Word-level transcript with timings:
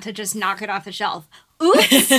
a 0.00 0.02
cat 0.02 0.02
to 0.02 0.12
just 0.12 0.34
knock 0.36 0.62
it 0.62 0.70
off 0.70 0.84
the 0.84 0.92
shelf. 0.92 1.28
Oops. 1.62 1.88
just 1.90 2.10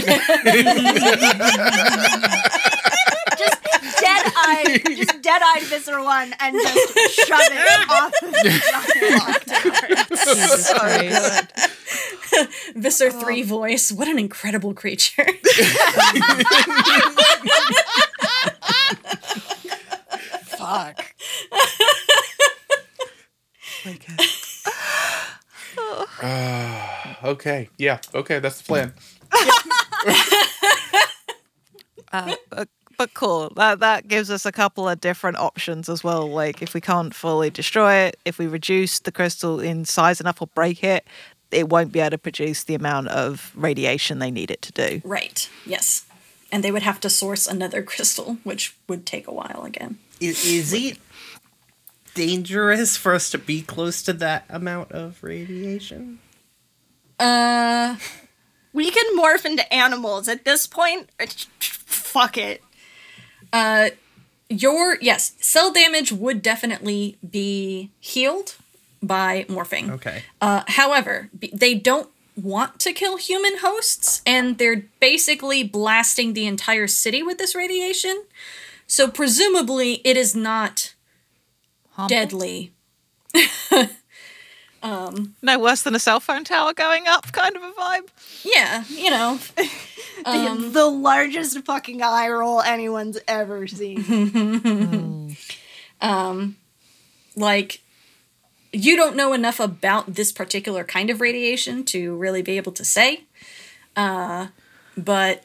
dead 4.00 4.32
eyed, 4.38 4.82
just 4.96 5.22
dead 5.22 5.42
eyed 5.44 5.64
Visser 5.64 6.02
one 6.02 6.34
and 6.40 6.56
just 6.62 7.16
shove 7.16 7.40
it 7.42 7.90
off 7.90 8.12
the 8.22 8.62
giant 8.70 9.22
clock 9.22 9.44
tower. 12.36 12.48
Visser 12.76 13.12
3 13.12 13.44
voice. 13.44 13.92
What 13.92 14.08
an 14.08 14.18
incredible 14.20 14.74
creature. 14.74 15.26
Fuck. 20.46 21.14
Uh, 26.22 26.86
okay. 27.32 27.70
Yeah. 27.78 28.00
Okay. 28.14 28.40
That's 28.40 28.62
the 28.62 28.64
plan. 28.64 28.94
Uh, 32.14 32.36
but, 32.50 32.68
but 32.98 33.14
cool. 33.14 33.54
That 33.56 33.80
that 33.80 34.10
gives 34.10 34.30
us 34.30 34.46
a 34.46 34.52
couple 34.52 34.90
of 34.90 35.00
different 35.00 35.38
options 35.38 35.88
as 35.88 36.04
well. 36.04 36.30
Like 36.30 36.62
if 36.62 36.74
we 36.74 36.82
can't 36.82 37.16
fully 37.16 37.50
destroy 37.50 37.94
it, 37.94 38.18
if 38.26 38.38
we 38.38 38.48
reduce 38.48 39.00
the 39.00 39.14
crystal 39.14 39.62
in 39.62 39.86
size 39.86 40.20
enough 40.20 40.42
or 40.42 40.48
break 40.48 40.84
it, 40.84 41.08
it 41.52 41.70
won't 41.70 41.92
be 41.94 42.02
able 42.02 42.12
to 42.12 42.18
produce 42.18 42.64
the 42.66 42.76
amount 42.76 43.08
of 43.08 43.54
radiation 43.56 44.20
they 44.20 44.30
need 44.32 44.52
it 44.52 44.62
to 44.64 44.72
do. 44.74 45.02
right. 45.06 45.50
Yes. 45.66 46.06
And 46.52 46.66
they 46.66 46.72
would 46.72 46.84
have 46.84 47.00
to 47.00 47.10
source 47.10 47.48
another 47.48 47.82
crystal, 47.92 48.38
which 48.44 48.76
would 48.90 49.06
take 49.06 49.26
a 49.26 49.34
while 49.34 49.64
again. 49.66 49.98
Is, 50.20 50.46
is 50.46 50.74
it 50.74 50.98
dangerous 52.14 52.98
for 52.98 53.14
us 53.14 53.30
to 53.32 53.38
be 53.38 53.62
close 53.62 54.02
to 54.04 54.14
that 54.14 54.44
amount 54.50 54.92
of 54.92 55.24
radiation? 55.24 56.20
Uh, 57.22 57.96
We 58.74 58.90
can 58.90 59.18
morph 59.18 59.46
into 59.46 59.72
animals 59.74 60.28
at 60.28 60.46
this 60.46 60.66
point. 60.68 61.10
Fuck 61.60 62.38
it. 62.38 62.64
uh, 63.54 63.90
your 64.50 64.98
yes, 65.02 65.34
cell 65.40 65.72
damage 65.72 66.12
would 66.12 66.42
definitely 66.42 67.18
be 67.30 67.90
healed 68.00 68.56
by 69.02 69.46
morphing. 69.48 69.90
Okay. 69.92 70.24
Uh, 70.42 70.64
however, 70.68 71.30
b- 71.38 71.52
they 71.54 71.74
don't 71.74 72.10
want 72.36 72.80
to 72.82 72.92
kill 72.94 73.18
human 73.18 73.58
hosts, 73.60 74.22
and 74.26 74.58
they're 74.58 74.84
basically 75.00 75.64
blasting 75.64 76.34
the 76.34 76.46
entire 76.48 76.88
city 76.88 77.24
with 77.24 77.38
this 77.38 77.56
radiation. 77.56 78.24
So 78.88 79.10
presumably, 79.10 80.02
it 80.04 80.18
is 80.18 80.36
not 80.36 80.94
Harmful? 81.92 82.10
deadly. 82.18 82.72
No 85.42 85.60
worse 85.60 85.84
than 85.84 85.96
a 85.96 86.00
cell 86.00 86.20
phone 86.20 86.44
tower 86.44 86.74
going 86.74 87.08
up, 87.08 87.32
kind 87.32 87.56
of 87.56 87.64
a 87.64 87.72
vibe. 87.72 88.08
Yeah, 88.44 88.84
you 88.90 89.10
know. 89.10 89.40
The, 90.24 90.70
the 90.72 90.86
largest 90.86 91.58
fucking 91.66 92.04
eye 92.04 92.30
roll 92.30 92.62
anyone's 92.62 93.18
ever 93.28 93.66
seen. 93.66 95.36
um, 96.02 96.58
like 97.36 97.82
you 98.74 98.96
don't 98.96 99.16
know 99.16 99.34
enough 99.34 99.60
about 99.60 100.16
this 100.16 100.32
particular 100.32 100.84
kind 100.84 101.10
of 101.10 101.22
radiation 101.22 101.84
to 101.86 102.16
really 102.16 102.42
be 102.42 102.58
able 102.58 102.72
to 102.72 102.86
say 102.86 103.24
uh, 103.96 104.48
but 104.98 105.44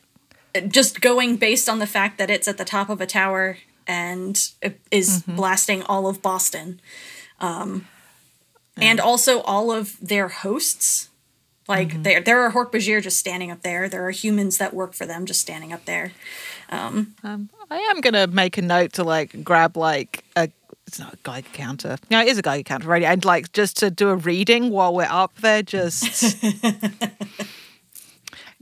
just 0.68 1.00
going 1.00 1.36
based 1.36 1.68
on 1.68 1.78
the 1.78 1.86
fact 1.86 2.18
that 2.18 2.30
it's 2.30 2.48
at 2.48 2.56
the 2.58 2.64
top 2.64 2.88
of 2.88 3.00
a 3.00 3.06
tower 3.06 3.58
and 3.86 4.50
it 4.62 4.80
is 4.90 5.22
blasting 5.26 5.82
all 5.82 6.06
of 6.06 6.22
boston 6.22 6.80
um, 7.40 7.86
and 8.76 9.00
also 9.00 9.40
all 9.42 9.70
of 9.72 9.96
their 10.00 10.28
hosts 10.28 11.08
like 11.68 12.02
there 12.02 12.20
there 12.20 12.40
are 12.42 12.52
Hork-Bajir 12.52 13.02
just 13.02 13.18
standing 13.18 13.50
up 13.50 13.62
there 13.62 13.88
there 13.88 14.04
are 14.06 14.10
humans 14.10 14.58
that 14.58 14.72
work 14.74 14.92
for 14.94 15.06
them 15.06 15.26
just 15.26 15.40
standing 15.40 15.72
up 15.72 15.84
there 15.84 16.12
Um, 16.70 17.14
I 17.70 17.78
am 17.90 18.00
gonna 18.00 18.26
make 18.26 18.58
a 18.58 18.62
note 18.62 18.92
to 18.94 19.04
like 19.04 19.42
grab 19.44 19.76
like 19.76 20.24
a 20.36 20.48
it's 20.86 21.00
not 21.00 21.14
a 21.14 21.18
Geiger 21.24 21.48
counter. 21.52 21.96
No, 22.10 22.20
it 22.20 22.28
is 22.28 22.38
a 22.38 22.42
Geiger 22.42 22.62
counter, 22.62 22.86
radio, 22.88 23.08
and 23.08 23.24
like 23.24 23.52
just 23.52 23.76
to 23.78 23.90
do 23.90 24.08
a 24.10 24.14
reading 24.16 24.70
while 24.70 24.94
we're 24.94 25.08
up 25.10 25.34
there, 25.38 25.62
just 25.62 26.40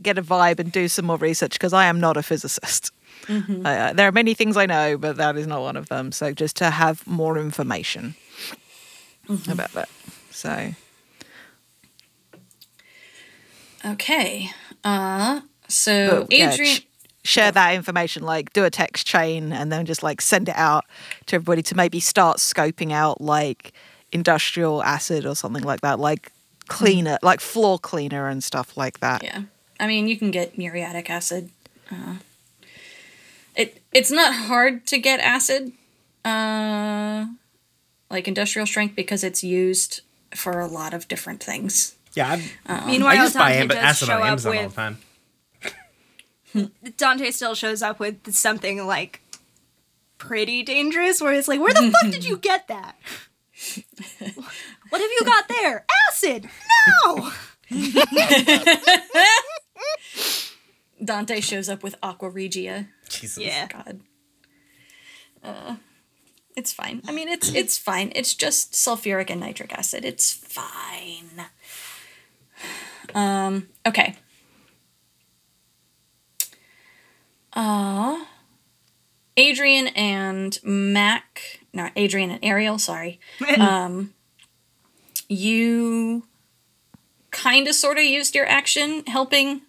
get 0.02 0.16
a 0.18 0.22
vibe 0.22 0.58
and 0.58 0.72
do 0.72 0.88
some 0.88 1.04
more 1.04 1.18
research 1.18 1.52
because 1.52 1.74
I 1.74 1.84
am 1.84 2.00
not 2.00 2.16
a 2.16 2.22
physicist. 2.22 2.92
Uh, 3.28 3.92
there 3.92 4.08
are 4.08 4.12
many 4.12 4.34
things 4.34 4.56
I 4.56 4.66
know, 4.66 4.96
but 4.98 5.16
that 5.16 5.36
is 5.36 5.46
not 5.46 5.60
one 5.62 5.76
of 5.76 5.88
them. 5.88 6.12
So 6.12 6.32
just 6.32 6.56
to 6.56 6.70
have 6.70 7.06
more 7.06 7.38
information 7.38 8.14
about 9.48 9.72
that. 9.72 9.88
So 10.44 10.74
okay 13.86 14.50
uh 14.84 15.40
so 15.68 16.26
but, 16.28 16.32
yeah, 16.36 16.52
adrian 16.52 16.76
sh- 16.76 16.80
share 17.24 17.50
that 17.50 17.74
information 17.74 18.22
like 18.22 18.52
do 18.52 18.64
a 18.64 18.70
text 18.70 19.06
chain 19.06 19.52
and 19.52 19.72
then 19.72 19.86
just 19.86 20.02
like 20.02 20.20
send 20.20 20.50
it 20.50 20.56
out 20.56 20.84
to 21.24 21.36
everybody 21.36 21.62
to 21.62 21.74
maybe 21.74 21.98
start 21.98 22.36
scoping 22.36 22.92
out 22.92 23.22
like 23.22 23.72
industrial 24.12 24.82
acid 24.82 25.24
or 25.24 25.34
something 25.34 25.62
like 25.64 25.80
that 25.80 25.98
like 25.98 26.30
cleaner 26.68 27.18
like 27.22 27.40
floor 27.40 27.78
cleaner 27.78 28.28
and 28.28 28.44
stuff 28.44 28.76
like 28.76 29.00
that 29.00 29.22
Yeah, 29.22 29.42
I 29.80 29.86
mean 29.86 30.08
you 30.08 30.18
can 30.18 30.30
get 30.30 30.58
muriatic 30.58 31.08
acid. 31.08 31.50
Uh, 31.90 32.16
it 33.54 33.82
it's 33.92 34.10
not 34.10 34.34
hard 34.34 34.86
to 34.86 34.98
get 34.98 35.20
acid, 35.20 35.72
uh, 36.24 37.26
like 38.10 38.26
industrial 38.26 38.66
strength 38.66 38.96
because 38.96 39.22
it's 39.22 39.44
used 39.44 40.00
for 40.34 40.60
a 40.60 40.66
lot 40.66 40.94
of 40.94 41.08
different 41.08 41.42
things. 41.42 41.94
Yeah, 42.14 42.30
I've, 42.32 42.52
I 42.66 42.86
Meanwhile, 42.86 43.16
just 43.16 43.36
buy 43.36 43.50
Dante 43.50 43.60
Am- 43.60 43.68
does 43.68 43.76
acid 43.78 44.08
show 44.08 44.14
on 44.14 44.20
up 44.20 44.26
Amazon 44.28 44.56
all 44.56 44.58
the 44.62 44.66
with 44.66 44.74
time. 44.74 44.98
Dante 46.96 47.30
still 47.30 47.54
shows 47.54 47.82
up 47.82 47.98
with 47.98 48.32
something 48.34 48.86
like 48.86 49.20
pretty 50.18 50.62
dangerous, 50.62 51.20
where 51.20 51.32
it's 51.32 51.48
like, 51.48 51.60
where 51.60 51.72
the 51.74 51.90
fuck 52.02 52.12
did 52.12 52.24
you 52.24 52.36
get 52.36 52.68
that? 52.68 52.96
what 54.90 55.00
have 55.00 55.10
you 55.10 55.20
got 55.24 55.48
there? 55.48 55.84
Acid! 56.08 56.48
No! 57.04 57.32
Dante 61.04 61.40
shows 61.40 61.68
up 61.68 61.82
with 61.82 61.96
aqua 62.02 62.28
regia. 62.30 62.88
Jesus. 63.08 63.38
Yeah. 63.38 63.66
God. 63.68 64.00
Uh, 65.42 65.76
it's 66.56 66.72
fine. 66.72 67.02
I 67.06 67.12
mean, 67.12 67.28
it's 67.28 67.52
it's 67.54 67.76
fine. 67.78 68.12
It's 68.14 68.34
just 68.34 68.72
sulfuric 68.72 69.30
and 69.30 69.40
nitric 69.40 69.72
acid. 69.76 70.04
It's 70.04 70.32
fine. 70.32 71.46
Um. 73.14 73.68
Okay. 73.86 74.16
Uh, 77.52 78.24
Adrian 79.36 79.88
and 79.88 80.58
Mac. 80.64 81.60
No, 81.72 81.88
Adrian 81.96 82.30
and 82.30 82.44
Ariel. 82.44 82.78
Sorry. 82.78 83.20
um. 83.58 84.14
You 85.28 86.24
kind 87.30 87.66
of 87.66 87.74
sort 87.74 87.98
of 87.98 88.04
used 88.04 88.34
your 88.34 88.46
action 88.46 89.04
helping 89.06 89.62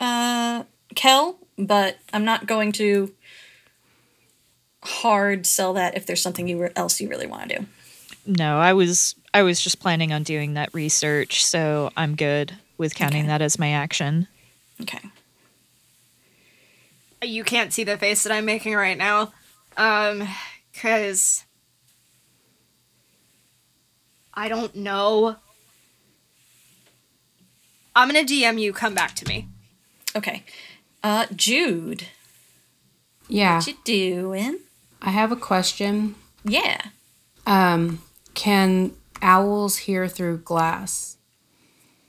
uh 0.00 0.64
Kel, 0.94 1.38
but 1.56 1.98
I'm 2.12 2.24
not 2.24 2.46
going 2.46 2.72
to 2.72 3.14
hard 4.88 5.46
sell 5.46 5.72
that 5.74 5.96
if 5.96 6.06
there's 6.06 6.22
something 6.22 6.48
you 6.48 6.62
re- 6.62 6.70
else 6.76 7.00
you 7.00 7.08
really 7.08 7.26
want 7.26 7.48
to 7.50 7.58
do. 7.58 7.66
No, 8.26 8.58
I 8.58 8.72
was 8.72 9.14
I 9.34 9.42
was 9.42 9.60
just 9.60 9.80
planning 9.80 10.12
on 10.12 10.22
doing 10.22 10.54
that 10.54 10.72
research, 10.74 11.44
so 11.44 11.90
I'm 11.96 12.14
good 12.16 12.56
with 12.76 12.94
counting 12.94 13.22
Okay. 13.22 13.28
that 13.28 13.42
as 13.42 13.58
my 13.58 13.70
action. 13.70 14.28
Okay. 14.80 15.00
You 17.22 17.42
can't 17.44 17.72
see 17.72 17.84
the 17.84 17.96
face 17.98 18.22
that 18.22 18.32
I'm 18.32 18.44
making 18.44 18.74
right 18.74 18.96
now. 18.96 19.32
Um, 19.76 20.28
because 20.72 21.44
I 24.34 24.48
don't 24.48 24.74
know. 24.76 25.36
I'm 27.96 28.08
gonna 28.08 28.24
DM 28.24 28.60
you, 28.60 28.72
come 28.72 28.94
back 28.94 29.14
to 29.16 29.26
me. 29.26 29.48
Okay. 30.14 30.44
Uh 31.02 31.26
Jude, 31.34 32.06
Yeah, 33.28 33.56
what 33.56 33.66
you 33.66 33.74
doing? 33.84 34.58
I 35.00 35.10
have 35.10 35.32
a 35.32 35.36
question. 35.36 36.14
Yeah. 36.44 36.80
Um, 37.46 38.02
can 38.34 38.92
owls 39.22 39.78
hear 39.78 40.08
through 40.08 40.38
glass? 40.38 41.16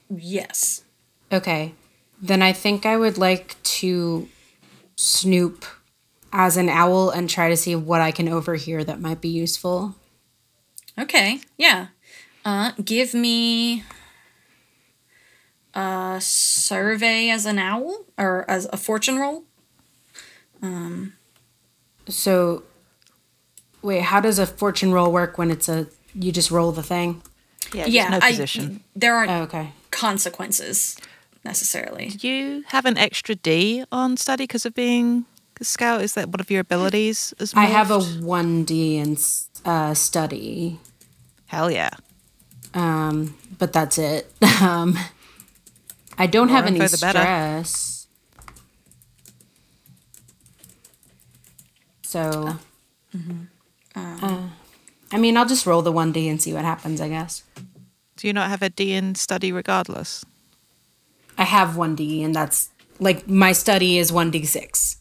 Yes. 0.09 0.83
Okay, 1.31 1.73
then 2.21 2.41
I 2.41 2.53
think 2.53 2.85
I 2.85 2.97
would 2.97 3.17
like 3.17 3.61
to 3.63 4.27
snoop 4.95 5.65
as 6.33 6.57
an 6.57 6.69
owl 6.69 7.09
and 7.09 7.29
try 7.29 7.49
to 7.49 7.57
see 7.57 7.75
what 7.75 8.01
I 8.01 8.11
can 8.11 8.27
overhear 8.27 8.83
that 8.83 8.99
might 8.99 9.21
be 9.21 9.29
useful. 9.29 9.95
Okay. 10.97 11.39
Yeah. 11.57 11.87
Uh 12.43 12.71
give 12.83 13.13
me 13.13 13.83
a 15.73 16.17
survey 16.21 17.29
as 17.29 17.45
an 17.45 17.59
owl 17.59 18.05
or 18.17 18.45
as 18.49 18.67
a 18.73 18.77
fortune 18.77 19.17
roll. 19.17 19.43
Um, 20.61 21.13
So, 22.07 22.63
wait, 23.81 24.01
how 24.03 24.19
does 24.19 24.39
a 24.39 24.45
fortune 24.45 24.91
roll 24.91 25.11
work 25.11 25.37
when 25.37 25.51
it's 25.51 25.69
a 25.69 25.87
you 26.13 26.31
just 26.31 26.51
roll 26.51 26.71
the 26.71 26.83
thing? 26.83 27.21
yeah, 27.73 27.85
yeah, 27.85 28.09
no 28.09 28.19
I- 28.21 28.79
there 28.95 29.15
are 29.15 29.25
Oh, 29.29 29.41
okay. 29.43 29.73
consequences 29.91 30.97
necessarily. 31.45 32.09
Do 32.09 32.27
you 32.27 32.63
have 32.67 32.85
an 32.85 32.97
extra 32.97 33.35
D 33.35 33.83
on 33.91 34.17
study 34.17 34.43
because 34.43 34.65
of 34.65 34.73
being 34.73 35.25
a 35.61 35.63
scout? 35.63 36.01
Is 36.01 36.13
that 36.13 36.29
one 36.29 36.39
of 36.39 36.49
your 36.49 36.61
abilities? 36.61 37.33
As 37.39 37.53
I 37.55 37.65
have 37.65 37.91
a 37.91 37.99
1D 37.99 38.95
in 38.95 39.17
uh, 39.65 39.93
study, 39.93 40.79
hell 41.47 41.69
yeah. 41.69 41.91
um, 42.73 43.35
but 43.57 43.71
that's 43.73 43.97
it. 43.97 44.31
Um, 44.61 44.97
I 46.17 46.27
don't 46.27 46.49
have 46.49 46.65
any 46.65 46.79
info, 46.79 46.89
the 46.97 46.97
better. 46.99 47.19
stress. 47.19 48.07
So, 52.01 52.57
uh, 53.13 53.17
I 55.11 55.17
mean, 55.17 55.37
I'll 55.37 55.45
just 55.47 55.65
roll 55.65 55.81
the 55.81 55.91
1D 55.91 56.29
and 56.29 56.41
see 56.41 56.53
what 56.53 56.63
happens, 56.65 57.01
I 57.01 57.09
guess. 57.09 57.43
Do 58.17 58.27
you 58.27 58.33
not 58.33 58.49
have 58.49 58.61
a 58.61 58.69
D 58.69 58.93
in 58.93 59.15
study 59.15 59.51
regardless? 59.51 60.23
I 61.37 61.43
have 61.45 61.69
1D, 61.69 62.23
and 62.23 62.35
that's 62.35 62.69
like 62.99 63.27
my 63.27 63.51
study 63.53 63.97
is 63.97 64.11
1D6. 64.11 64.97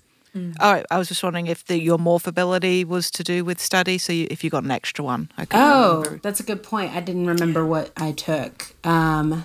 All 0.60 0.72
right, 0.72 0.86
I 0.88 0.98
was 0.98 1.08
just 1.08 1.22
wondering 1.24 1.48
if 1.48 1.64
the, 1.66 1.80
your 1.80 1.98
morph 1.98 2.28
ability 2.28 2.84
was 2.84 3.10
to 3.10 3.24
do 3.24 3.44
with 3.44 3.58
study. 3.60 3.98
So 3.98 4.12
you, 4.12 4.28
if 4.30 4.44
you 4.44 4.50
got 4.50 4.62
an 4.62 4.70
extra 4.70 5.04
one, 5.04 5.30
I 5.36 5.46
Oh, 5.50 5.96
remember. 6.02 6.20
that's 6.22 6.38
a 6.38 6.44
good 6.44 6.62
point. 6.62 6.94
I 6.94 7.00
didn't 7.00 7.26
remember 7.26 7.66
what 7.66 7.90
I 7.96 8.12
took. 8.12 8.76
Um, 8.86 9.44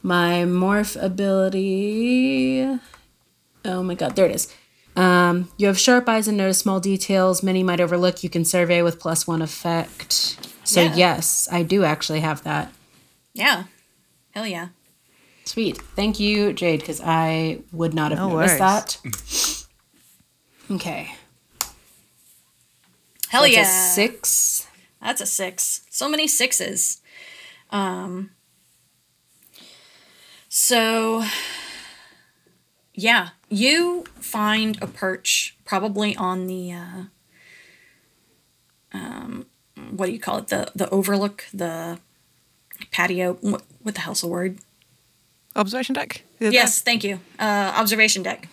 my 0.00 0.44
morph 0.46 0.96
ability. 1.02 2.78
Oh 3.64 3.82
my 3.82 3.94
god, 3.96 4.14
there 4.14 4.26
it 4.26 4.34
is. 4.36 4.54
Um, 5.00 5.48
you 5.56 5.66
have 5.66 5.78
sharp 5.78 6.08
eyes 6.08 6.28
and 6.28 6.36
notice 6.36 6.58
small 6.58 6.80
details. 6.80 7.42
Many 7.42 7.62
might 7.62 7.80
overlook. 7.80 8.22
You 8.22 8.28
can 8.30 8.44
survey 8.44 8.82
with 8.82 9.00
plus 9.00 9.26
one 9.26 9.40
effect. 9.42 10.36
So 10.64 10.82
Yeah. 10.82 10.94
yes, 10.94 11.48
I 11.50 11.62
do 11.62 11.84
actually 11.84 12.20
have 12.20 12.42
that. 12.44 12.72
Yeah. 13.32 13.64
Hell 14.32 14.46
yeah. 14.46 14.68
Sweet. 15.44 15.78
Thank 15.96 16.20
you, 16.20 16.52
Jade, 16.52 16.80
because 16.80 17.00
I 17.02 17.60
would 17.72 17.94
not 17.94 18.10
have 18.12 18.20
No 18.20 18.28
noticed 18.28 18.60
worries. 18.60 19.66
that. 20.68 20.74
Okay. 20.76 21.14
Hell 23.28 23.42
That's 23.42 23.54
yeah. 23.54 23.62
A 23.90 23.94
six. 23.94 24.66
That's 25.00 25.20
a 25.20 25.26
six. 25.26 25.82
So 25.90 26.08
many 26.08 26.26
sixes. 26.28 27.00
Um 27.70 28.30
so 30.48 31.24
yeah, 32.94 33.30
you 33.50 34.04
find 34.20 34.78
a 34.80 34.86
perch 34.86 35.56
probably 35.64 36.16
on 36.16 36.46
the 36.46 36.72
uh 36.72 37.02
um 38.92 39.46
what 39.90 40.06
do 40.06 40.12
you 40.12 40.20
call 40.20 40.38
it? 40.38 40.48
The 40.48 40.70
the 40.74 40.88
overlook, 40.90 41.44
the 41.52 41.98
patio. 42.90 43.34
What, 43.40 43.62
what 43.82 43.94
the 43.94 44.00
hell's 44.02 44.20
the 44.20 44.28
word? 44.28 44.58
Observation 45.56 45.94
deck? 45.94 46.22
Yes, 46.38 46.80
thank 46.80 47.04
you. 47.04 47.20
Uh, 47.38 47.72
observation 47.76 48.22
deck. 48.22 48.48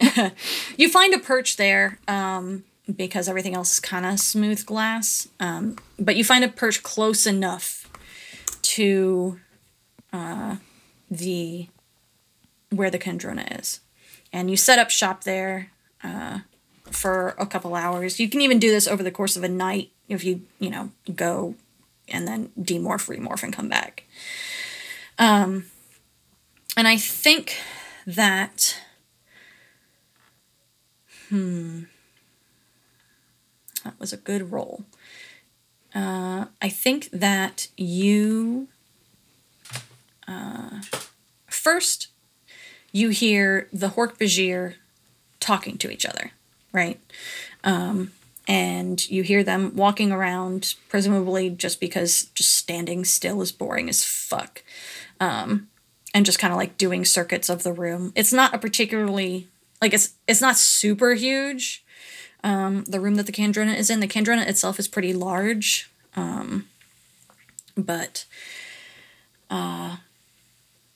you 0.76 0.88
find 0.88 1.12
a 1.14 1.18
perch 1.18 1.56
there 1.56 1.98
um, 2.08 2.64
because 2.94 3.28
everything 3.28 3.54
else 3.54 3.72
is 3.74 3.80
kind 3.80 4.06
of 4.06 4.20
smooth 4.20 4.64
glass, 4.64 5.28
um, 5.40 5.76
but 5.98 6.16
you 6.16 6.24
find 6.24 6.44
a 6.44 6.48
perch 6.48 6.82
close 6.82 7.26
enough 7.26 7.90
to 8.62 9.38
uh, 10.12 10.56
the 11.10 11.68
where 12.70 12.90
the 12.90 12.98
Kandrona 12.98 13.58
is, 13.60 13.80
and 14.34 14.50
you 14.50 14.56
set 14.56 14.80
up 14.80 14.90
shop 14.90 15.22
there 15.22 15.70
uh, 16.02 16.40
for 16.90 17.34
a 17.38 17.46
couple 17.46 17.74
hours. 17.74 18.18
You 18.18 18.28
can 18.28 18.40
even 18.40 18.58
do 18.58 18.70
this 18.70 18.88
over 18.88 19.02
the 19.02 19.12
course 19.12 19.36
of 19.36 19.44
a 19.44 19.48
night 19.48 19.92
if 20.08 20.24
you 20.24 20.42
you 20.58 20.68
know 20.68 20.90
go 21.14 21.54
and 22.08 22.28
then 22.28 22.50
demorph, 22.60 23.08
remorph, 23.08 23.42
and 23.42 23.52
come 23.52 23.68
back. 23.68 24.04
Um, 25.18 25.66
and 26.76 26.86
I 26.86 26.98
think 26.98 27.56
that 28.06 28.76
hmm 31.28 31.84
that 33.84 33.98
was 34.00 34.12
a 34.12 34.16
good 34.16 34.50
roll. 34.50 34.84
Uh, 35.94 36.46
I 36.60 36.68
think 36.68 37.08
that 37.12 37.68
you 37.76 38.66
uh, 40.26 40.80
first 41.46 42.08
you 42.94 43.10
hear 43.10 43.68
the 43.72 43.88
Hork-Bajir 43.90 44.76
talking 45.40 45.76
to 45.78 45.90
each 45.90 46.06
other, 46.06 46.30
right? 46.72 47.00
Um, 47.64 48.12
and 48.48 49.06
you 49.10 49.22
hear 49.22 49.42
them 49.42 49.74
walking 49.74 50.12
around, 50.12 50.76
presumably 50.88 51.50
just 51.50 51.80
because 51.80 52.26
just 52.34 52.54
standing 52.54 53.04
still 53.04 53.42
is 53.42 53.52
boring 53.52 53.88
as 53.90 54.04
fuck 54.04 54.62
and 56.14 56.24
just 56.24 56.38
kind 56.38 56.52
of 56.52 56.56
like 56.56 56.78
doing 56.78 57.04
circuits 57.04 57.50
of 57.50 57.64
the 57.64 57.72
room. 57.72 58.12
It's 58.14 58.32
not 58.32 58.54
a 58.54 58.58
particularly 58.58 59.48
like 59.82 59.92
it's 59.92 60.14
it's 60.28 60.40
not 60.40 60.56
super 60.56 61.14
huge. 61.14 61.84
Um, 62.44 62.84
the 62.84 63.00
room 63.00 63.16
that 63.16 63.26
the 63.26 63.32
Kandrona 63.32 63.76
is 63.76 63.90
in, 63.90 64.00
the 64.00 64.06
Kandrona 64.06 64.46
itself 64.46 64.78
is 64.78 64.86
pretty 64.86 65.14
large, 65.14 65.90
um, 66.14 66.68
but 67.76 68.26
uh, 69.50 69.96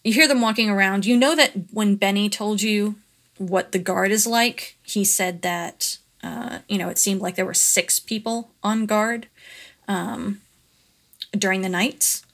you 0.04 0.12
hear 0.12 0.28
them 0.28 0.40
walking 0.40 0.70
around. 0.70 1.06
You 1.06 1.16
know 1.16 1.34
that 1.36 1.52
when 1.72 1.96
Benny 1.96 2.28
told 2.28 2.62
you 2.62 2.96
what 3.36 3.72
the 3.72 3.78
guard 3.78 4.10
is 4.10 4.26
like, 4.26 4.76
he 4.82 5.04
said 5.04 5.42
that 5.42 5.98
uh, 6.22 6.58
you 6.68 6.78
know 6.78 6.88
it 6.88 6.98
seemed 6.98 7.20
like 7.20 7.36
there 7.36 7.46
were 7.46 7.54
six 7.54 7.98
people 7.98 8.50
on 8.62 8.86
guard 8.86 9.28
um, 9.86 10.40
during 11.36 11.62
the 11.62 11.68
nights, 11.68 12.24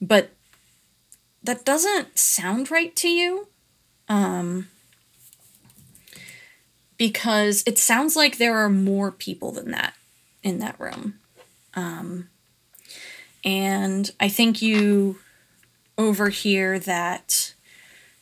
but 0.00 0.30
that 1.42 1.64
doesn't 1.64 2.18
sound 2.18 2.70
right 2.70 2.94
to 2.96 3.08
you 3.08 3.48
um 4.08 4.68
because 6.98 7.62
it 7.66 7.78
sounds 7.78 8.16
like 8.16 8.36
there 8.36 8.58
are 8.58 8.68
more 8.68 9.10
people 9.10 9.52
than 9.52 9.70
that 9.70 9.94
in 10.42 10.58
that 10.58 10.78
room 10.78 11.18
um 11.74 12.28
and 13.44 14.10
i 14.20 14.28
think 14.28 14.60
you 14.60 15.18
overhear 16.00 16.78
that 16.78 17.54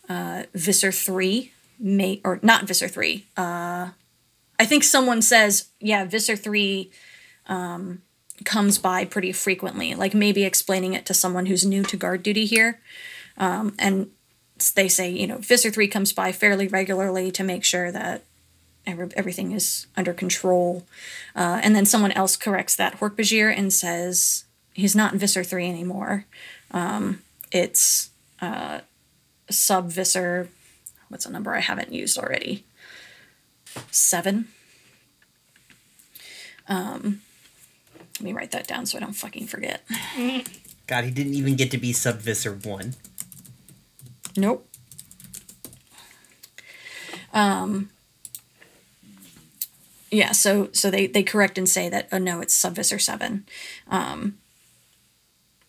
uh 0.08 0.42
visser 0.54 0.92
3 0.92 1.52
may 1.78 2.20
or 2.25 2.40
not 2.42 2.64
visser 2.64 2.88
3 2.88 3.25
uh 3.37 3.88
i 4.58 4.64
think 4.66 4.82
someone 4.82 5.23
says 5.23 5.68
yeah 5.80 6.04
visser 6.04 6.37
3 6.37 6.90
um 7.47 8.02
comes 8.44 8.78
by 8.78 9.04
pretty 9.04 9.32
frequently 9.32 9.94
like 9.94 10.14
maybe 10.14 10.44
explaining 10.44 10.94
it 10.94 11.06
to 11.06 11.14
someone 11.14 11.47
who's 11.47 11.64
new 11.64 11.82
to 11.85 11.97
guard 11.97 12.23
duty 12.23 12.47
here. 12.47 12.80
Um, 13.37 13.75
and 13.78 14.11
they 14.75 14.88
say 14.88 15.11
you 15.11 15.26
know 15.26 15.38
Visser 15.38 15.70
3 15.70 15.88
comes 15.88 16.12
by 16.12 16.32
fairly 16.32 16.68
regularly 16.68 17.30
to 17.32 17.44
make 17.44 17.64
sure 17.64 17.92
that 17.92 18.25
every, 18.87 19.08
everything 19.16 19.52
is 19.52 19.87
under 19.97 20.12
control. 20.12 20.85
Uh, 21.37 21.61
and 21.62 21.75
then 21.75 21.87
someone 21.87 22.12
else 22.12 22.37
corrects 22.37 22.76
that 22.76 22.99
Hork-Bajir 22.99 23.56
and 23.56 23.73
says 23.73 24.44
he's 24.75 24.97
not 24.97 25.14
Visser 25.14 25.44
3 25.44 25.68
anymore. 25.68 26.25
Um, 26.70 27.23
it's 27.52 28.11
uh, 28.40 28.81
sub 29.50 29.90
Visser 29.90 30.49
what's 31.09 31.26
a 31.26 31.31
number 31.31 31.55
I 31.55 31.61
haven't 31.61 31.93
used 31.93 32.19
already 32.19 32.64
seven 33.90 34.49
um, 36.69 37.23
let 38.19 38.23
me 38.23 38.33
write 38.33 38.50
that 38.50 38.67
down 38.67 38.87
so 38.87 38.99
I 38.99 39.00
don't 39.00 39.12
fucking 39.12 39.47
forget 39.47 39.83
God, 40.88 41.05
he 41.05 41.11
didn't 41.11 41.35
even 41.35 41.55
get 41.55 41.71
to 41.73 41.78
be 41.78 41.93
Sub-Visser 41.93 42.52
1. 42.52 42.95
Nope. 44.38 44.67
Um. 47.35 47.90
Yeah, 50.11 50.33
so 50.33 50.71
so 50.73 50.90
they 50.90 51.07
they 51.07 51.23
correct 51.23 51.59
and 51.59 51.69
say 51.69 51.90
that 51.90 52.09
oh 52.11 52.17
no, 52.17 52.40
it's 52.40 52.55
Sub-Visser 52.55 52.99
seven, 52.99 53.45
um. 53.88 54.38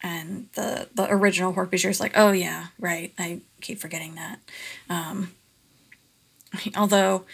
And 0.01 0.47
the 0.53 0.87
the 0.95 1.11
original 1.11 1.53
Hork-Bajir 1.53 1.89
is 1.89 1.99
like, 1.99 2.13
oh 2.15 2.31
yeah, 2.31 2.67
right. 2.79 3.13
I 3.17 3.41
keep 3.61 3.79
forgetting 3.79 4.15
that. 4.15 4.39
Um. 4.89 5.31
Although, 6.77 7.25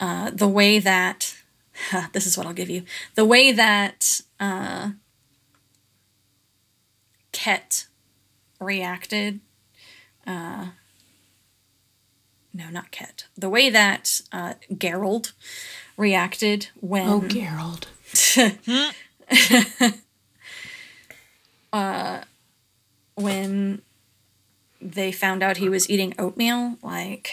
uh, 0.00 0.30
the 0.30 0.48
way 0.48 0.78
that 0.78 1.36
this 2.12 2.26
is 2.26 2.36
what 2.38 2.46
I'll 2.46 2.52
give 2.52 2.70
you 2.70 2.84
the 3.14 3.24
way 3.24 3.52
that 3.52 4.20
uh. 4.40 4.90
Ket 7.32 7.86
reacted 8.60 9.40
Uh, 10.26 10.66
no, 12.54 12.68
not 12.70 12.90
Ket. 12.90 13.24
The 13.36 13.48
way 13.48 13.70
that 13.70 14.20
uh, 14.30 14.54
Gerald 14.76 15.32
reacted 15.96 16.68
when 16.80 17.08
Oh, 17.08 17.22
Gerald. 17.26 17.88
Uh, 21.72 22.22
when 23.14 23.82
they 24.80 25.12
found 25.12 25.42
out 25.42 25.56
he 25.58 25.68
was 25.68 25.88
eating 25.88 26.14
oatmeal, 26.18 26.76
like 26.82 27.30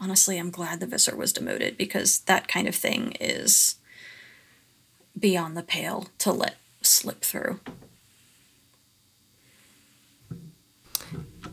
honestly, 0.00 0.38
I'm 0.38 0.50
glad 0.50 0.80
the 0.80 0.86
Visser 0.86 1.16
was 1.16 1.32
demoted 1.32 1.76
because 1.76 2.20
that 2.20 2.48
kind 2.48 2.66
of 2.68 2.74
thing 2.74 3.12
is 3.20 3.76
beyond 5.18 5.56
the 5.56 5.62
pale 5.62 6.06
to 6.18 6.32
let 6.32 6.56
slip 6.82 7.22
through. 7.22 7.60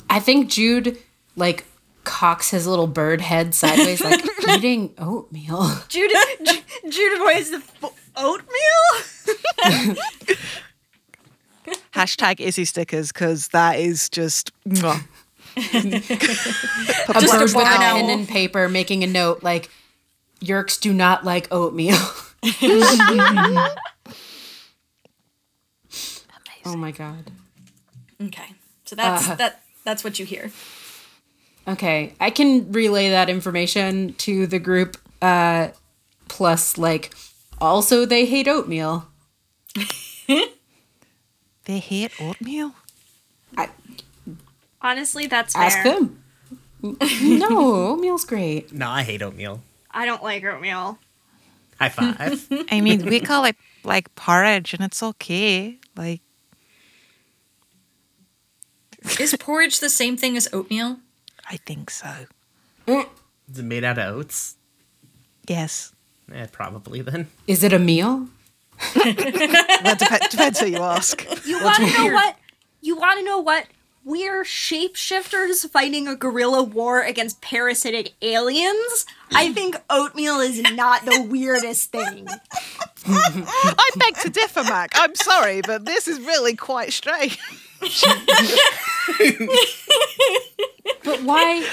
I 0.09 0.19
think 0.19 0.49
Jude 0.49 0.97
like 1.35 1.65
cocks 2.03 2.51
his 2.51 2.67
little 2.67 2.87
bird 2.87 3.19
head 3.21 3.53
sideways, 3.55 4.01
like 4.03 4.23
eating 4.49 4.93
oatmeal. 4.97 5.69
Jude, 5.89 6.11
Ju- 6.45 6.61
Jude 6.89 7.13
avoids 7.19 7.49
the 7.49 7.57
f- 7.57 8.11
oatmeal. 8.15 9.95
Hashtag 11.95 12.39
Izzy 12.41 12.65
stickers 12.65 13.11
because 13.11 13.47
that 13.49 13.79
is 13.79 14.09
just. 14.09 14.51
mwah. 14.67 15.01
A 15.57 15.61
Just 17.21 17.33
a 17.33 17.37
bird 17.37 17.41
with 17.43 17.55
a 17.55 17.77
pen 17.77 18.09
and 18.09 18.27
paper 18.27 18.67
making 18.67 19.05
a 19.05 19.07
note 19.07 19.41
like 19.41 19.69
Yeerks 20.41 20.77
do 20.79 20.91
not 20.91 21.23
like 21.23 21.47
oatmeal. 21.49 21.95
oh 26.65 26.75
my 26.75 26.91
god. 26.91 27.31
Okay. 28.21 28.47
So 28.83 28.97
that's 28.97 29.29
Uh. 29.29 29.35
that 29.35 29.61
that's 29.85 30.03
what 30.03 30.19
you 30.19 30.25
hear. 30.25 30.51
Okay, 31.67 32.13
I 32.19 32.29
can 32.29 32.71
relay 32.71 33.09
that 33.09 33.29
information 33.29 34.13
to 34.15 34.45
the 34.45 34.59
group. 34.59 34.97
Uh, 35.21 35.69
plus, 36.27 36.77
like, 36.77 37.11
also 37.59 38.05
they 38.05 38.25
hate 38.25 38.47
oatmeal. 38.47 39.07
They 41.65 41.79
hate 41.79 42.11
oatmeal. 42.21 42.73
Honestly, 44.81 45.25
that's 45.25 45.53
fair. 45.53 45.63
Ask 45.63 45.83
them. 45.83 46.23
no, 47.39 47.93
oatmeal's 47.93 48.25
great. 48.25 48.71
No, 48.71 48.89
I 48.89 49.01
hate 49.01 49.21
oatmeal. 49.23 49.63
I 49.89 50.05
don't 50.05 50.21
like 50.21 50.43
oatmeal. 50.43 50.99
High 51.79 51.89
five. 51.89 52.47
I 52.71 52.81
mean, 52.81 53.05
we 53.05 53.19
call 53.19 53.45
it 53.45 53.55
like 53.83 54.13
porridge, 54.15 54.73
and 54.75 54.83
it's 54.83 55.01
okay. 55.01 55.77
Like, 55.97 56.21
Is 59.19 59.35
porridge 59.39 59.79
the 59.79 59.89
same 59.89 60.17
thing 60.17 60.37
as 60.37 60.47
oatmeal? 60.53 60.99
I 61.49 61.57
think 61.57 61.89
so. 61.89 62.27
Is 62.87 63.59
it 63.59 63.65
made 63.65 63.83
out 63.83 63.97
of 63.97 64.15
oats? 64.15 64.55
Yes. 65.47 65.93
Eh, 66.31 66.45
probably 66.51 67.01
then. 67.01 67.27
Is 67.47 67.63
it 67.63 67.73
a 67.73 67.79
meal? 67.79 68.27
That 68.95 69.95
dep- 69.99 70.29
depends 70.29 70.59
who 70.59 70.67
you 70.67 70.77
ask. 70.77 71.25
You 71.45 71.63
want 71.63 71.77
to 71.77 71.85
know 71.93 72.13
what? 72.13 72.35
You 72.81 72.95
want 72.95 73.19
to 73.19 73.25
know 73.25 73.39
what? 73.39 73.67
We're 74.03 74.43
shapeshifters 74.43 75.67
fighting 75.69 76.07
a 76.07 76.15
guerrilla 76.15 76.61
war 76.61 77.01
against 77.01 77.41
parasitic 77.41 78.13
aliens. 78.21 79.05
I 79.31 79.51
think 79.51 79.77
oatmeal 79.89 80.39
is 80.39 80.61
not 80.73 81.05
the 81.05 81.23
weirdest 81.27 81.91
thing. 81.91 82.27
I 83.07 83.89
beg 83.95 84.15
to 84.17 84.29
differ, 84.29 84.63
Mac. 84.63 84.91
I'm 84.93 85.15
sorry, 85.15 85.61
but 85.65 85.85
this 85.85 86.07
is 86.07 86.19
really 86.19 86.55
quite 86.55 86.93
strange. 86.93 87.39
But 91.03 91.21
why? 91.23 91.65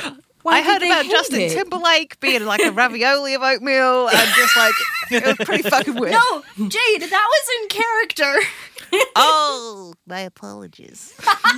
Why 0.43 0.59
I 0.59 0.63
heard 0.63 0.83
about 0.83 1.05
Justin 1.07 1.41
it? 1.43 1.53
Timberlake 1.53 2.19
being 2.21 2.45
like 2.45 2.61
a 2.63 2.73
ravioli 2.73 3.35
of 3.35 3.43
oatmeal, 3.43 4.09
and 4.09 4.29
just 4.35 4.57
like 4.57 4.75
it 5.11 5.25
was 5.25 5.47
pretty 5.47 5.63
fucking 5.69 5.95
weird. 5.95 6.13
No, 6.13 6.43
Jade, 6.69 7.03
that 7.03 7.29
was 7.31 7.49
in 7.63 7.69
character. 7.69 8.49
Oh, 9.17 9.95
my 10.07 10.21
apologies. 10.21 11.15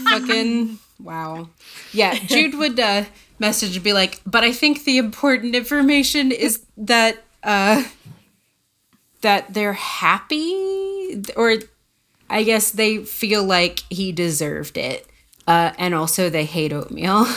Fucking 0.09 0.79
wow. 1.01 1.49
Yeah, 1.93 2.15
Jude 2.15 2.55
would 2.55 2.79
uh, 2.79 3.07
message 3.41 3.75
and 3.75 3.83
be 3.83 3.93
like, 3.93 4.21
"But 4.25 4.45
I 4.45 4.53
think 4.53 4.85
the 4.85 4.99
important 4.99 5.57
information 5.57 6.31
is 6.31 6.65
that 6.77 7.25
uh, 7.43 7.83
that 9.23 9.53
they're 9.53 9.73
happy, 9.73 11.25
or 11.37 11.57
I 12.31 12.45
guess 12.45 12.71
they 12.71 12.99
feel 12.99 13.43
like 13.43 13.81
he 13.91 14.13
deserved 14.13 14.77
it, 14.77 15.05
uh, 15.49 15.73
and 15.77 15.93
also 15.93 16.31
they 16.31 16.45
hate 16.45 16.73
oatmeal." 16.73 17.27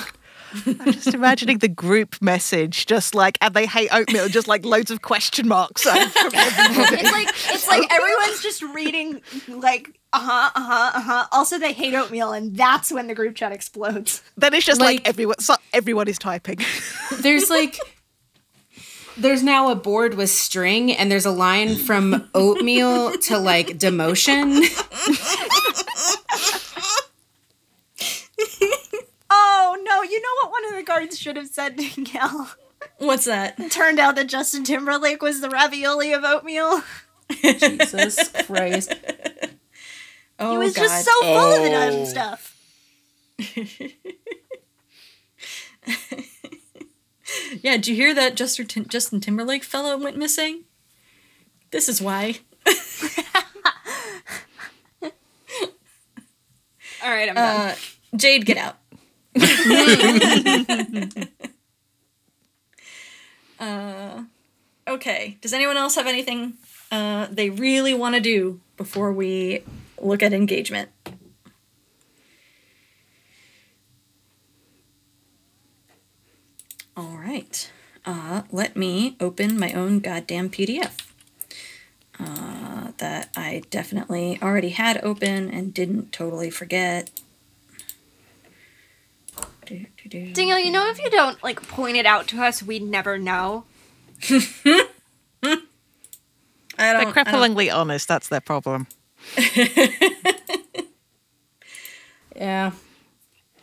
I'm 0.65 0.91
just 0.91 1.13
imagining 1.13 1.57
the 1.59 1.67
group 1.67 2.21
message, 2.21 2.85
just 2.85 3.15
like, 3.15 3.37
and 3.41 3.53
they 3.53 3.65
hate 3.65 3.89
oatmeal, 3.93 4.27
just 4.29 4.47
like 4.47 4.65
loads 4.65 4.91
of 4.91 5.01
question 5.01 5.47
marks. 5.47 5.85
It's 6.99 7.11
like 7.11 7.27
it's 7.53 7.67
like 7.67 7.91
everyone's 7.93 8.41
just 8.41 8.61
reading 8.63 9.21
like 9.47 9.99
uh 10.13 10.19
huh 10.19 10.51
uh 10.55 10.61
huh 10.61 10.91
uh 10.95 11.01
huh. 11.01 11.27
Also, 11.31 11.59
they 11.59 11.73
hate 11.73 11.93
oatmeal, 11.93 12.31
and 12.31 12.55
that's 12.55 12.91
when 12.91 13.07
the 13.07 13.15
group 13.15 13.35
chat 13.35 13.51
explodes. 13.51 14.21
then 14.37 14.53
it's 14.53 14.65
just 14.65 14.79
like, 14.79 14.99
Like- 14.99 15.07
everyone, 15.07 15.39
so 15.39 15.55
everyone 15.73 16.07
is 16.07 16.17
typing. 16.17 16.59
there's 17.19 17.49
like 17.49 17.77
there's 19.17 19.43
now 19.43 19.69
a 19.71 19.75
board 19.75 20.13
with 20.13 20.29
string 20.29 20.91
and 20.93 21.11
there's 21.11 21.25
a 21.25 21.31
line 21.31 21.75
from 21.75 22.29
oatmeal 22.35 23.17
to 23.17 23.37
like 23.39 23.79
demotion 23.79 24.61
no! 29.89 30.03
You 30.03 30.21
know 30.21 30.29
what 30.43 30.51
one 30.51 30.65
of 30.69 30.75
the 30.75 30.83
guards 30.83 31.17
should 31.19 31.35
have 31.37 31.47
said 31.47 31.77
to 31.77 32.03
Gal? 32.03 32.51
What's 32.99 33.25
that? 33.25 33.57
Turned 33.71 33.99
out 33.99 34.15
that 34.15 34.27
Justin 34.27 34.63
Timberlake 34.63 35.21
was 35.21 35.41
the 35.41 35.49
ravioli 35.49 36.13
of 36.13 36.23
oatmeal. 36.23 36.81
jesus 37.41 38.29
christ 38.45 38.93
Oh 40.39 40.51
He 40.53 40.57
was 40.59 40.73
god. 40.75 40.83
just 40.83 41.03
so 41.05 41.11
full 41.21 41.53
of 41.53 41.63
it 41.63 41.73
Oh. 41.73 41.97
and 41.97 42.07
stuff. 42.07 42.53
yeah, 47.61 47.75
did 47.77 47.87
you 47.87 47.95
hear 47.95 48.13
that 48.13 48.35
Justin 48.35 48.67
Tim- 48.67 48.87
Justin 48.87 49.19
Timberlake 49.19 49.63
fellow 49.63 49.97
went 49.97 50.17
missing? 50.17 50.63
This 51.71 51.89
is 51.89 52.01
why. 52.01 52.39
All 57.03 57.11
right, 57.13 57.29
I'm 57.29 57.35
done. 57.35 57.69
Uh, 57.71 57.75
Jade, 58.15 58.45
get 58.45 58.57
out. 58.57 58.77
Uh, 63.59 64.23
okay. 64.87 65.37
Does 65.41 65.53
anyone 65.53 65.77
else 65.77 65.95
have 65.95 66.07
anything 66.07 66.53
uh, 66.91 67.27
they 67.31 67.49
really 67.49 67.93
want 67.93 68.15
to 68.15 68.21
do 68.21 68.59
before 68.77 69.11
we 69.11 69.63
look 69.99 70.23
at 70.23 70.33
engagement? 70.33 70.89
All 76.95 77.17
right. 77.17 77.71
Uh, 78.05 78.43
let 78.51 78.75
me 78.75 79.15
open 79.19 79.59
my 79.59 79.71
own 79.73 79.99
goddamn 79.99 80.49
PDF 80.49 81.07
uh, 82.19 82.91
that 82.97 83.29
I 83.35 83.63
definitely 83.69 84.39
already 84.41 84.69
had 84.69 85.03
open 85.03 85.49
and 85.49 85.73
didn't 85.73 86.11
totally 86.11 86.49
forget. 86.49 87.11
Daniel, 90.09 90.59
you 90.59 90.71
know 90.71 90.89
if 90.89 90.99
you 90.99 91.09
don't 91.09 91.41
like 91.43 91.61
point 91.67 91.97
it 91.97 92.05
out 92.05 92.27
to 92.29 92.41
us, 92.43 92.61
we'd 92.63 92.83
never 92.83 93.17
know. 93.17 93.65
I 94.29 94.43
don't, 95.43 95.61
They're 96.77 96.95
I 96.97 97.03
don't- 97.03 97.13
cripplingly 97.13 97.73
honest. 97.73 98.07
That's 98.07 98.27
their 98.29 98.41
problem. 98.41 98.87
yeah 102.35 102.71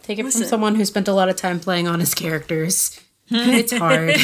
take 0.02 0.18
it 0.18 0.24
Listen. 0.24 0.40
from 0.42 0.48
someone 0.48 0.74
who 0.74 0.84
spent 0.84 1.06
a 1.06 1.12
lot 1.12 1.28
of 1.28 1.36
time 1.36 1.60
playing 1.60 1.86
honest 1.86 2.16
characters 2.16 3.00
it's 3.30 3.72
hard 3.72 4.16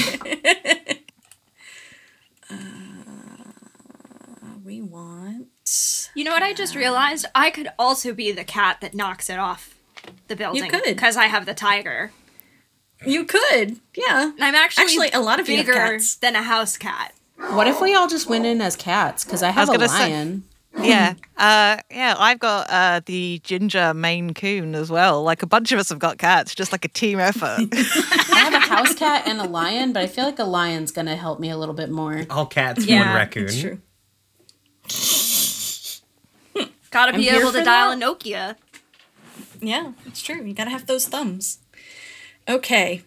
uh, 2.50 2.54
we 4.64 4.82
want. 4.82 6.08
You 6.14 6.24
know 6.24 6.32
what 6.32 6.42
I 6.42 6.52
just 6.52 6.74
realized? 6.74 7.26
I 7.34 7.50
could 7.50 7.68
also 7.78 8.12
be 8.12 8.32
the 8.32 8.44
cat 8.44 8.80
that 8.80 8.94
knocks 8.94 9.30
it 9.30 9.38
off 9.38 9.74
the 10.28 10.36
building. 10.36 10.70
could. 10.70 10.82
because 10.84 11.16
I 11.16 11.26
have 11.26 11.46
the 11.46 11.54
tiger. 11.54 12.12
You 13.06 13.24
could, 13.24 13.80
yeah. 13.96 14.24
And 14.32 14.44
I'm 14.44 14.54
actually 14.54 14.84
Actually, 14.84 15.10
a 15.12 15.20
lot 15.20 15.40
of 15.40 15.46
bigger 15.46 15.72
cats. 15.72 16.16
than 16.16 16.36
a 16.36 16.42
house 16.42 16.76
cat. 16.76 17.14
what 17.36 17.66
if 17.66 17.80
we 17.80 17.94
all 17.94 18.08
just 18.08 18.28
went 18.28 18.44
in 18.44 18.60
as 18.60 18.76
cats 18.76 19.24
because 19.24 19.42
i 19.42 19.48
have 19.48 19.68
was 19.70 19.80
a 19.80 19.88
say- 19.88 20.10
lion 20.12 20.44
Yeah, 20.80 21.14
uh, 21.36 21.78
yeah. 21.90 22.14
I've 22.16 22.38
got 22.38 22.70
uh, 22.70 23.00
the 23.04 23.40
ginger 23.42 23.92
Maine 23.92 24.34
Coon 24.34 24.76
as 24.76 24.88
well. 24.88 25.20
Like 25.24 25.42
a 25.42 25.46
bunch 25.46 25.72
of 25.72 25.80
us 25.80 25.88
have 25.88 25.98
got 25.98 26.16
cats, 26.18 26.54
just 26.54 26.70
like 26.70 26.84
a 26.84 26.88
team 26.88 27.18
effort. 27.18 27.58
i 27.72 28.38
have 28.38 28.54
a 28.54 28.60
house 28.60 28.94
cat 28.94 29.26
and 29.26 29.40
a 29.40 29.48
lion 29.48 29.92
but 29.92 30.00
i 30.02 30.06
feel 30.06 30.24
like 30.24 30.38
a 30.38 30.44
lion's 30.44 30.92
gonna 30.92 31.16
help 31.16 31.40
me 31.40 31.50
a 31.50 31.56
little 31.56 31.74
bit 31.74 31.90
more 31.90 32.24
All 32.30 32.46
cats, 32.46 32.84
Yeah, 32.86 33.06
one 33.06 33.16
raccoon. 33.16 33.44
It's 33.46 33.60
true. 33.60 33.80
Gotta 36.90 37.16
be 37.16 37.28
able 37.28 37.52
to 37.52 37.62
dial 37.64 37.96
that. 37.96 38.02
a 38.02 38.06
Nokia. 38.06 38.56
Yeah, 39.60 39.92
it's 40.06 40.22
true. 40.22 40.42
You 40.42 40.54
gotta 40.54 40.70
have 40.70 40.86
those 40.86 41.06
thumbs. 41.06 41.58
Okay. 42.48 43.02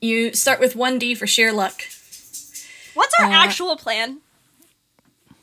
You 0.00 0.32
start 0.34 0.60
with 0.60 0.74
1D 0.74 1.16
for 1.16 1.26
sheer 1.26 1.52
luck. 1.52 1.82
What's 2.94 3.14
our 3.20 3.26
Uh, 3.26 3.32
actual 3.32 3.76
plan? 3.76 4.20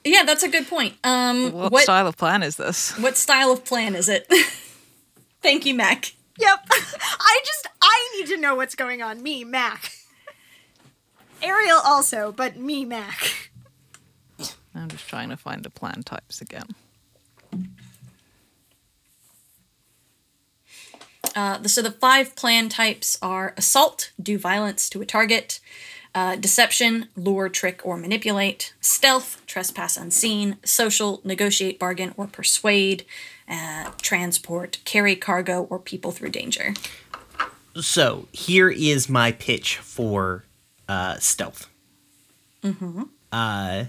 Yeah, 0.03 0.23
that's 0.23 0.43
a 0.43 0.47
good 0.49 0.67
point. 0.67 0.95
Um, 1.03 1.51
what, 1.51 1.71
what 1.71 1.83
style 1.83 2.07
of 2.07 2.17
plan 2.17 2.43
is 2.43 2.55
this? 2.55 2.97
what 2.97 3.17
style 3.17 3.51
of 3.51 3.65
plan 3.65 3.95
is 3.95 4.09
it? 4.09 4.27
Thank 5.41 5.65
you, 5.65 5.73
Mac. 5.73 6.13
Yep. 6.39 6.59
I 6.71 7.41
just 7.45 7.67
I 7.81 8.09
need 8.17 8.27
to 8.27 8.37
know 8.37 8.55
what's 8.55 8.75
going 8.75 9.01
on. 9.01 9.21
Me, 9.23 9.43
Mac. 9.43 9.91
Ariel 11.41 11.79
also, 11.85 12.31
but 12.31 12.57
me, 12.57 12.83
Mac. 12.85 13.49
I'm 14.73 14.87
just 14.89 15.07
trying 15.07 15.29
to 15.29 15.37
find 15.37 15.63
the 15.63 15.69
plan 15.69 16.03
types 16.03 16.41
again. 16.41 16.67
Uh, 21.37 21.59
the, 21.59 21.69
so 21.69 21.83
the 21.83 21.91
five 21.91 22.35
plan 22.35 22.67
types 22.67 23.15
are 23.21 23.53
assault, 23.57 24.11
do 24.19 24.39
violence 24.39 24.89
to 24.89 25.03
a 25.03 25.05
target, 25.05 25.59
uh, 26.15 26.35
deception, 26.35 27.09
lure, 27.15 27.47
trick, 27.47 27.79
or 27.85 27.95
manipulate, 27.95 28.73
stealth, 28.81 29.45
trespass 29.45 29.97
unseen, 29.97 30.57
social, 30.65 31.21
negotiate, 31.23 31.77
bargain, 31.77 32.11
or 32.17 32.25
persuade, 32.25 33.05
uh, 33.47 33.91
transport, 34.01 34.79
carry 34.83 35.15
cargo, 35.15 35.67
or 35.69 35.77
people 35.77 36.11
through 36.11 36.29
danger. 36.29 36.73
So 37.75 38.27
here 38.31 38.71
is 38.71 39.07
my 39.07 39.31
pitch 39.31 39.77
for 39.77 40.43
uh, 40.89 41.17
stealth. 41.19 41.69
Mm-hmm. 42.63 43.03
Uh, 43.31 43.83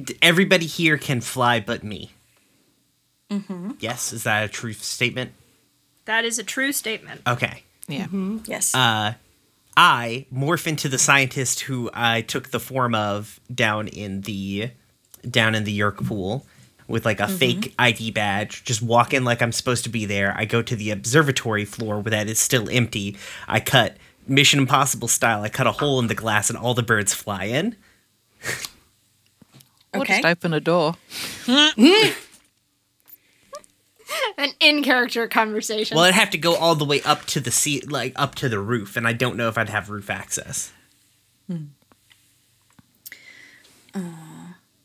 d- 0.00 0.16
everybody 0.22 0.66
here 0.66 0.98
can 0.98 1.20
fly, 1.20 1.58
but 1.58 1.82
me. 1.82 2.12
Mm-hmm. 3.28 3.72
Yes, 3.80 4.12
is 4.12 4.22
that 4.22 4.44
a 4.44 4.48
true 4.48 4.72
statement? 4.72 5.32
That 6.04 6.24
is 6.24 6.38
a 6.38 6.44
true 6.44 6.72
statement. 6.72 7.22
Okay. 7.26 7.62
Yeah. 7.88 8.04
Mm-hmm. 8.04 8.38
Yes. 8.46 8.74
Uh, 8.74 9.14
I 9.76 10.26
morph 10.32 10.66
into 10.66 10.88
the 10.88 10.98
scientist 10.98 11.60
who 11.60 11.90
I 11.94 12.22
took 12.22 12.50
the 12.50 12.60
form 12.60 12.94
of 12.94 13.40
down 13.52 13.88
in 13.88 14.22
the 14.22 14.70
down 15.28 15.54
in 15.54 15.64
the 15.64 15.78
Yeerk 15.78 16.04
pool 16.06 16.44
with 16.88 17.04
like 17.04 17.20
a 17.20 17.24
mm-hmm. 17.24 17.36
fake 17.36 17.74
ID 17.78 18.10
badge. 18.10 18.64
Just 18.64 18.82
walk 18.82 19.14
in 19.14 19.24
like 19.24 19.40
I'm 19.40 19.52
supposed 19.52 19.84
to 19.84 19.90
be 19.90 20.04
there. 20.04 20.34
I 20.36 20.44
go 20.44 20.62
to 20.62 20.76
the 20.76 20.90
observatory 20.90 21.64
floor 21.64 22.00
where 22.00 22.10
that 22.10 22.28
is 22.28 22.38
still 22.38 22.68
empty. 22.68 23.16
I 23.48 23.60
cut 23.60 23.96
Mission 24.26 24.60
Impossible 24.60 25.08
style. 25.08 25.42
I 25.42 25.48
cut 25.48 25.66
a 25.66 25.72
hole 25.72 25.98
in 26.00 26.08
the 26.08 26.14
glass 26.14 26.50
and 26.50 26.58
all 26.58 26.74
the 26.74 26.82
birds 26.82 27.14
fly 27.14 27.44
in. 27.44 27.76
Or 29.94 30.00
Okay. 30.00 30.14
just 30.14 30.24
open 30.24 30.54
a 30.54 30.60
door. 30.60 30.96
An 34.38 34.50
in 34.60 34.82
character 34.82 35.26
conversation. 35.28 35.96
Well, 35.96 36.04
I'd 36.04 36.14
have 36.14 36.30
to 36.30 36.38
go 36.38 36.54
all 36.56 36.74
the 36.74 36.84
way 36.84 37.02
up 37.02 37.24
to 37.26 37.40
the 37.40 37.50
sea, 37.50 37.80
like 37.82 38.12
up 38.16 38.34
to 38.36 38.48
the 38.48 38.58
roof, 38.58 38.96
and 38.96 39.06
I 39.06 39.12
don't 39.12 39.36
know 39.36 39.48
if 39.48 39.58
I'd 39.58 39.68
have 39.68 39.90
roof 39.90 40.10
access. 40.10 40.72
Hmm. 41.48 41.64
Uh, 43.94 44.00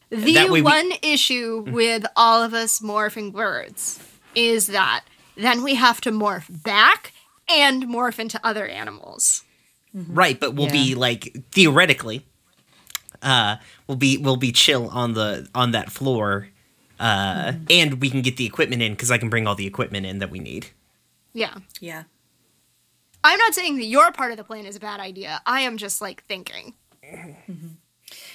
the 0.10 0.34
That 0.34 0.50
way 0.50 0.62
we- 0.62 0.62
one 0.62 0.92
issue 1.02 1.64
with 1.68 2.06
all 2.16 2.44
of 2.44 2.54
us 2.54 2.80
morphing 2.80 3.32
birds 3.34 4.00
is 4.36 4.68
that 4.68 5.04
then 5.36 5.64
we 5.64 5.76
have 5.76 6.02
to 6.02 6.12
morph 6.12 6.46
back 6.64 7.14
and 7.50 7.84
morph 7.84 8.20
into 8.20 8.40
other 8.46 8.68
animals. 8.68 9.44
Mm-hmm. 9.96 10.14
Right, 10.14 10.40
but 10.40 10.54
we'll 10.56 10.70
be 10.70 10.96
like 10.96 11.36
theoretically, 11.52 12.26
uh, 13.22 13.56
we'll 13.88 13.98
be 13.98 14.18
we'll 14.18 14.36
be 14.36 14.52
chill 14.52 14.90
on 14.90 15.14
the 15.14 15.48
on 15.56 15.72
that 15.72 15.92
floor, 15.92 16.50
uh, 17.00 17.54
and 17.70 18.02
we 18.02 18.10
can 18.10 18.22
get 18.22 18.38
the 18.38 18.46
equipment 18.46 18.82
in 18.82 18.94
because 18.94 19.12
I 19.12 19.18
can 19.18 19.30
bring 19.30 19.48
all 19.48 19.56
the 19.56 19.68
equipment 19.68 20.06
in 20.06 20.20
that 20.20 20.32
we 20.32 20.40
need. 20.40 20.68
Yeah. 21.34 21.56
yeah. 21.80 22.04
I'm 23.24 23.40
not 23.40 23.54
saying 23.54 23.78
that 23.78 23.86
your 23.86 24.12
part 24.12 24.32
of 24.32 24.38
the 24.38 24.44
plan 24.44 24.66
is 24.66 24.76
a 24.76 24.80
bad 24.80 25.00
idea. 25.00 25.42
I 25.46 25.62
am 25.62 25.78
just 25.78 26.02
like 26.02 26.24
thinking. 26.26 26.74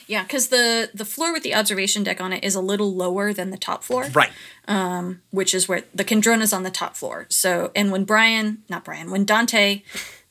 Yeah, 0.06 0.22
because 0.22 0.48
the 0.48 0.90
the 0.92 1.04
floor 1.04 1.32
with 1.32 1.42
the 1.42 1.54
observation 1.54 2.02
deck 2.02 2.20
on 2.20 2.32
it 2.32 2.44
is 2.44 2.54
a 2.54 2.60
little 2.60 2.94
lower 2.94 3.32
than 3.32 3.50
the 3.50 3.56
top 3.56 3.82
floor, 3.82 4.08
Right. 4.12 4.30
Um, 4.68 5.22
which 5.30 5.54
is 5.54 5.68
where 5.68 5.84
the 5.94 6.04
Kandrona's 6.04 6.52
on 6.52 6.62
the 6.62 6.70
top 6.70 6.96
floor. 6.96 7.26
So, 7.30 7.70
and 7.74 7.90
when 7.90 8.04
Brian, 8.04 8.62
not 8.68 8.84
Brian, 8.84 9.10
when 9.10 9.24
Dante 9.24 9.82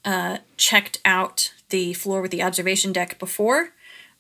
uh, 0.06 0.38
checked 0.58 1.00
out 1.06 1.54
the 1.70 1.94
floor 1.94 2.22
with 2.22 2.32
the 2.32 2.44
observation 2.44 2.92
deck 2.92 3.18
before, 3.18 3.70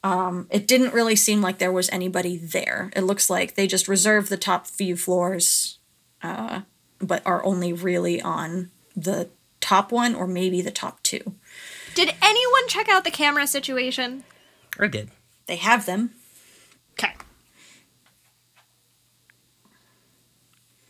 um, 0.04 0.48
it 0.50 0.68
didn't 0.68 0.94
really 0.94 1.16
seem 1.16 1.42
like 1.42 1.58
there 1.60 1.72
was 1.72 1.90
anybody 1.90 2.38
there. 2.38 2.92
It 2.96 3.02
looks 3.02 3.30
like 3.30 3.56
they 3.56 3.68
just 3.68 3.88
reserved 3.88 4.30
the 4.30 4.38
top 4.38 4.66
few 4.68 4.96
floors, 4.98 5.78
uh, 6.24 6.62
but 7.00 7.22
are 7.26 7.44
only 7.46 7.72
really 7.74 8.22
on 8.22 8.72
the 8.96 9.30
top 9.60 9.92
one 9.92 10.16
or 10.16 10.26
maybe 10.28 10.62
the 10.62 10.72
top 10.72 11.02
two. 11.04 11.36
Did 11.94 12.14
anyone 12.22 12.68
check 12.68 12.90
out 12.90 13.04
the 13.04 13.12
camera 13.12 13.46
situation? 13.46 14.24
I 14.80 14.88
did. 14.88 15.12
They 15.46 15.58
have 15.58 15.86
them. 15.86 16.12
Okay. 16.94 17.14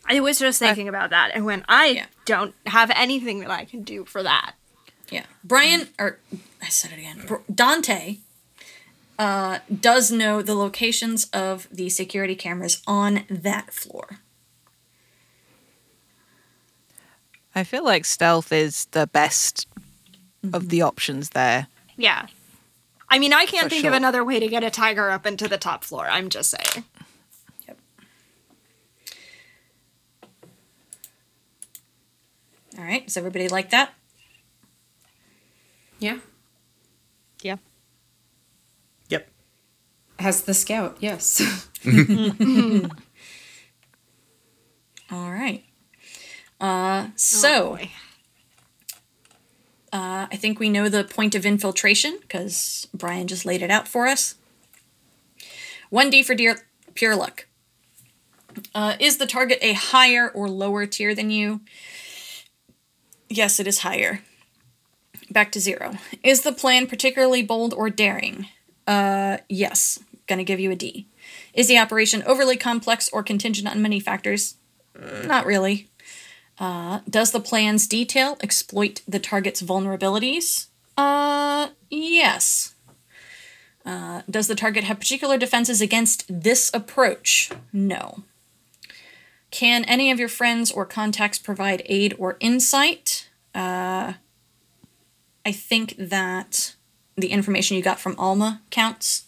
I 0.06 0.20
was 0.20 0.38
just 0.38 0.58
thinking 0.58 0.88
about 0.88 1.10
that, 1.10 1.30
and 1.34 1.44
when 1.44 1.64
I 1.68 1.86
Yeah. 1.86 2.06
don't 2.24 2.54
have 2.66 2.90
anything 2.94 3.40
that 3.40 3.50
I 3.50 3.64
can 3.64 3.82
do 3.82 4.04
for 4.04 4.22
that. 4.22 4.54
Yeah. 5.10 5.24
Brian, 5.44 5.88
or 5.98 6.18
I 6.60 6.68
said 6.68 6.92
it 6.92 6.98
again. 6.98 7.26
Dante 7.54 8.18
uh, 9.22 9.60
does 9.80 10.10
know 10.10 10.42
the 10.42 10.54
locations 10.54 11.26
of 11.26 11.68
the 11.70 11.88
security 11.88 12.34
cameras 12.34 12.82
on 12.88 13.22
that 13.30 13.72
floor. 13.72 14.18
I 17.54 17.62
feel 17.62 17.84
like 17.84 18.04
stealth 18.04 18.50
is 18.50 18.86
the 18.86 19.06
best 19.06 19.68
of 20.52 20.70
the 20.70 20.82
options 20.82 21.30
there. 21.30 21.68
Yeah. 21.96 22.26
I 23.08 23.20
mean, 23.20 23.32
I 23.32 23.46
can't 23.46 23.64
For 23.64 23.68
think 23.70 23.84
of 23.84 23.92
another 23.92 24.24
way 24.24 24.40
to 24.40 24.48
get 24.48 24.64
a 24.64 24.70
tiger 24.70 25.08
up 25.08 25.24
into 25.24 25.46
the 25.46 25.58
top 25.58 25.84
floor. 25.84 26.08
I'm 26.10 26.28
just 26.28 26.50
saying. 26.50 26.84
Yep. 27.68 27.78
All 32.76 32.84
right. 32.84 33.06
Does 33.06 33.16
everybody 33.16 33.48
like 33.48 33.70
that? 33.70 33.94
Yeah. 36.00 36.18
Yeah. 37.40 37.58
Yep. 40.22 40.28
As 40.28 40.42
the 40.42 40.54
scout, 40.54 40.96
yes. 41.00 41.68
All 45.10 45.30
right. 45.32 45.64
Uh, 46.60 47.08
so 47.16 47.78
Oh, 49.92 49.98
uh, 49.98 50.26
I 50.32 50.36
think 50.36 50.58
we 50.58 50.70
know 50.70 50.88
the 50.88 51.04
point 51.04 51.34
of 51.34 51.44
infiltration 51.44 52.18
because 52.22 52.88
Brian 52.94 53.26
just 53.26 53.44
laid 53.44 53.60
it 53.62 53.70
out 53.70 53.86
for 53.86 54.06
us. 54.06 54.36
1d 55.92 56.24
for 56.24 56.34
dear, 56.34 56.66
pure 56.94 57.14
luck. 57.14 57.46
Uh, 58.74 58.96
is 58.98 59.18
the 59.18 59.26
target 59.26 59.58
a 59.60 59.74
higher 59.74 60.28
or 60.30 60.48
lower 60.48 60.86
tier 60.86 61.14
than 61.14 61.30
you? 61.30 61.60
Yes, 63.28 63.60
it 63.60 63.66
is 63.66 63.78
higher. 63.80 64.20
Back 65.30 65.52
to 65.52 65.60
zero. 65.60 65.98
Is 66.22 66.42
the 66.42 66.52
plan 66.52 66.86
particularly 66.86 67.42
bold 67.42 67.74
or 67.74 67.90
daring? 67.90 68.46
Uh, 68.86 69.38
yes. 69.48 69.98
Gonna 70.26 70.44
give 70.44 70.60
you 70.60 70.70
a 70.70 70.76
D. 70.76 71.08
Is 71.54 71.68
the 71.68 71.78
operation 71.78 72.22
overly 72.24 72.56
complex 72.56 73.08
or 73.12 73.22
contingent 73.22 73.68
on 73.68 73.82
many 73.82 74.00
factors? 74.00 74.56
Mm, 74.96 75.26
Not 75.26 75.46
really. 75.46 75.88
Uh, 76.58 77.00
does 77.08 77.32
the 77.32 77.40
plan's 77.40 77.86
detail 77.86 78.36
exploit 78.40 79.00
the 79.08 79.18
target's 79.18 79.62
vulnerabilities? 79.62 80.66
Uh, 80.96 81.68
yes. 81.90 82.74
Uh, 83.84 84.22
does 84.30 84.46
the 84.46 84.54
target 84.54 84.84
have 84.84 85.00
particular 85.00 85.36
defenses 85.38 85.80
against 85.80 86.24
this 86.28 86.70
approach? 86.72 87.50
No. 87.72 88.22
Can 89.50 89.84
any 89.84 90.10
of 90.10 90.18
your 90.20 90.28
friends 90.28 90.70
or 90.70 90.86
contacts 90.86 91.38
provide 91.38 91.82
aid 91.86 92.14
or 92.18 92.36
insight? 92.40 93.28
Uh, 93.54 94.14
I 95.44 95.52
think 95.52 95.94
that 95.98 96.74
the 97.16 97.28
information 97.28 97.76
you 97.76 97.82
got 97.82 98.00
from 98.00 98.14
Alma 98.18 98.62
counts. 98.70 99.24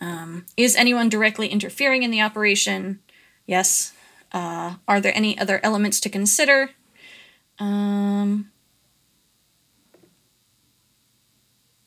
Um, 0.00 0.46
is 0.56 0.76
anyone 0.76 1.08
directly 1.08 1.48
interfering 1.48 2.02
in 2.02 2.10
the 2.10 2.20
operation? 2.20 3.00
Yes. 3.46 3.92
Uh, 4.32 4.74
are 4.86 5.00
there 5.00 5.16
any 5.16 5.38
other 5.38 5.60
elements 5.62 6.00
to 6.00 6.08
consider? 6.08 6.70
Um, 7.58 8.50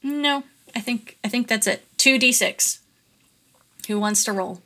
no, 0.02 0.43
I 0.76 0.80
think 0.80 1.17
I 1.24 1.28
think 1.28 1.48
that's 1.48 1.67
it. 1.67 1.86
Two 1.98 2.17
d 2.17 2.32
six. 2.32 2.80
Who 3.88 4.00
wants 4.00 4.24
to 4.24 4.32
roll? 4.34 4.62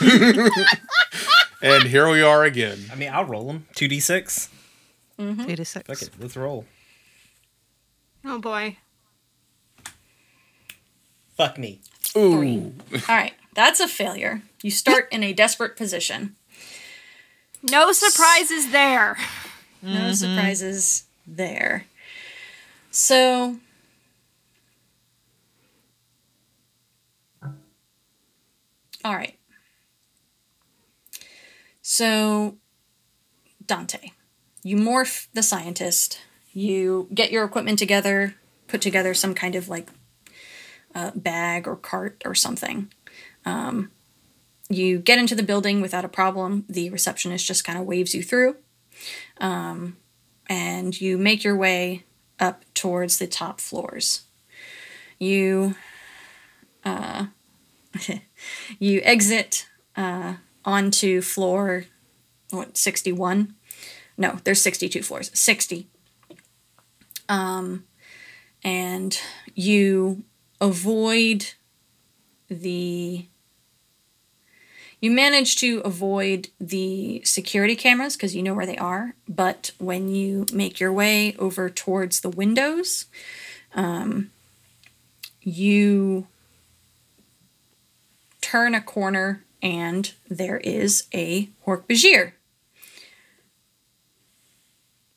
And 1.62 1.84
here 1.84 2.08
we 2.08 2.20
are 2.22 2.44
again. 2.44 2.78
I 2.92 2.96
mean, 2.96 3.10
I'll 3.12 3.24
roll 3.24 3.46
them. 3.46 3.66
Two 3.74 3.88
d 3.88 3.98
six. 3.98 4.50
Two 5.18 5.34
d 5.34 5.64
six. 5.64 5.86
Fuck 5.86 6.02
it, 6.02 6.10
let's 6.20 6.36
roll. 6.36 6.66
Oh 8.24 8.38
boy. 8.38 8.76
Fuck 11.36 11.58
me. 11.58 11.80
Three. 12.00 12.72
All 12.92 13.16
right, 13.16 13.34
that's 13.54 13.80
a 13.80 13.88
failure. 13.88 14.42
You 14.62 14.70
start 14.70 15.08
in 15.12 15.22
a 15.22 15.32
desperate 15.32 15.76
position. 15.76 16.34
No 17.62 17.92
surprises 17.92 18.70
there. 18.70 19.16
No 19.82 19.90
mm-hmm. 19.90 20.12
surprises 20.12 21.04
there. 21.26 21.86
So. 22.90 23.56
All 29.04 29.14
right. 29.14 29.38
So, 31.82 32.56
Dante, 33.64 34.10
you 34.64 34.76
morph 34.76 35.28
the 35.32 35.42
scientist, 35.42 36.20
you 36.52 37.08
get 37.14 37.30
your 37.30 37.44
equipment 37.44 37.78
together, 37.78 38.34
put 38.66 38.80
together 38.80 39.14
some 39.14 39.34
kind 39.34 39.54
of 39.54 39.68
like 39.68 39.88
uh, 40.96 41.10
bag 41.14 41.68
or 41.68 41.76
cart 41.76 42.22
or 42.24 42.34
something. 42.34 42.90
Um, 43.44 43.90
you 44.70 44.98
get 44.98 45.18
into 45.18 45.34
the 45.34 45.42
building 45.42 45.82
without 45.82 46.06
a 46.06 46.08
problem. 46.08 46.64
The 46.68 46.88
receptionist 46.88 47.46
just 47.46 47.64
kind 47.64 47.78
of 47.78 47.84
waves 47.84 48.14
you 48.14 48.22
through. 48.22 48.56
Um, 49.38 49.98
and 50.48 50.98
you 50.98 51.18
make 51.18 51.44
your 51.44 51.54
way 51.54 52.04
up 52.40 52.64
towards 52.72 53.18
the 53.18 53.26
top 53.26 53.60
floors. 53.60 54.22
You 55.18 55.74
uh, 56.82 57.26
you 58.78 59.02
exit 59.04 59.66
uh, 59.96 60.36
onto 60.64 61.20
floor 61.20 61.84
what 62.50 62.76
61 62.76 63.54
no 64.16 64.38
there's 64.44 64.62
62 64.62 65.02
floors 65.02 65.32
60 65.34 65.88
um 67.28 67.84
and 68.62 69.18
you 69.56 70.22
avoid 70.60 71.54
the 72.48 73.26
you 74.98 75.10
manage 75.10 75.56
to 75.56 75.80
avoid 75.84 76.48
the 76.58 77.20
security 77.24 77.76
cameras 77.76 78.16
because 78.16 78.34
you 78.34 78.42
know 78.42 78.54
where 78.54 78.66
they 78.66 78.78
are 78.78 79.14
but 79.28 79.72
when 79.78 80.08
you 80.08 80.46
make 80.52 80.80
your 80.80 80.92
way 80.92 81.34
over 81.38 81.68
towards 81.68 82.20
the 82.20 82.30
windows 82.30 83.06
um, 83.74 84.30
you 85.42 86.26
turn 88.40 88.74
a 88.74 88.80
corner 88.80 89.44
and 89.60 90.12
there 90.28 90.58
is 90.58 91.08
a 91.12 91.48
Hork-Bajir. 91.66 92.32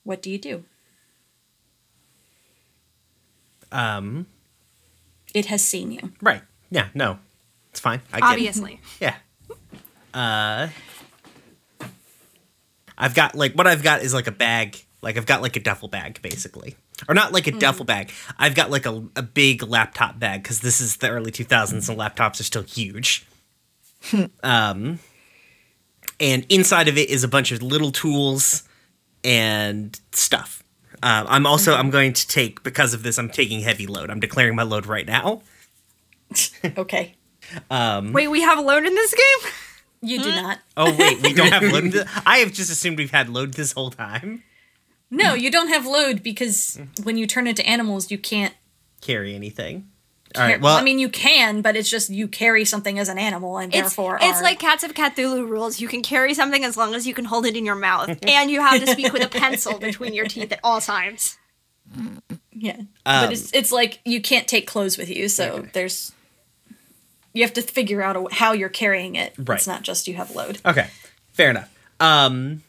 What 0.03 0.21
do 0.21 0.31
you 0.31 0.39
do? 0.39 0.63
Um, 3.71 4.25
It 5.33 5.45
has 5.47 5.63
seen 5.65 5.91
you. 5.91 6.11
right. 6.21 6.41
Yeah, 6.71 6.87
no. 6.93 7.19
It's 7.71 7.79
fine. 7.79 8.01
I 8.13 8.19
get 8.19 8.29
it. 8.29 8.31
Obviously. 8.33 8.81
Yeah. 8.99 9.15
Uh 10.13 10.69
I've 12.97 13.15
got 13.15 13.35
like 13.35 13.53
what 13.53 13.67
I've 13.67 13.83
got 13.83 14.01
is 14.01 14.13
like 14.13 14.27
a 14.27 14.31
bag. 14.31 14.83
Like 15.01 15.17
I've 15.17 15.25
got 15.25 15.41
like 15.41 15.55
a 15.55 15.59
duffel 15.59 15.87
bag 15.87 16.21
basically. 16.21 16.75
Or 17.07 17.15
not 17.15 17.31
like 17.31 17.47
a 17.47 17.51
duffel 17.51 17.85
bag. 17.85 18.11
I've 18.37 18.55
got 18.55 18.69
like 18.69 18.85
a, 18.85 19.03
a 19.15 19.21
big 19.23 19.63
laptop 19.63 20.19
bag 20.19 20.43
cuz 20.43 20.59
this 20.59 20.81
is 20.81 20.97
the 20.97 21.09
early 21.09 21.31
2000s 21.31 21.89
and 21.89 21.97
laptops 21.97 22.39
are 22.39 22.43
still 22.43 22.63
huge. 22.63 23.25
um 24.43 24.99
and 26.19 26.45
inside 26.49 26.87
of 26.87 26.97
it 26.97 27.09
is 27.09 27.23
a 27.23 27.27
bunch 27.27 27.51
of 27.51 27.61
little 27.61 27.91
tools 27.91 28.63
and 29.23 29.99
stuff. 30.11 30.63
Um, 31.01 31.25
I'm 31.29 31.45
also 31.45 31.75
I'm 31.75 31.89
going 31.89 32.13
to 32.13 32.27
take 32.27 32.63
because 32.63 32.93
of 32.93 33.03
this 33.03 33.17
I'm 33.17 33.29
taking 33.29 33.61
heavy 33.61 33.87
load. 33.87 34.09
I'm 34.09 34.19
declaring 34.19 34.55
my 34.55 34.63
load 34.63 34.85
right 34.85 35.05
now. 35.05 35.41
Okay. 36.77 37.15
Um, 37.71 38.13
Wait, 38.13 38.27
we 38.27 38.41
have 38.41 38.59
a 38.59 38.61
load 38.61 38.85
in 38.85 38.93
this 38.93 39.13
game? 39.15 39.51
You 40.01 40.21
do 40.21 40.29
not. 40.29 40.59
Oh 40.77 40.95
wait, 40.95 41.21
we 41.23 41.33
don't 41.33 41.51
have 41.51 41.63
load. 41.63 41.91
th- 41.91 42.05
I 42.25 42.37
have 42.39 42.53
just 42.53 42.71
assumed 42.71 42.97
we've 42.99 43.09
had 43.11 43.29
load 43.29 43.55
this 43.55 43.71
whole 43.71 43.89
time. 43.89 44.43
No, 45.09 45.33
you 45.33 45.49
don't 45.49 45.69
have 45.69 45.85
load 45.87 46.21
because 46.21 46.79
when 47.03 47.17
you 47.17 47.25
turn 47.25 47.47
into 47.47 47.65
animals, 47.65 48.11
you 48.11 48.17
can't. 48.19 48.53
Carry 49.01 49.33
anything. 49.33 49.89
Car- 50.33 50.43
All 50.45 50.51
right. 50.51 50.61
Well, 50.61 50.75
I 50.77 50.81
mean, 50.83 50.99
you 50.99 51.09
can, 51.09 51.61
but 51.61 51.75
it's 51.75 51.89
just 51.89 52.09
you 52.09 52.27
carry 52.27 52.63
something 52.65 52.99
as 52.99 53.09
an 53.09 53.17
animal, 53.17 53.57
and 53.57 53.73
It's, 53.73 53.81
therefore 53.81 54.19
it's 54.21 54.39
are- 54.39 54.43
like 54.43 54.59
Cats 54.59 54.83
of 54.83 54.93
Cthulhu 54.93 55.47
rules. 55.47 55.79
You 55.81 55.87
can 55.87 56.01
carry 56.03 56.33
something 56.33 56.63
as 56.63 56.77
long 56.77 56.93
as 56.93 57.07
you 57.07 57.13
can 57.13 57.25
hold 57.25 57.45
it 57.45 57.55
in 57.55 57.65
your 57.65 57.75
mouth, 57.75 58.09
and 58.27 58.51
you 58.51 58.61
have 58.61 58.79
to 58.79 58.87
speak 58.87 59.11
with 59.11 59.23
a 59.23 59.29
pencil 59.29 59.79
between 59.79 60.13
your 60.13 60.25
teeth 60.27 60.51
at 60.51 60.59
all 60.63 60.81
times. 60.81 61.37
yeah. 62.53 62.77
Um, 62.77 63.25
but 63.25 63.31
it's 63.33 63.51
it's 63.53 63.71
like 63.71 63.99
you 64.05 64.21
can't 64.21 64.47
take 64.47 64.67
clothes 64.67 64.97
with 64.97 65.09
you, 65.09 65.27
so 65.29 65.65
there's 65.73 66.11
you 67.33 67.43
have 67.43 67.53
to 67.53 67.61
figure 67.61 68.01
out 68.01 68.15
a, 68.15 68.25
how 68.31 68.53
you're 68.53 68.69
carrying 68.69 69.15
it. 69.15 69.33
Right. 69.37 69.57
It's 69.57 69.67
not 69.67 69.81
just 69.83 70.07
you 70.07 70.13
have 70.15 70.35
load. 70.35 70.59
okay, 70.65 70.89
fair 71.33 71.49
enough. 71.49 71.73
Um, 71.99 72.63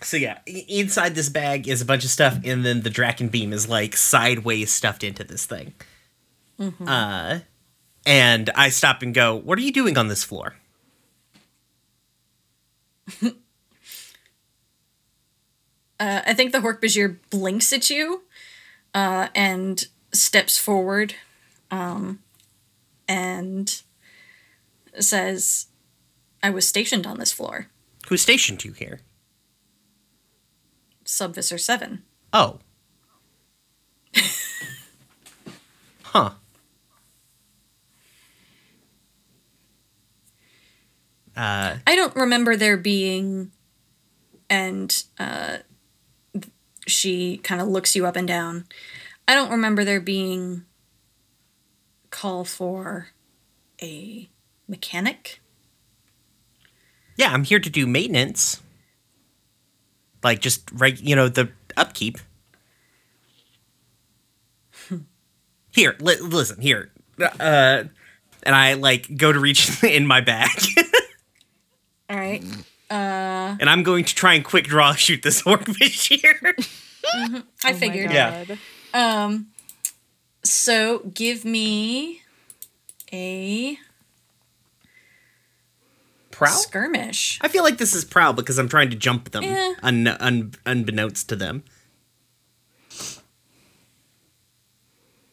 so 0.00 0.16
yeah, 0.16 0.38
inside 0.46 1.14
this 1.16 1.28
bag 1.28 1.66
is 1.68 1.80
a 1.80 1.84
bunch 1.84 2.04
of 2.04 2.10
stuff, 2.10 2.38
and 2.44 2.64
then 2.64 2.82
the 2.82 2.90
Dracon 2.90 3.30
beam 3.30 3.52
is 3.52 3.68
like 3.68 3.96
sideways 3.96 4.72
stuffed 4.72 5.02
into 5.04 5.24
this 5.24 5.44
thing. 5.46 5.74
Uh, 6.86 7.40
and 8.04 8.50
I 8.54 8.68
stop 8.68 9.02
and 9.02 9.14
go, 9.14 9.34
"What 9.34 9.58
are 9.58 9.62
you 9.62 9.72
doing 9.72 9.96
on 9.98 10.08
this 10.08 10.24
floor?" 10.24 10.54
Uh, 16.00 16.20
I 16.26 16.34
think 16.34 16.50
the 16.50 16.58
Hork-Bajir 16.58 17.18
blinks 17.30 17.72
at 17.72 17.88
you 17.88 18.22
uh, 18.92 19.28
and 19.36 19.86
steps 20.12 20.58
forward 20.58 21.14
um, 21.70 22.18
and 23.06 23.82
says, 24.98 25.66
I 26.42 26.50
was 26.50 26.66
stationed 26.66 27.06
on 27.06 27.20
this 27.20 27.32
floor, 27.32 27.68
Who 28.08 28.16
stationed 28.16 28.64
you 28.64 28.72
here? 28.72 28.98
Sub-Visser 31.04 31.56
7. 31.56 32.02
Oh. 32.32 32.58
huh. 36.02 36.30
Uh, 41.36 41.76
I 41.86 41.96
don't 41.96 42.14
remember 42.14 42.56
there 42.56 42.76
being, 42.76 43.50
and 44.50 45.02
uh, 45.18 45.58
she 46.86 47.38
kind 47.38 47.60
of 47.60 47.68
looks 47.68 47.96
you 47.96 48.06
up 48.06 48.16
and 48.16 48.28
down. 48.28 48.66
I 49.26 49.34
don't 49.34 49.50
remember 49.50 49.84
there 49.84 50.00
being 50.00 50.64
call 52.10 52.44
for 52.44 53.08
a 53.80 54.28
mechanic. 54.68 55.40
yeah, 57.16 57.32
I'm 57.32 57.44
here 57.44 57.60
to 57.60 57.70
do 57.70 57.86
maintenance. 57.86 58.60
Like 60.22 60.40
just 60.40 60.68
right, 60.72 61.00
you 61.00 61.16
know, 61.16 61.28
the 61.28 61.50
upkeep. 61.76 62.18
here, 65.72 65.96
li- 66.00 66.20
listen, 66.20 66.60
here. 66.60 66.90
Uh, 67.20 67.84
and 68.44 68.54
I 68.54 68.74
like 68.74 69.16
go 69.16 69.32
to 69.32 69.38
reach 69.38 69.82
in 69.84 70.06
my 70.06 70.20
bag, 70.20 70.50
All 72.12 72.18
right. 72.18 72.44
and 72.90 73.68
I'm 73.70 73.82
going 73.82 74.04
to 74.04 74.14
try 74.14 74.34
and 74.34 74.44
quick 74.44 74.66
draw 74.66 74.92
shoot 74.94 75.22
this 75.22 75.42
orc 75.46 75.64
fish 75.76 76.08
here. 76.10 76.54
I 77.64 77.72
figured. 77.72 78.12
Yeah. 78.12 78.44
Um, 78.94 79.48
so 80.44 80.98
give 81.14 81.44
me 81.44 82.20
a 83.12 83.78
Prowl. 86.30 86.52
skirmish. 86.52 87.38
I 87.42 87.48
feel 87.48 87.62
like 87.62 87.78
this 87.78 87.94
is 87.94 88.04
prowl 88.04 88.32
because 88.34 88.58
I'm 88.58 88.68
trying 88.68 88.90
to 88.90 88.96
jump 88.96 89.30
them, 89.30 89.44
Eh. 89.44 89.74
un- 89.82 90.06
un- 90.08 90.52
unbeknownst 90.66 91.28
to 91.30 91.36
them. 91.36 91.62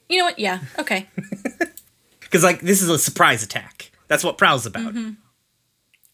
You 0.10 0.18
know 0.20 0.26
what? 0.26 0.40
Yeah. 0.40 0.60
Okay. 0.78 1.08
Because 2.22 2.44
like 2.44 2.62
this 2.62 2.84
is 2.84 2.90
a 2.90 3.00
surprise 3.00 3.42
attack. 3.42 3.92
That's 4.08 4.24
what 4.24 4.38
prowl's 4.38 4.68
about. 4.68 4.94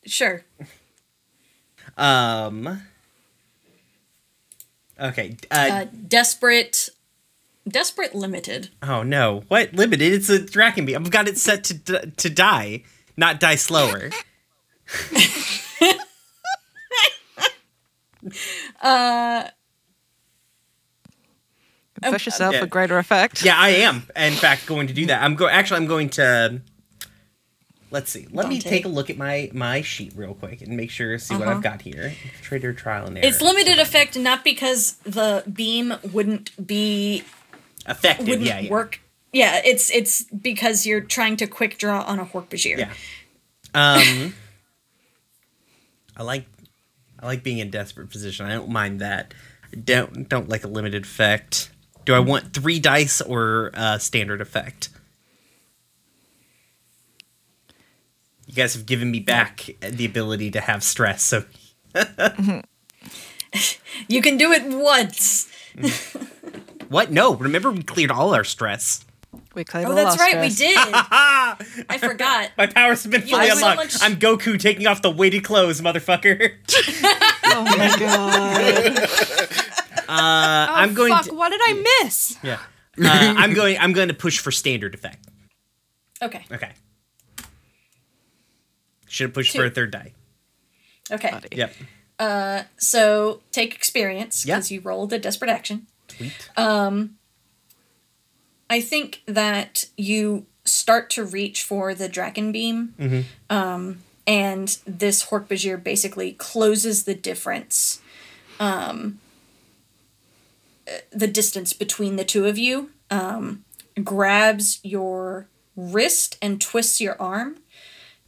Sure. 0.06 0.44
Um. 1.98 2.82
Okay. 5.00 5.38
Uh, 5.50 5.70
Uh, 5.72 5.86
desperate. 6.08 6.90
Desperate 7.68 8.14
limited. 8.14 8.70
oh 8.84 9.02
no! 9.02 9.44
What 9.48 9.74
limited? 9.74 10.14
It's 10.14 10.30
a 10.30 10.38
Dracon 10.38 10.86
Beam. 10.86 10.98
I've 10.98 11.10
got 11.10 11.28
it 11.28 11.40
set 11.40 11.64
to 11.66 11.74
d- 11.74 12.12
to 12.16 12.30
die, 12.30 12.84
not 13.18 13.40
die 13.40 13.56
slower. 13.56 14.12
uh. 18.82 19.48
Push 22.04 22.26
yourself 22.28 22.54
yeah. 22.54 22.60
for 22.60 22.68
greater 22.68 23.00
effect. 23.00 23.44
yeah, 23.44 23.58
I 23.58 23.70
am. 23.70 24.04
In 24.16 24.34
fact, 24.34 24.68
going 24.68 24.86
to 24.88 24.94
do 24.94 25.08
that. 25.08 25.24
I'm 25.24 25.34
go. 25.34 25.48
Actually, 25.48 25.78
I'm 25.78 25.88
going 25.88 26.10
to. 26.12 26.62
Let's 27.92 28.12
see. 28.12 28.28
Let 28.32 28.50
me 28.50 28.60
take 28.60 28.86
a 28.86 28.90
look 28.90 29.10
at 29.10 29.18
my 29.18 29.50
my 29.54 29.82
sheet 29.82 30.14
real 30.16 30.34
quick 30.34 30.62
and 30.62 30.76
make 30.76 30.90
sure 30.90 31.18
see 31.20 31.36
what 31.36 31.48
I've 31.48 31.62
got 31.62 31.82
here. 31.82 32.14
Trader 32.42 32.74
trial 32.74 33.06
and 33.06 33.18
error. 33.18 33.28
It's 33.28 33.42
limited 33.42 33.80
effect 33.80 34.18
not 34.18 34.44
because 34.44 34.94
the 35.04 35.44
beam 35.52 35.94
wouldn't 36.12 36.66
be 36.66 37.24
effective. 37.88 38.28
wouldn't 38.28 38.48
yeah, 38.48 38.60
yeah. 38.60 38.72
work. 38.72 39.02
Yeah, 39.32 39.62
it's 39.64 39.92
it's 39.92 40.24
because 40.24 40.86
you're 40.86 41.02
trying 41.02 41.38
to 41.38 41.48
quick 41.48 41.78
draw 41.78 42.02
on 42.02 42.20
a 42.20 42.26
Hork-Bajir. 42.26 42.78
Yeah. 42.78 42.94
Um, 43.74 44.34
I 46.18 46.24
like 46.24 46.46
I 47.20 47.28
like 47.28 47.44
being 47.44 47.60
in 47.60 47.70
desperate 47.70 48.10
position. 48.10 48.46
I 48.46 48.54
don't 48.54 48.70
mind 48.70 49.00
that. 49.02 49.34
I 49.72 49.76
don't 49.78 50.28
don't 50.28 50.50
like 50.50 50.64
a 50.64 50.68
limited 50.68 51.04
effect. 51.04 51.70
Do 52.06 52.14
I 52.14 52.20
want 52.20 52.54
three 52.54 52.80
dice 52.80 53.20
or 53.22 53.72
uh, 53.74 53.98
standard 53.98 54.40
effect? 54.40 54.90
You 58.48 58.54
guys 58.54 58.74
have 58.76 58.86
given 58.86 59.10
me 59.12 59.20
back 59.20 59.70
the 59.82 60.06
ability 60.06 60.52
to 60.52 60.62
have 60.62 60.84
stress, 60.84 61.24
so 61.24 61.44
You 64.08 64.22
can 64.22 64.38
do 64.38 64.52
it 64.52 64.64
once. 64.66 65.50
what? 66.90 67.12
No, 67.12 67.34
remember 67.36 67.72
we 67.72 67.82
cleared 67.84 68.12
all 68.12 68.36
our 68.36 68.44
stress. 68.44 69.04
We 69.54 69.64
cleared 69.64 69.88
Oh, 69.88 69.92
all 69.92 69.96
that's 69.96 70.20
our 70.20 70.26
right, 70.28 70.42
we 70.42 70.50
did. 70.50 70.78
I 70.78 71.98
forgot. 72.00 72.52
My 72.58 72.68
powers 72.68 73.04
have 73.04 73.12
been 73.12 73.22
fully 73.22 73.48
have 73.48 73.58
so 73.58 73.68
unlocked. 73.70 73.94
much- 73.94 74.04
I'm 74.04 74.18
Goku 74.18 74.60
taking 74.60 74.86
off 74.88 75.02
the 75.02 75.10
weighted 75.12 75.44
clothes, 75.46 75.80
motherfucker. 75.82 76.56
Oh 77.46 77.64
my 77.64 77.96
god. 77.98 79.00
Uh, 80.08 80.68
I'm 80.70 80.94
going 80.94 81.14
Fuck, 81.14 81.26
to 81.26 81.34
what 81.34 81.50
did 81.50 81.62
I 81.64 82.02
miss? 82.04 82.38
yeah. 82.44 82.60
Uh, 83.02 83.34
I'm 83.38 83.54
going. 83.54 83.78
I'm 83.80 83.92
going 83.94 84.08
to 84.10 84.14
push 84.14 84.40
for 84.40 84.52
standard 84.52 84.94
effect. 84.94 85.26
Okay. 86.22 86.46
Okay. 86.52 86.72
Should 89.16 89.28
have 89.28 89.34
pushed 89.34 89.54
Two. 89.54 89.60
for 89.60 89.66
a 89.66 89.70
third 89.70 89.92
die. 89.92 90.12
Okay. 91.10 91.32
Buddy. 91.32 91.48
Yep. 91.56 91.74
So 92.78 93.42
take 93.54 93.74
experience 93.74 94.46
Yeah. 94.46 94.56
because 94.56 94.72
you 94.72 94.82
rolled 94.82 95.14
a 95.14 95.20
desperate 95.20 95.50
action. 95.50 95.88
Sweet. 96.10 96.50
Um, 96.58 97.18
I 98.70 98.82
think 98.82 99.22
that 99.26 99.86
you 99.96 100.46
start 100.66 101.10
to 101.12 101.24
reach 101.24 101.64
for 101.64 101.94
the 101.94 102.10
Dracon 102.10 102.52
Beam, 102.52 103.26
um, 103.50 104.00
and 104.28 104.78
this 104.86 105.28
Hork-Bajir 105.28 105.82
basically 105.82 106.34
closes 106.34 107.04
the 107.04 107.14
difference, 107.16 108.02
um, 108.60 109.20
uh, 110.88 110.98
the 111.12 111.28
distance 111.28 111.72
between 111.74 112.16
the 112.18 112.26
two 112.26 112.46
of 112.48 112.58
you, 112.58 112.90
um, 113.12 113.64
grabs 114.04 114.80
your 114.84 115.48
wrist 115.78 116.38
and 116.42 116.60
twists 116.60 117.00
your 117.00 117.16
arm. 117.22 117.58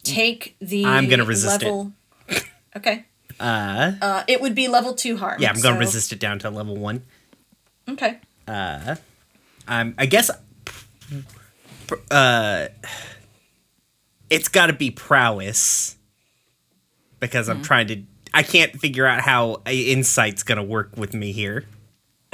Take 0.03 0.55
the 0.59 0.85
I'm 0.85 1.07
gonna 1.09 1.25
resist 1.25 1.63
it. 1.63 1.87
Okay. 2.75 3.05
Uh, 3.39 3.93
Uh, 4.01 4.23
it 4.27 4.39
would 4.41 4.53
be 4.55 4.67
level 4.67 4.93
two 4.93 5.17
harm. 5.17 5.41
yeah, 5.41 5.49
I'm 5.49 5.59
going 5.61 5.75
to 5.79 5.85
so- 5.85 5.87
resist 5.87 6.11
it 6.13 6.19
down 6.19 6.37
to 6.39 6.49
level 6.49 6.75
one. 6.77 7.03
Okay. 7.89 8.19
Uh, 8.47 8.95
I'm. 9.67 9.95
I 9.97 10.05
guess. 10.05 10.29
Uh, 12.11 12.67
it's 14.29 14.47
got 14.49 14.67
to 14.67 14.73
be 14.73 14.91
prowess 14.91 15.95
because 17.19 17.49
I'm 17.49 17.61
trying 17.63 17.87
to. 17.87 18.03
I 18.33 18.43
can't 18.43 18.73
figure 18.79 19.05
out 19.07 19.21
how 19.21 19.61
insight's 19.65 20.43
gonna 20.43 20.63
work 20.63 20.95
with 20.97 21.13
me 21.13 21.31
here. 21.31 21.65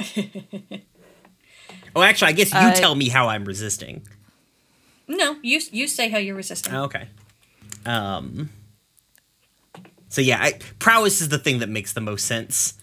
oh, 1.96 2.02
actually, 2.02 2.28
I 2.28 2.32
guess 2.32 2.52
you 2.52 2.58
Uh, 2.58 2.74
tell 2.74 2.94
me 2.94 3.08
how 3.08 3.28
I'm 3.28 3.44
resisting. 3.44 4.02
No, 5.06 5.36
you 5.42 5.60
you 5.70 5.86
say 5.88 6.08
how 6.08 6.18
you're 6.18 6.36
resisting. 6.36 6.74
Oh, 6.74 6.84
Okay. 6.84 7.08
Um. 7.86 8.50
So 10.08 10.20
yeah, 10.20 10.38
I, 10.40 10.58
prowess 10.78 11.20
is 11.20 11.28
the 11.28 11.38
thing 11.38 11.58
that 11.58 11.68
makes 11.68 11.92
the 11.92 12.00
most 12.00 12.26
sense. 12.26 12.74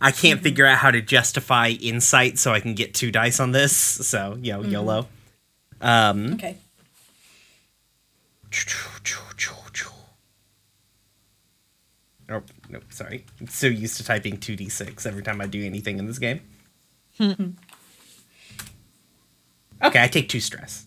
I 0.00 0.12
can't 0.12 0.40
figure 0.40 0.64
out 0.64 0.78
how 0.78 0.90
to 0.90 1.02
justify 1.02 1.68
insight, 1.68 2.38
so 2.38 2.52
I 2.52 2.60
can 2.60 2.74
get 2.74 2.94
two 2.94 3.10
dice 3.10 3.38
on 3.38 3.52
this. 3.52 3.76
So 3.76 4.38
you 4.40 4.52
know, 4.52 4.62
YOLO. 4.62 5.08
Um. 5.80 6.34
Okay. 6.34 6.56
Oh 12.30 12.42
no, 12.68 12.80
sorry. 12.90 13.24
I'm 13.40 13.48
so 13.48 13.66
used 13.66 13.96
to 13.96 14.04
typing 14.04 14.38
two 14.38 14.54
d 14.56 14.68
six 14.68 15.04
every 15.04 15.22
time 15.22 15.40
I 15.40 15.46
do 15.46 15.64
anything 15.64 15.98
in 15.98 16.06
this 16.06 16.18
game. 16.18 16.40
okay, 17.20 17.56
I 19.82 20.08
take 20.08 20.28
two 20.28 20.40
stress. 20.40 20.86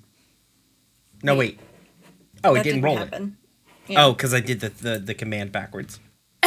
No 1.22 1.36
wait. 1.36 1.60
Oh, 2.44 2.54
it 2.54 2.60
That 2.60 2.64
didn't 2.64 2.82
roll 2.82 2.98
it. 2.98 3.14
Yeah. 3.88 4.06
Oh, 4.06 4.14
because 4.14 4.34
I 4.34 4.40
did 4.40 4.62
the, 4.62 4.70
the 4.70 5.00
the 5.00 5.14
command 5.14 5.52
backwards. 5.52 6.00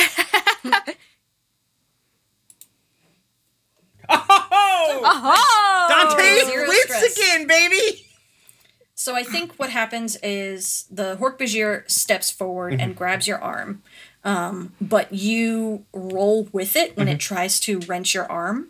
oh! 4.09 5.01
Oh, 5.05 5.87
Dante 5.89 6.45
Zero 6.51 6.69
wins 6.69 6.83
stress. 6.85 7.17
again, 7.19 7.47
baby. 7.47 8.03
So 8.95 9.15
I 9.15 9.23
think 9.23 9.53
what 9.57 9.71
happens 9.71 10.17
is 10.23 10.87
the 10.91 11.17
Hork-Bajir 11.17 11.89
steps 11.91 12.31
forward 12.31 12.73
Mm-hmm. 12.73 12.81
and 12.81 12.97
grabs 12.97 13.27
your 13.29 13.39
arm, 13.43 13.83
um, 14.25 14.73
but 14.81 15.13
you 15.13 15.85
roll 15.93 16.49
with 16.53 16.77
it 16.77 16.97
when 16.97 17.07
Mm-hmm. 17.07 17.15
it 17.17 17.21
tries 17.21 17.61
to 17.61 17.79
wrench 17.81 18.15
your 18.15 18.31
arm. 18.31 18.69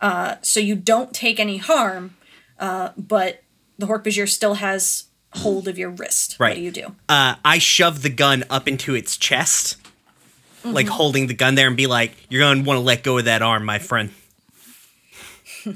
Uh, 0.00 0.36
so 0.42 0.60
you 0.60 0.74
don't 0.76 1.12
take 1.14 1.38
any 1.40 1.58
harm, 1.58 2.16
uh, 2.58 2.90
but 2.96 3.42
the 3.78 3.86
Hork-Bajir 3.86 4.28
still 4.28 4.54
has 4.54 5.04
hold 5.36 5.68
of 5.68 5.78
your 5.78 5.90
wrist. 5.90 6.38
What 6.38 6.46
Right. 6.46 6.56
do 6.56 6.62
you 6.62 6.70
do? 6.70 6.94
Uh, 7.08 7.36
I 7.44 7.58
shove 7.58 8.02
the 8.02 8.10
gun 8.10 8.44
up 8.50 8.66
into 8.68 8.94
its 8.94 9.16
chest, 9.16 9.76
like 10.64 10.86
mm-hmm. 10.86 10.94
holding 10.94 11.26
the 11.26 11.34
gun 11.34 11.54
there, 11.54 11.66
and 11.68 11.76
be 11.76 11.86
like, 11.86 12.12
"You're 12.28 12.42
gonna 12.42 12.62
want 12.62 12.78
to 12.78 12.82
let 12.82 13.02
go 13.02 13.18
of 13.18 13.24
that 13.26 13.42
arm, 13.42 13.64
my 13.64 13.78
friend." 13.78 14.10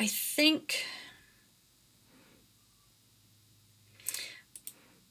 I 0.00 0.06
think. 0.06 0.84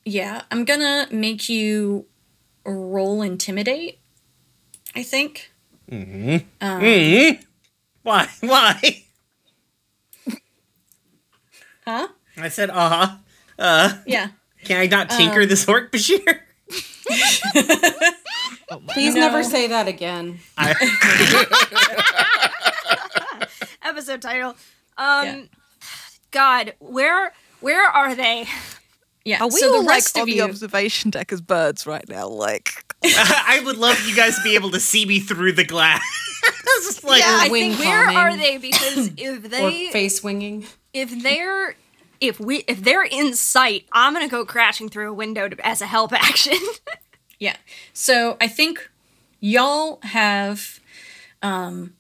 Yeah, 0.05 0.43
I'm 0.49 0.63
gonna 0.63 1.07
make 1.11 1.49
you 1.49 2.05
roll 2.65 3.21
intimidate. 3.21 3.99
I 4.95 5.03
think. 5.03 5.51
Mm-hmm. 5.91 6.37
Um, 6.61 6.81
mm-hmm. 6.81 7.41
Why? 8.07 8.29
Why? 8.39 9.03
Huh? 11.85 12.07
I 12.37 12.47
said, 12.47 12.69
"Uh 12.69 12.89
huh." 12.89 13.15
Uh 13.59 13.93
Yeah. 14.05 14.29
Can 14.63 14.79
I 14.79 14.87
not 14.87 15.09
tinker 15.09 15.45
this 15.45 15.67
orc 15.67 15.91
Bashir? 15.91 16.39
Please 18.87 19.13
never 19.13 19.43
say 19.43 19.67
that 19.67 19.89
again. 19.89 20.39
episode 23.83 24.21
title. 24.21 24.55
Um, 24.97 25.25
Yeah. 25.25 25.41
God, 26.31 26.73
where 26.79 27.33
where 27.59 27.89
are 27.89 28.15
they? 28.15 28.47
Yeah. 29.27 29.41
Are 29.43 29.47
we 29.47 29.59
so 29.59 29.73
all 29.73 29.81
the 29.83 29.89
rest 29.89 30.15
like 30.15 30.21
of 30.21 30.23
on 30.23 30.27
you. 30.29 30.35
the 30.35 30.49
observation 30.49 31.11
deck 31.11 31.33
as 31.33 31.41
birds 31.41 31.85
right 31.85 32.07
now? 32.07 32.29
Like, 32.29 32.69
I 33.03 33.61
would 33.65 33.75
love 33.75 33.99
you 34.07 34.15
guys 34.15 34.37
to 34.37 34.41
be 34.43 34.55
able 34.55 34.71
to 34.71 34.79
see 34.79 35.05
me 35.05 35.19
through 35.19 35.51
the 35.51 35.65
glass. 35.65 36.01
Just 36.83 37.03
like, 37.03 37.19
yeah, 37.19 37.39
I 37.41 37.49
think 37.49 37.77
where 37.77 38.05
palming. 38.05 38.17
are 38.17 38.37
they? 38.37 38.57
Because 38.57 39.11
if 39.17 39.43
Or 39.45 39.47
they 39.49 39.89
face 39.91 40.23
winging. 40.23 40.65
if 40.93 41.21
they're 41.23 41.75
if 42.21 42.39
we 42.39 42.57
if 42.67 42.81
they're 42.83 43.03
in 43.03 43.33
sight, 43.33 43.85
I'm 43.91 44.13
gonna 44.13 44.29
go 44.29 44.45
crashing 44.45 44.87
through 44.87 45.09
a 45.09 45.13
window 45.13 45.49
to, 45.49 45.67
as 45.67 45.81
a 45.81 45.87
help 45.87 46.13
action. 46.13 46.57
Yeah. 47.39 47.57
So 47.93 48.37
I 48.39 48.47
think 48.47 48.89
y'all 49.39 49.99
have 50.03 50.79
um, 51.41 51.93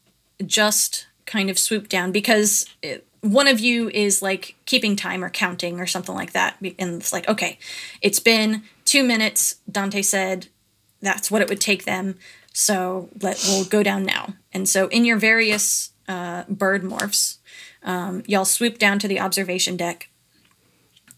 just 0.45 1.07
kind 1.25 1.49
of 1.49 1.59
swooped 1.59 1.89
down 1.89 2.11
because 2.11 2.67
it, 2.81 3.06
one 3.21 3.47
of 3.47 3.59
you 3.59 3.89
is 3.89 4.21
like 4.21 4.55
keeping 4.65 4.95
time 4.95 5.23
or 5.23 5.29
counting 5.29 5.79
or 5.79 5.87
something 5.87 6.15
like 6.15 6.33
that. 6.33 6.57
And 6.61 7.01
it's 7.01 7.13
like, 7.13 7.27
okay, 7.27 7.57
it's 8.01 8.19
been 8.19 8.63
two 8.85 9.03
minutes. 9.03 9.55
Dante 9.69 10.01
said 10.01 10.47
that's 11.01 11.29
what 11.31 11.41
it 11.41 11.49
would 11.49 11.61
take 11.61 11.85
them. 11.85 12.17
So 12.53 13.09
let 13.21 13.43
we'll 13.47 13.65
go 13.65 13.83
down 13.83 14.03
now. 14.03 14.33
And 14.51 14.67
so 14.67 14.87
in 14.87 15.05
your 15.05 15.17
various 15.17 15.91
uh, 16.07 16.43
bird 16.49 16.83
morphs, 16.83 17.37
um, 17.83 18.23
y'all 18.25 18.45
swoop 18.45 18.77
down 18.77 18.99
to 18.99 19.07
the 19.07 19.19
observation 19.19 19.77
deck 19.77 20.09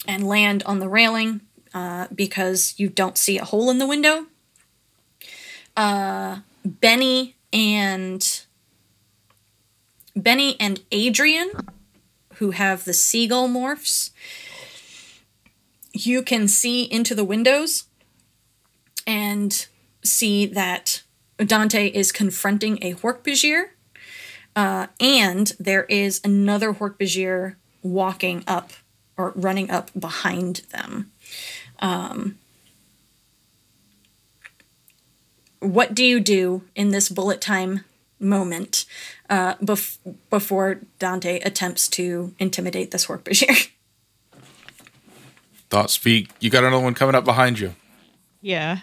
and 0.08 0.28
land 0.28 0.64
on 0.66 0.80
the 0.80 0.90
railing 0.90 1.42
uh, 1.74 2.08
because 2.14 2.74
you 2.78 2.90
don't 2.90 3.18
see 3.18 3.38
a 3.38 3.46
hole 3.46 3.70
in 3.70 3.78
the 3.78 3.88
window. 3.88 4.26
Uh, 5.78 6.40
Benny 6.66 7.36
and 7.54 8.42
Benny 10.16 10.60
and 10.60 10.82
Adrian, 10.92 11.52
who 12.40 12.52
have 12.52 12.86
the 12.86 12.94
seagull 12.94 13.50
morphs, 13.50 14.12
you 15.94 16.24
can 16.24 16.48
see 16.48 16.84
into 16.84 17.14
the 17.14 17.24
windows 17.24 17.86
and 19.06 19.68
see 20.04 20.46
that 20.46 21.04
Dante 21.38 21.88
is 21.88 22.12
confronting 22.12 22.80
a 22.82 22.94
Hork-Bajir, 22.94 23.70
uh, 24.56 24.88
and 25.00 25.54
there 25.60 25.84
is 25.84 26.22
another 26.24 26.74
Hork-Bajir 26.74 27.56
walking 27.82 28.44
up 28.48 28.72
or 29.18 29.34
running 29.36 29.70
up 29.70 29.92
behind 29.98 30.62
them. 30.72 31.12
what 35.60 35.94
do 35.94 36.06
you 36.06 36.22
do 36.22 36.64
in 36.74 36.92
this 36.92 37.10
bullet 37.10 37.42
time 37.42 37.84
moment 38.18 38.86
uh, 39.30 39.56
bef- 39.56 39.98
before 40.30 40.80
Dante 41.00 41.40
attempts 41.42 41.88
to 41.90 42.34
intimidate 42.40 42.92
this 42.92 43.06
Hork-Bajir? 43.08 43.70
Thought 45.70 45.92
speak. 45.92 46.30
You 46.40 46.50
got 46.50 46.64
another 46.64 46.84
one 46.84 46.94
coming 46.96 47.16
up 47.16 47.26
behind 47.26 47.60
you. 47.60 47.76
Yeah. 48.42 48.80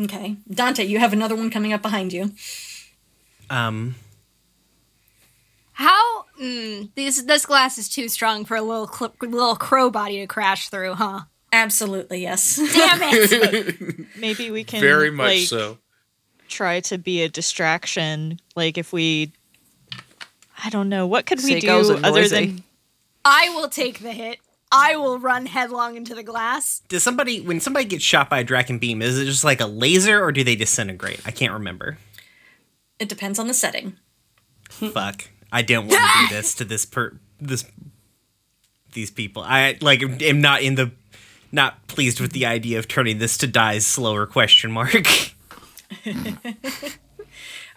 okay, 0.00 0.36
Dante, 0.50 0.84
you 0.84 0.98
have 0.98 1.12
another 1.12 1.34
one 1.34 1.50
coming 1.50 1.72
up 1.72 1.82
behind 1.82 2.12
you. 2.12 2.32
um, 3.50 3.96
How 5.72 6.24
mm, 6.40 6.88
this 6.94 7.22
this 7.22 7.44
glass 7.46 7.78
is 7.78 7.88
too 7.88 8.08
strong 8.08 8.44
for 8.44 8.56
a 8.56 8.62
little 8.62 8.86
cl- 8.86 9.14
little 9.20 9.56
crow 9.56 9.90
body 9.90 10.18
to 10.20 10.26
crash 10.26 10.68
through, 10.70 10.94
huh? 10.94 11.22
Absolutely, 11.52 12.20
yes. 12.22 12.56
Damn 12.56 13.00
it! 13.02 14.06
Maybe 14.18 14.50
we 14.50 14.64
can 14.64 14.80
Very 14.80 15.10
much 15.10 15.26
like, 15.26 15.38
so. 15.48 15.78
Try 16.48 16.80
to 16.80 16.98
be 16.98 17.22
a 17.22 17.28
distraction. 17.28 18.40
Like 18.56 18.78
if 18.78 18.92
we, 18.92 19.32
I 20.64 20.70
don't 20.70 20.88
know, 20.88 21.06
what 21.06 21.26
could 21.26 21.38
we 21.38 21.60
Seagulls 21.60 21.88
do 21.88 21.96
other 21.96 22.20
noisy. 22.20 22.46
than 22.46 22.64
I 23.24 23.50
will 23.50 23.68
take 23.68 24.00
the 24.00 24.12
hit. 24.12 24.38
I 24.70 24.96
will 24.96 25.18
run 25.18 25.46
headlong 25.46 25.96
into 25.96 26.14
the 26.14 26.22
glass. 26.22 26.82
Does 26.88 27.02
somebody 27.02 27.40
when 27.40 27.60
somebody 27.60 27.86
gets 27.86 28.04
shot 28.04 28.28
by 28.28 28.40
a 28.40 28.44
Dracon 28.44 28.78
beam, 28.78 29.00
is 29.00 29.18
it 29.18 29.24
just 29.24 29.44
like 29.44 29.60
a 29.60 29.66
laser 29.66 30.22
or 30.22 30.32
do 30.32 30.44
they 30.44 30.56
disintegrate? 30.56 31.20
I 31.24 31.30
can't 31.30 31.52
remember. 31.52 31.98
It 32.98 33.08
depends 33.08 33.38
on 33.38 33.46
the 33.46 33.54
setting. 33.54 33.96
Fuck. 34.68 35.28
I 35.50 35.62
don't 35.62 35.86
want 35.86 36.00
to 36.00 36.28
do 36.28 36.34
this 36.34 36.54
to 36.56 36.64
this 36.64 36.84
per 36.84 37.18
this 37.40 37.64
these 38.92 39.10
people. 39.10 39.42
I 39.42 39.78
like 39.80 40.02
am 40.02 40.40
not 40.40 40.62
in 40.62 40.74
the 40.74 40.92
not 41.50 41.86
pleased 41.86 42.20
with 42.20 42.32
the 42.32 42.44
idea 42.44 42.78
of 42.78 42.88
turning 42.88 43.18
this 43.18 43.38
to 43.38 43.46
dies 43.46 43.86
slower 43.86 44.26
question 44.26 44.70
mark. 44.70 45.06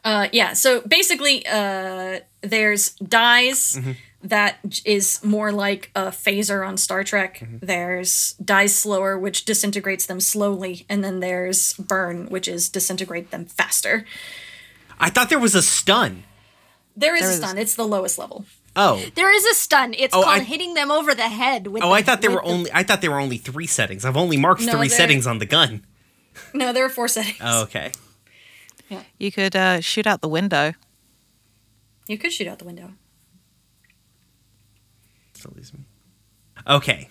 Uh, 0.04 0.28
yeah, 0.32 0.54
so 0.54 0.82
basically, 0.82 1.45
uh, 1.45 2.21
there's 2.41 2.93
dyes 2.95 3.80
that 4.24 4.58
j- 4.67 4.82
is 4.95 5.24
more 5.24 5.52
like 5.52 5.91
a 5.95 6.06
phaser 6.06 6.67
on 6.67 6.76
Star 6.78 7.04
Trek. 7.04 7.43
There's 7.62 8.34
dies 8.43 8.74
slower, 8.74 9.15
which 9.19 9.45
disintegrates 9.45 10.08
them 10.08 10.19
slowly, 10.19 10.88
and 10.89 11.04
then 11.04 11.19
there's 11.19 11.74
burn, 11.74 12.26
which 12.30 12.47
is 12.47 12.67
disintegrate 12.67 13.30
them 13.30 13.45
faster. 13.45 14.08
I 15.00 15.12
thought 15.12 15.30
there 15.30 15.38
was 15.38 15.54
a 15.54 15.62
stun. 15.62 16.24
There 16.97 17.13
is 17.13 17.21
There 17.21 17.30
a 17.30 17.34
is- 17.34 17.38
stun. 17.39 17.58
It's 17.60 17.76
the 17.76 17.86
lowest 17.88 18.17
level. 18.17 18.45
Oh. 18.76 19.04
There 19.13 19.32
is 19.32 19.45
a 19.45 19.54
stun. 19.54 19.93
It's 19.93 20.15
Oh, 20.15 20.24
called 20.24 20.39
I- 20.39 20.43
hitting 20.43 20.74
them 20.74 20.89
over 20.89 21.13
the 21.13 21.30
head 21.30 21.67
with 21.67 21.84
Oh, 21.84 21.89
the- 21.89 21.93
I 21.93 22.02
thought 22.02 22.21
there 22.21 22.32
were 22.32 22.38
the- 22.41 22.47
only 22.47 22.71
I 22.74 22.82
thought 22.82 23.02
there 23.02 23.12
were 23.12 23.19
only 23.19 23.38
3 23.38 23.67
settings. 23.67 24.04
I've 24.04 24.17
only 24.17 24.38
marked 24.38 24.62
No, 24.62 24.71
3 24.71 24.88
there- 24.88 24.97
settings 24.97 25.28
on 25.28 25.38
the 25.38 25.45
gun. 25.45 25.86
No, 26.54 26.72
there 26.74 26.86
are 26.86 26.89
four 26.89 27.08
settings. 27.08 27.38
Oh, 27.41 27.63
okay. 27.63 27.91
You 29.17 29.32
could 29.32 29.56
uh, 29.56 29.80
shoot 29.80 30.06
out 30.06 30.22
the 30.22 30.28
window. 30.28 30.74
You 32.08 32.17
could 32.17 32.34
shoot 32.34 32.48
out 32.48 32.60
the 32.60 32.65
window. 32.65 32.91
Still 35.34 35.54
leaves 35.56 35.74
me. 35.74 35.80
Okay. 36.67 37.08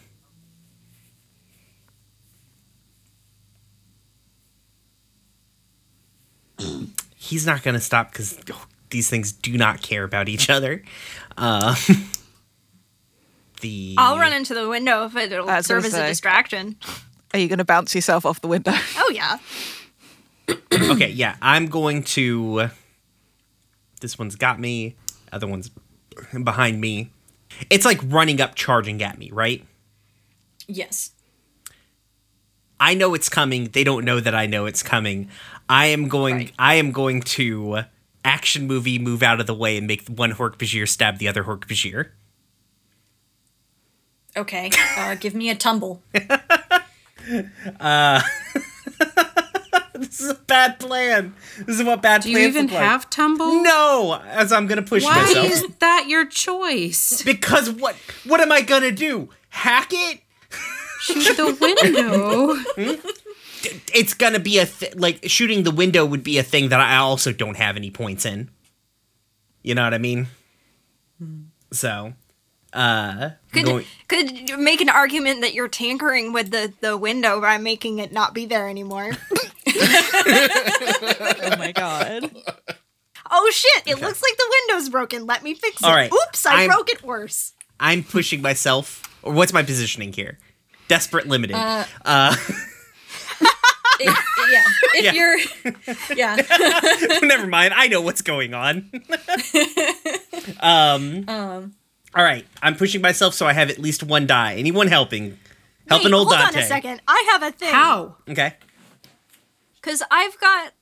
He's 7.16 7.46
not 7.46 7.62
going 7.62 7.74
to 7.74 7.80
stop 7.80 8.12
because 8.12 8.38
these 8.90 9.08
things 9.08 9.32
do 9.32 9.56
not 9.56 9.80
care 9.80 10.04
about 10.04 10.28
each 10.28 10.50
other. 10.50 10.82
Uh, 11.38 11.74
the 13.62 13.94
I'll 13.96 14.18
run 14.18 14.32
into 14.32 14.52
the 14.54 14.68
window 14.68 15.06
if 15.06 15.16
it'll 15.16 15.48
I 15.48 15.60
serve 15.62 15.84
as 15.84 15.94
a 15.94 15.96
say. 15.96 16.08
distraction. 16.08 16.76
Are 17.32 17.38
you 17.38 17.48
going 17.48 17.58
to 17.58 17.64
bounce 17.64 17.94
yourself 17.94 18.26
off 18.26 18.40
the 18.40 18.48
window? 18.48 18.72
Oh 18.96 19.10
yeah. 19.12 19.38
okay, 20.72 21.08
yeah, 21.10 21.36
I'm 21.42 21.66
going 21.66 22.02
to. 22.04 22.70
This 24.00 24.18
one's 24.18 24.36
got 24.36 24.58
me. 24.60 24.96
Other 25.32 25.46
one's 25.46 25.70
behind 26.42 26.80
me. 26.80 27.10
It's 27.70 27.84
like 27.84 28.00
running 28.04 28.40
up, 28.40 28.54
charging 28.54 29.02
at 29.02 29.18
me, 29.18 29.30
right? 29.32 29.64
Yes. 30.66 31.12
I 32.78 32.94
know 32.94 33.14
it's 33.14 33.28
coming. 33.28 33.66
They 33.72 33.84
don't 33.84 34.04
know 34.04 34.20
that 34.20 34.34
I 34.34 34.46
know 34.46 34.66
it's 34.66 34.82
coming. 34.82 35.28
I 35.68 35.86
am 35.86 36.08
going. 36.08 36.36
Right. 36.36 36.52
I 36.58 36.74
am 36.76 36.92
going 36.92 37.20
to 37.22 37.80
action 38.24 38.66
movie 38.66 38.98
move 38.98 39.22
out 39.22 39.40
of 39.40 39.46
the 39.46 39.54
way 39.54 39.76
and 39.76 39.86
make 39.86 40.06
one 40.08 40.32
Hork 40.32 40.56
Bajir 40.56 40.88
stab 40.88 41.18
the 41.18 41.28
other 41.28 41.44
Hork 41.44 41.66
Bajir. 41.66 42.10
Okay. 44.36 44.70
Uh, 44.96 45.14
give 45.16 45.34
me 45.34 45.50
a 45.50 45.54
tumble. 45.54 46.02
Uh, 47.80 48.20
this 49.94 50.20
is 50.20 50.30
a 50.30 50.34
bad 50.34 50.78
plan. 50.80 51.34
This 51.66 51.78
is 51.78 51.84
what 51.84 52.02
bad 52.02 52.22
plan. 52.22 52.22
Do 52.22 52.30
you 52.30 52.36
plans 52.52 52.56
even 52.56 52.66
like. 52.68 52.76
have 52.84 53.10
tumble? 53.10 53.62
No, 53.62 54.20
as 54.26 54.52
I'm 54.52 54.66
gonna 54.66 54.82
push 54.82 55.04
Why 55.04 55.22
myself. 55.22 55.46
is 55.50 55.66
that 55.80 56.06
your 56.08 56.24
choice? 56.26 57.22
because 57.22 57.70
what? 57.70 57.94
What 58.26 58.40
am 58.40 58.50
I 58.52 58.62
gonna 58.62 58.90
do? 58.92 59.28
Hack 59.50 59.88
it? 59.92 60.20
Shoot 61.00 61.36
the 61.36 61.56
window. 61.60 62.54
Hmm? 62.76 63.08
It's 63.94 64.14
gonna 64.14 64.38
be 64.40 64.58
a 64.58 64.66
th- 64.66 64.94
like 64.96 65.20
shooting 65.28 65.62
the 65.64 65.70
window 65.70 66.04
would 66.06 66.22
be 66.24 66.38
a 66.38 66.42
thing 66.42 66.70
that 66.70 66.80
I 66.80 66.96
also 66.96 67.32
don't 67.32 67.56
have 67.56 67.76
any 67.76 67.90
points 67.90 68.24
in. 68.24 68.50
You 69.62 69.74
know 69.74 69.84
what 69.84 69.92
I 69.94 69.98
mean? 69.98 70.28
Hmm. 71.18 71.40
So, 71.72 72.14
uh, 72.72 73.30
Could 73.52 73.64
going- 73.64 73.84
could 74.08 74.58
make 74.58 74.80
an 74.80 74.88
argument 74.88 75.40
that 75.42 75.54
you're 75.54 75.68
tankering 75.68 76.32
with 76.32 76.50
the 76.50 76.72
the 76.80 76.96
window 76.96 77.40
by 77.40 77.58
making 77.58 77.98
it 77.98 78.12
not 78.12 78.34
be 78.34 78.46
there 78.46 78.68
anymore. 78.68 79.10
Oh 81.42 81.56
my 81.58 81.72
god. 81.72 82.30
oh 83.30 83.50
shit! 83.52 83.82
It 83.86 84.00
looks 84.00 84.22
like 84.22 84.36
the 84.36 84.46
window's 84.68 84.88
broken. 84.88 85.26
Let 85.26 85.42
me 85.42 85.54
fix 85.54 85.82
it. 85.82 85.86
All 85.86 85.94
right, 85.94 86.12
Oops! 86.12 86.46
I 86.46 86.60
I'm- 86.62 86.68
broke 86.70 86.90
it 86.90 87.02
worse. 87.02 87.52
I'm 87.78 88.02
pushing 88.04 88.42
myself. 88.42 89.02
Or 89.22 89.32
what's 89.32 89.52
my 89.52 89.62
positioning 89.62 90.12
here? 90.12 90.38
Desperate 90.88 91.26
limited. 91.26 91.54
Uh, 91.56 91.84
uh 92.04 92.36
It- 94.02 94.16
yeah. 94.50 94.64
If 94.94 95.04
Yeah. 95.04 95.12
you're. 95.12 96.16
Yeah. 96.16 97.18
Never 97.22 97.46
mind. 97.46 97.74
I 97.74 97.88
know 97.88 98.00
what's 98.00 98.22
going 98.22 98.54
on. 98.54 98.90
um, 100.60 101.24
Um, 101.28 101.74
All 102.14 102.24
right. 102.24 102.46
I'm 102.62 102.74
pushing 102.76 103.00
myself 103.00 103.34
so 103.34 103.46
I 103.46 103.52
have 103.52 103.70
at 103.70 103.78
least 103.78 104.02
one 104.02 104.26
die. 104.26 104.54
Anyone 104.54 104.88
helping? 104.88 105.38
Helping 105.88 106.12
Wait, 106.12 106.14
old 106.18 106.28
hold 106.28 106.38
Dante. 106.40 106.58
on 106.58 106.64
a 106.64 106.66
second. 106.66 107.02
I 107.06 107.28
have 107.32 107.42
a 107.42 107.52
thing. 107.52 107.72
How? 107.72 108.16
Okay. 108.28 108.54
Because 109.80 110.02
I've 110.10 110.38
got, 110.40 110.72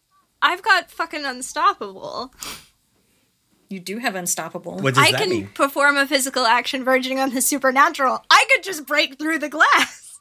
I've 0.43 0.63
got 0.63 0.91
fucking 0.91 1.25
unstoppable. 1.25 2.33
you 3.69 3.81
do 3.81 3.99
have 3.99 4.15
unstoppable. 4.15 4.79
What 4.79 4.95
does 4.95 5.05
I 5.07 5.13
that 5.13 5.21
can 5.21 5.31
mean? 5.31 5.49
perform 5.55 5.97
a 5.97 6.07
physical 6.07 6.47
action 6.47 6.85
verging 6.85 7.21
on 7.21 7.31
the 7.35 7.41
supernatural. 7.41 8.25
I 8.31 8.47
could 8.53 8.65
just 8.65 8.87
break 8.87 9.19
through 9.19 9.39
the 9.39 9.49
glass. 9.49 10.19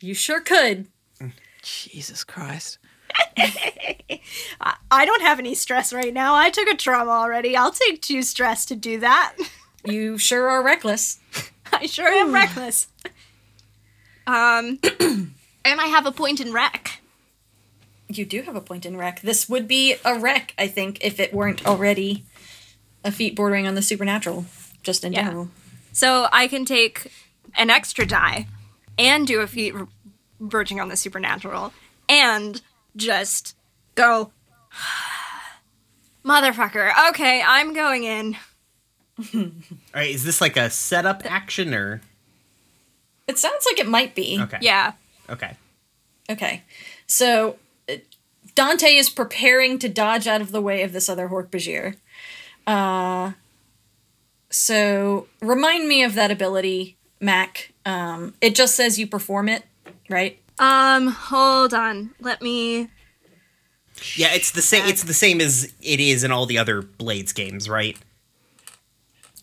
You 0.00 0.14
sure 0.14 0.40
could. 0.40 0.86
Jesus 1.62 2.22
Christ. 2.24 2.78
I, 3.36 4.76
I 4.90 5.04
don't 5.04 5.22
have 5.22 5.38
any 5.38 5.54
stress 5.54 5.92
right 5.92 6.14
now. 6.14 6.34
I 6.34 6.50
took 6.50 6.68
a 6.68 6.76
trauma 6.76 7.10
already. 7.10 7.56
I'll 7.56 7.72
take 7.72 8.00
two 8.00 8.22
stress 8.22 8.64
to 8.66 8.76
do 8.76 9.00
that. 9.00 9.34
You 9.92 10.18
sure 10.18 10.48
are 10.48 10.62
reckless. 10.62 11.18
I 11.72 11.86
sure 11.86 12.08
am 12.08 12.32
reckless. 12.32 12.88
Um, 14.26 14.78
and 15.00 15.80
I 15.80 15.86
have 15.86 16.06
a 16.06 16.12
point 16.12 16.40
in 16.40 16.52
wreck. 16.52 17.00
You 18.08 18.24
do 18.24 18.42
have 18.42 18.56
a 18.56 18.60
point 18.60 18.86
in 18.86 18.96
wreck. 18.96 19.20
This 19.20 19.48
would 19.48 19.68
be 19.68 19.96
a 20.04 20.18
wreck, 20.18 20.54
I 20.58 20.66
think, 20.66 20.98
if 21.02 21.20
it 21.20 21.32
weren't 21.32 21.66
already 21.66 22.24
a 23.04 23.12
feat 23.12 23.34
bordering 23.36 23.66
on 23.66 23.74
the 23.74 23.82
supernatural, 23.82 24.46
just 24.82 25.04
in 25.04 25.12
Yeah. 25.12 25.24
general. 25.24 25.50
So 25.92 26.28
I 26.32 26.48
can 26.48 26.64
take 26.64 27.10
an 27.56 27.70
extra 27.70 28.06
die 28.06 28.46
and 28.98 29.26
do 29.26 29.40
a 29.40 29.46
feat 29.46 29.74
verging 30.40 30.80
on 30.80 30.88
the 30.88 30.96
supernatural 30.96 31.72
and 32.08 32.60
just 32.96 33.56
go, 33.94 34.32
motherfucker. 36.24 36.90
Okay, 37.10 37.42
I'm 37.46 37.72
going 37.74 38.04
in. 38.04 38.36
All 39.34 39.50
right. 39.94 40.10
Is 40.10 40.24
this 40.24 40.40
like 40.40 40.56
a 40.56 40.70
setup 40.70 41.22
action 41.24 41.74
or? 41.74 42.00
It 43.26 43.38
sounds 43.38 43.66
like 43.70 43.78
it 43.78 43.88
might 43.88 44.14
be. 44.14 44.38
Okay. 44.40 44.58
Yeah. 44.60 44.92
Okay. 45.28 45.56
Okay. 46.30 46.62
So 47.06 47.56
uh, 47.88 47.96
Dante 48.54 48.94
is 48.94 49.10
preparing 49.10 49.78
to 49.80 49.88
dodge 49.88 50.26
out 50.26 50.40
of 50.40 50.52
the 50.52 50.60
way 50.60 50.82
of 50.82 50.92
this 50.92 51.08
other 51.08 51.28
Hork 51.28 51.48
Bajir. 51.48 51.96
Uh, 52.66 53.32
so 54.50 55.26
remind 55.40 55.88
me 55.88 56.02
of 56.02 56.14
that 56.14 56.30
ability, 56.30 56.96
Mac. 57.20 57.72
Um, 57.84 58.34
it 58.40 58.54
just 58.54 58.74
says 58.74 58.98
you 58.98 59.06
perform 59.06 59.48
it, 59.48 59.64
right? 60.08 60.38
Um, 60.58 61.08
hold 61.08 61.74
on. 61.74 62.10
Let 62.20 62.42
me. 62.42 62.88
Yeah, 64.14 64.32
it's 64.32 64.52
the 64.52 64.62
same. 64.62 64.84
It's 64.86 65.02
the 65.02 65.14
same 65.14 65.40
as 65.40 65.72
it 65.80 66.00
is 66.00 66.24
in 66.24 66.30
all 66.30 66.46
the 66.46 66.58
other 66.58 66.82
Blades 66.82 67.32
games, 67.32 67.68
right? 67.68 67.96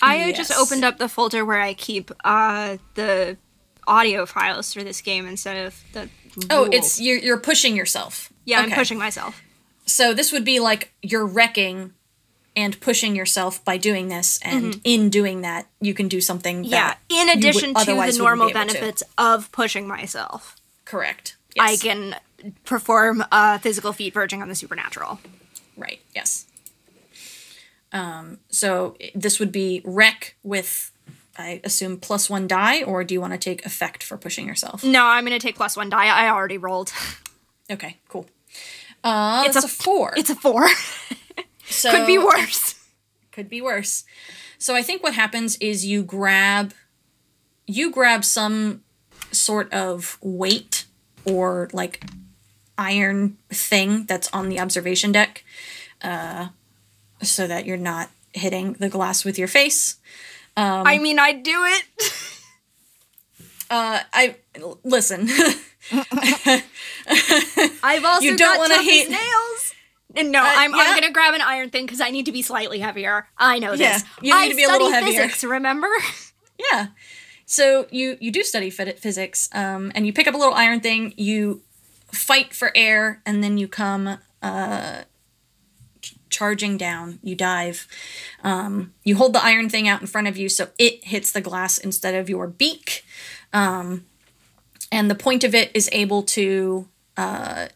I 0.02 0.32
just 0.34 0.52
opened 0.52 0.84
up 0.84 0.98
the 0.98 1.08
folder 1.10 1.46
where 1.46 1.60
I 1.62 1.74
keep 1.74 2.12
uh 2.24 2.78
the 2.96 3.38
audio 3.88 4.26
files 4.26 4.74
for 4.74 4.84
this 4.84 5.02
game 5.02 5.26
instead 5.28 5.68
of 5.68 5.84
the. 5.93 6.10
Oh, 6.50 6.66
it's 6.72 7.00
you're, 7.00 7.18
you're 7.18 7.39
pushing 7.39 7.76
yourself. 7.76 8.32
yeah. 8.46 8.60
I'm 8.60 8.72
pushing 8.72 8.98
myself. 8.98 9.41
So 9.86 10.14
this 10.14 10.32
would 10.32 10.43
be 10.43 10.60
like 10.60 10.91
you're 11.02 11.26
wrecking 11.26 11.93
and 12.56 12.80
pushing 12.80 13.16
yourself 13.16 13.64
by 13.66 13.78
doing 13.78 14.08
this, 14.08 14.39
and 14.41 14.80
in 14.84 15.10
doing 15.10 15.41
that, 15.41 15.68
you 15.82 15.93
can 15.93 16.08
do 16.08 16.22
something. 16.22 16.64
Mm-hmm. 16.64 16.72
Yeah. 16.72 16.88
that 16.88 17.00
In 17.10 17.30
addition 17.30 17.74
to 17.74 17.86
the 17.86 18.16
normal 18.18 18.48
be 18.48 18.52
able 18.52 18.68
to. 18.68 18.74
benefits 18.74 19.04
of 19.18 19.52
pushing 19.52 19.88
myself. 19.88 20.56
Correct. 20.86 21.36
I 21.60 21.78
can 21.78 22.16
perform 22.64 23.24
a 23.32 23.60
physical 23.60 23.93
feat 23.93 24.14
verging 24.14 24.41
on 24.41 24.50
the 24.50 24.56
supernatural. 24.56 25.20
Right. 25.78 26.00
Yes. 26.14 26.46
Um. 27.96 28.39
So 28.50 28.98
this 29.16 29.39
would 29.39 29.52
be 29.52 29.82
wreck 29.86 30.36
with, 30.43 30.91
I 31.38 31.62
assume, 31.64 31.98
plus 31.98 32.30
one 32.30 32.46
die, 32.46 32.84
or 32.84 33.04
do 33.06 33.14
you 33.14 33.22
want 33.22 33.32
to 33.34 33.39
take 33.39 33.66
effect 33.66 34.04
for 34.04 34.18
pushing 34.18 34.46
yourself? 34.48 34.84
No, 34.84 35.06
I'm 35.06 35.24
gonna 35.24 35.39
take 35.39 35.56
plus 35.56 35.78
one 35.78 35.89
die. 35.89 36.08
I 36.08 36.30
already 36.30 36.58
rolled. 36.58 36.91
Okay. 37.72 37.98
Cool. 38.10 38.28
Uh, 39.04 39.43
It's 39.48 39.56
it's, 39.56 39.66
a 39.66 39.68
a, 39.68 39.70
four. 39.70 40.14
It's 40.16 40.30
a 40.30 40.36
four. 40.36 40.68
so, 41.66 41.89
Could 41.89 42.06
be 42.06 42.20
worse. 42.20 42.76
Could 43.32 43.50
be 43.50 43.60
worse. 43.60 44.04
So 44.60 44.76
I 44.76 44.84
think 44.84 45.02
what 45.02 45.16
happens 45.16 45.56
is 45.58 45.84
you 45.84 46.04
grab, 46.04 46.76
you 47.66 47.89
grab 47.89 48.24
some 48.24 48.84
sort 49.32 49.74
of 49.74 50.20
weight 50.22 50.86
or 51.26 51.70
like 51.74 52.06
iron 52.78 53.38
thing 53.50 54.06
that's 54.06 54.30
on 54.32 54.50
the 54.50 54.60
observation 54.60 55.12
deck, 55.12 55.43
uh, 56.04 56.50
so 57.32 57.47
that 57.47 57.65
you're 57.65 57.78
not 57.78 58.09
hitting 58.34 58.73
the 58.73 58.89
glass 58.89 59.23
with 59.26 59.38
your 59.39 59.47
face. 59.47 59.97
I 60.57 60.97
mean, 60.99 61.19
I'd 61.19 61.43
do 61.43 61.63
it. 61.65 61.84
Uh, 63.69 63.99
I 64.13 64.36
listen. 64.84 65.28
I've 67.84 68.05
also 68.05 68.21
You 68.26 68.38
don't 68.38 68.53
got 68.55 68.57
wanna 68.59 68.76
tough 68.76 68.86
hate- 68.86 69.09
nails. 69.09 69.73
And 70.15 70.32
No, 70.32 70.39
Uh, 70.41 70.45
I'm, 70.55 70.71
yeah. 70.73 70.78
I'm 70.82 70.95
gonna 70.99 71.11
grab 71.11 71.34
an 71.34 71.41
iron 71.41 71.69
thing 71.71 71.86
because 71.86 71.99
I 71.99 72.09
need 72.09 72.26
to 72.28 72.32
be 72.32 72.41
slightly 72.41 72.80
heavier. 72.80 73.28
I 73.38 73.59
know 73.59 73.73
Yeah, 73.73 73.93
this. 73.93 74.03
you 74.21 74.34
need 74.34 74.45
I 74.45 74.49
to 74.49 74.55
be 74.55 74.63
a 74.63 74.69
little 74.69 74.89
heavier. 74.91 75.23
Physics, 75.23 75.43
remember? 75.43 75.88
Yeah. 76.71 76.88
So 77.45 77.86
you 77.91 78.17
you 78.21 78.32
do 78.32 78.41
study 78.41 78.69
physics, 78.69 79.49
um, 79.51 79.91
and 79.93 80.07
you 80.07 80.13
pick 80.13 80.26
up 80.26 80.34
a 80.34 80.38
little 80.38 80.53
iron 80.53 80.80
thing. 80.80 81.13
You 81.17 81.61
fight 82.13 82.53
for 82.53 82.71
air, 82.76 83.21
and 83.26 83.43
then 83.43 83.57
you 83.57 83.67
come 83.67 84.17
uh, 84.41 85.01
charging 86.30 86.78
down. 86.78 87.19
You 87.23 87.36
dive. 87.36 87.88
Um, 88.43 88.93
you 89.03 89.15
hold 89.15 89.34
the 89.34 89.43
iron 89.43 89.69
thing 89.69 89.88
out 89.88 90.01
in 90.01 90.07
front 90.07 90.28
of 90.28 90.38
you, 90.38 90.49
so 90.49 90.69
it 90.78 91.05
hits 91.05 91.32
the 91.32 91.41
glass 91.41 91.78
instead 91.78 92.15
of 92.15 92.30
your 92.30 92.47
beak. 92.47 93.05
Um, 93.53 94.05
and 94.91 95.09
the 95.09 95.15
point 95.15 95.43
of 95.43 95.55
it 95.55 95.71
is 95.73 95.89
able 95.91 96.23
to 96.23 96.88
uh, 97.17 97.67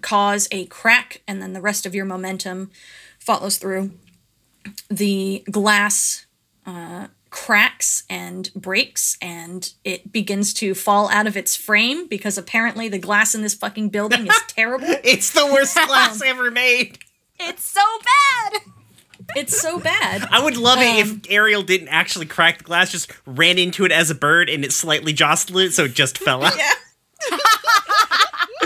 cause 0.00 0.48
a 0.50 0.66
crack, 0.66 1.22
and 1.26 1.40
then 1.42 1.52
the 1.52 1.60
rest 1.60 1.86
of 1.86 1.94
your 1.94 2.04
momentum 2.04 2.70
follows 3.18 3.58
through. 3.58 3.92
The 4.90 5.44
glass 5.50 6.26
cracks 7.30 8.04
and 8.08 8.50
breaks 8.54 9.16
and 9.20 9.72
it 9.84 10.12
begins 10.12 10.54
to 10.54 10.74
fall 10.74 11.08
out 11.08 11.26
of 11.26 11.36
its 11.36 11.54
frame 11.54 12.06
because 12.08 12.38
apparently 12.38 12.88
the 12.88 12.98
glass 12.98 13.34
in 13.34 13.42
this 13.42 13.54
fucking 13.54 13.90
building 13.90 14.26
is 14.26 14.40
terrible. 14.48 14.86
It's 15.04 15.30
the 15.32 15.46
worst 15.46 15.74
glass 15.86 16.22
ever 16.22 16.50
made. 16.50 16.98
It's 17.40 17.64
so 17.64 17.80
bad. 18.04 18.62
It's 19.36 19.60
so 19.60 19.78
bad. 19.78 20.26
I 20.30 20.42
would 20.42 20.56
love 20.56 20.78
it 20.80 21.02
Um, 21.06 21.20
if 21.24 21.30
Ariel 21.30 21.62
didn't 21.62 21.88
actually 21.88 22.26
crack 22.26 22.58
the 22.58 22.64
glass, 22.64 22.90
just 22.90 23.12
ran 23.26 23.58
into 23.58 23.84
it 23.84 23.92
as 23.92 24.10
a 24.10 24.14
bird 24.14 24.48
and 24.48 24.64
it 24.64 24.72
slightly 24.72 25.12
jostled 25.12 25.60
it, 25.60 25.72
so 25.74 25.84
it 25.84 25.94
just 25.94 26.16
fell 26.18 26.44
out. 26.44 26.54
Yeah. 26.56 26.72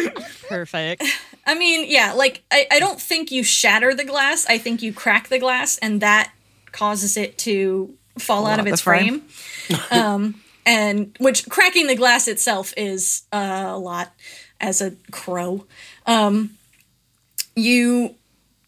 Perfect. 0.49 1.03
I 1.47 1.55
mean, 1.55 1.87
yeah, 1.91 2.13
like 2.13 2.43
I, 2.51 2.67
I 2.71 2.79
don't 2.79 3.01
think 3.01 3.31
you 3.33 3.43
shatter 3.43 3.95
the 3.95 4.05
glass. 4.05 4.47
I 4.47 4.59
think 4.59 4.83
you 4.83 4.93
crack 4.93 5.29
the 5.29 5.39
glass 5.39 5.79
and 5.79 6.01
that 6.01 6.33
causes 6.73 7.17
it 7.17 7.39
to 7.39 7.95
fall 8.19 8.47
out 8.47 8.55
of 8.59 8.61
out 8.61 8.65
the 8.67 8.73
its 8.75 8.83
frame. 8.83 9.21
frame. 9.21 9.81
um 9.91 10.41
and 10.65 11.17
which 11.19 11.49
cracking 11.49 11.87
the 11.87 11.97
glass 11.97 12.29
itself 12.29 12.73
is 12.77 13.23
uh, 13.33 13.65
a 13.69 13.79
lot 13.79 14.13
as 14.61 14.81
a 14.81 14.93
crow. 15.11 15.67
Um 16.07 16.51
you 17.57 18.15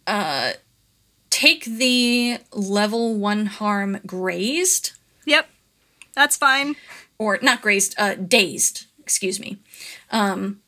uh 0.07 0.53
take 1.31 1.65
the 1.65 2.39
level 2.53 3.15
1 3.17 3.47
harm 3.47 3.99
grazed 4.07 4.93
Yep, 5.27 5.49
that's 6.15 6.37
fine. 6.37 6.77
or 7.19 7.39
not 7.43 7.63
grazed, 7.63 7.95
uh, 7.99 8.15
dazed, 8.15 8.87
excuse 9.01 9.41
me. 9.41 9.59
Um, 10.11 10.61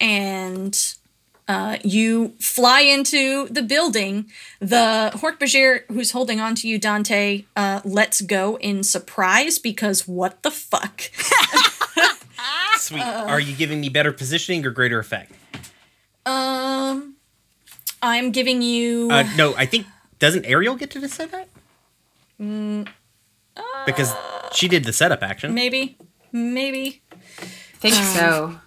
and 0.00 0.94
uh, 1.48 1.76
you 1.84 2.34
fly 2.40 2.80
into 2.80 3.46
the 3.48 3.62
building. 3.62 4.30
The 4.60 5.10
Hork-Bajir, 5.14 5.82
who's 5.88 6.12
holding 6.12 6.40
on 6.40 6.54
to 6.56 6.68
you, 6.68 6.78
Dante, 6.78 7.44
uh, 7.56 7.80
lets 7.84 8.20
go 8.20 8.56
in 8.58 8.82
surprise 8.82 9.58
because 9.58 10.08
what 10.08 10.42
the 10.42 10.50
fuck? 10.50 11.02
Sweet. 12.76 13.02
Are 13.02 13.40
you 13.40 13.54
giving 13.54 13.80
me 13.80 13.88
better 13.88 14.12
positioning 14.12 14.64
or 14.64 14.70
greater 14.70 14.98
effect? 14.98 15.32
Um, 16.24 17.11
I'm 18.02 18.32
giving 18.32 18.62
you. 18.62 19.08
Uh, 19.10 19.24
no, 19.36 19.54
I 19.56 19.66
think 19.66 19.86
doesn't 20.18 20.44
Ariel 20.44 20.74
get 20.74 20.90
to 20.92 21.00
decide 21.00 21.30
that? 21.30 21.48
Mm, 22.40 22.88
because 23.86 24.12
uh, 24.12 24.50
she 24.52 24.68
did 24.68 24.84
the 24.84 24.92
setup 24.92 25.22
action. 25.22 25.54
maybe, 25.54 25.96
maybe. 26.32 27.02
think 27.74 27.94
um, 27.94 28.02
so. 28.02 28.58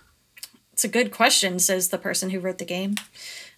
It's 0.73 0.83
a 0.83 0.89
good 0.89 1.11
question, 1.11 1.59
says 1.59 1.88
the 1.88 1.97
person 1.97 2.31
who 2.31 2.39
wrote 2.39 2.57
the 2.57 2.65
game. 2.65 2.95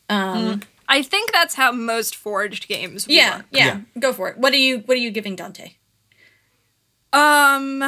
Um, 0.07 0.59
mm. 0.59 0.63
I 0.87 1.01
think 1.01 1.31
that's 1.31 1.55
how 1.55 1.71
most 1.71 2.15
forged 2.15 2.67
games 2.67 3.07
Yeah, 3.09 3.37
work. 3.37 3.45
yeah, 3.51 3.65
Yeah. 3.65 3.81
go 3.99 4.13
for 4.13 4.29
it. 4.29 4.37
What 4.37 4.53
are 4.53 4.57
you? 4.57 4.79
What 4.79 4.95
are 4.95 5.01
you 5.01 5.11
giving 5.11 5.35
Dante? 5.35 5.73
Um, 7.13 7.81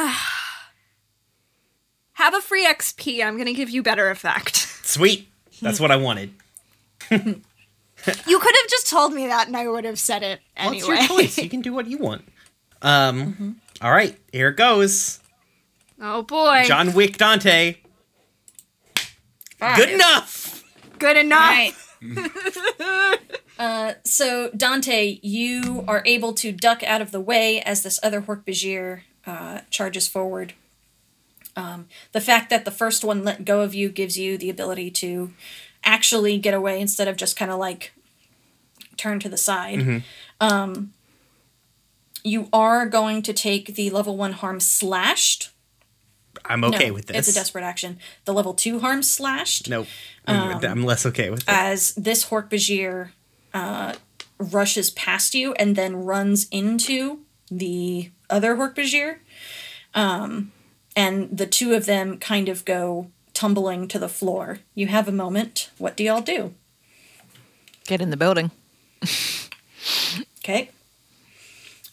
have 2.13 2.33
a 2.33 2.41
free 2.41 2.65
XP. 2.65 3.23
I'm 3.23 3.37
gonna 3.37 3.53
give 3.53 3.69
you 3.69 3.83
better 3.83 4.09
effect. 4.09 4.55
Sweet. 4.83 5.29
That's 5.61 5.77
hmm. 5.77 5.83
what 5.83 5.91
I 5.91 5.97
wanted. 5.97 6.33
You 8.05 8.39
could 8.39 8.55
have 8.55 8.69
just 8.69 8.89
told 8.89 9.13
me 9.13 9.27
that, 9.27 9.47
and 9.47 9.57
I 9.57 9.67
would 9.67 9.85
have 9.85 9.99
said 9.99 10.23
it 10.23 10.39
Well, 10.57 10.73
it's 10.73 10.87
your 10.87 10.97
choice. 11.07 11.37
You 11.37 11.49
can 11.49 11.61
do 11.61 11.73
what 11.73 11.87
you 11.87 11.97
want. 11.97 12.27
Um. 12.81 13.59
all 13.81 13.91
right. 13.91 14.17
Here 14.31 14.49
it 14.49 14.55
goes. 14.55 15.19
oh 16.01 16.23
boy, 16.23 16.63
John 16.65 16.93
Wick 16.93 17.17
Dante. 17.17 17.75
Good 19.75 19.89
enough. 19.89 20.63
good 20.99 21.17
enough. 21.17 21.41
Right. 21.41 21.73
uh, 23.59 23.93
so 24.05 24.49
Dante, 24.55 25.19
you 25.21 25.83
are 25.87 26.01
able 26.05 26.33
to 26.35 26.51
duck 26.51 26.81
out 26.83 27.01
of 27.01 27.11
the 27.11 27.19
way 27.19 27.61
as 27.61 27.83
this 27.83 27.99
other 28.01 28.21
Hork-Bajir 28.21 29.01
uh, 29.25 29.61
charges 29.69 30.07
forward. 30.07 30.53
Um, 31.57 31.87
the 32.13 32.21
fact 32.21 32.49
that 32.51 32.63
the 32.63 32.71
first 32.71 33.03
one 33.03 33.25
let 33.25 33.43
go 33.43 33.61
of 33.61 33.73
you 33.75 33.89
gives 33.89 34.17
you 34.17 34.37
the 34.37 34.49
ability 34.49 34.91
to 34.91 35.33
actually 35.83 36.37
get 36.37 36.53
away 36.53 36.79
instead 36.81 37.07
of 37.07 37.15
just 37.17 37.35
kind 37.37 37.51
of 37.51 37.57
like 37.59 37.93
turn 38.97 39.19
to 39.19 39.29
the 39.29 39.37
side. 39.37 40.03
Um, 40.41 40.93
you 42.23 42.49
are 42.51 42.85
going 42.85 43.21
to 43.23 43.33
take 43.33 43.75
the 43.75 43.89
level 43.89 44.17
one 44.17 44.33
harm 44.33 44.59
slashed. 44.59 45.51
I'm 46.45 46.63
okay 46.65 46.87
No, 46.87 46.93
with 46.93 47.07
this. 47.07 47.17
It's 47.17 47.29
a 47.29 47.33
desperate 47.39 47.63
action. 47.63 47.97
The 48.25 48.33
level 48.33 48.53
two 48.53 48.79
harm 48.79 49.03
slashed. 49.03 49.69
Nope. 49.69 49.87
I'm, 50.25 50.57
Um, 50.57 50.65
I'm 50.65 50.83
less 50.83 51.05
okay 51.05 51.29
with 51.29 51.41
it. 51.41 51.45
as 51.49 51.93
this 51.95 52.25
Hork-Bajir 52.25 53.11
uh, 53.53 53.93
rushes 54.37 54.89
past 54.91 55.33
you 55.33 55.53
and 55.53 55.75
then 55.75 55.95
runs 55.95 56.47
into 56.51 57.19
the 57.49 58.11
other 58.29 58.55
Hork-Bajir. 58.55 59.17
Um, 59.93 60.51
and 60.95 61.35
the 61.35 61.47
two 61.47 61.73
of 61.73 61.85
them 61.85 62.17
kind 62.17 62.47
of 62.49 62.63
go 62.65 63.09
tumbling 63.39 63.87
to 63.87 63.97
the 63.97 64.09
floor. 64.09 64.59
You 64.75 64.87
have 64.87 65.07
a 65.07 65.13
moment. 65.13 65.69
What 65.77 65.95
do 65.95 66.03
y'all 66.03 66.19
do? 66.21 66.53
Get 67.87 68.01
in 68.01 68.09
the 68.09 68.17
building. 68.17 68.51
Okay. 70.39 70.71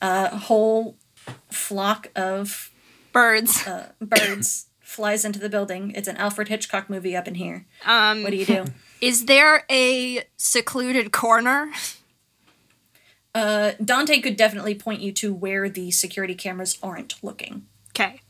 A 0.02 0.36
whole 0.36 0.96
flock 1.48 2.08
of 2.16 2.70
Birds. 3.12 3.64
uh, 3.64 3.92
birds 4.00 4.66
flies 4.80 5.24
into 5.24 5.38
the 5.38 5.48
building. 5.48 5.92
It's 5.94 6.08
an 6.08 6.16
Alfred 6.16 6.48
Hitchcock 6.48 6.90
movie 6.90 7.14
up 7.16 7.28
in 7.28 7.36
here. 7.36 7.64
Um, 7.84 8.24
What 8.24 8.30
do 8.30 8.36
you 8.36 8.44
do? 8.46 8.64
is 9.00 9.26
there 9.26 9.64
a 9.70 10.24
secluded 10.36 11.12
corner? 11.12 11.70
Uh, 13.34 13.72
Dante 13.84 14.20
could 14.20 14.36
definitely 14.36 14.74
point 14.74 15.00
you 15.00 15.12
to 15.12 15.32
where 15.32 15.68
the 15.68 15.90
security 15.92 16.34
cameras 16.34 16.76
aren't 16.82 17.22
looking. 17.22 17.66
Okay, 17.90 18.20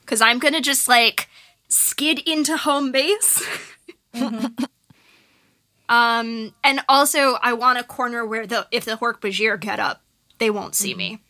because 0.00 0.20
I'm 0.22 0.38
gonna 0.38 0.60
just 0.60 0.88
like 0.88 1.28
skid 1.68 2.20
into 2.26 2.56
home 2.56 2.92
base. 2.92 3.42
um, 5.88 6.54
and 6.62 6.80
also 6.88 7.34
I 7.42 7.52
want 7.54 7.78
a 7.78 7.84
corner 7.84 8.24
where 8.24 8.46
the 8.46 8.66
if 8.70 8.84
the 8.84 8.96
Hork 8.96 9.20
Bajir 9.20 9.58
get 9.60 9.78
up, 9.78 10.02
they 10.38 10.50
won't 10.50 10.74
see 10.74 10.94
me. 10.94 11.20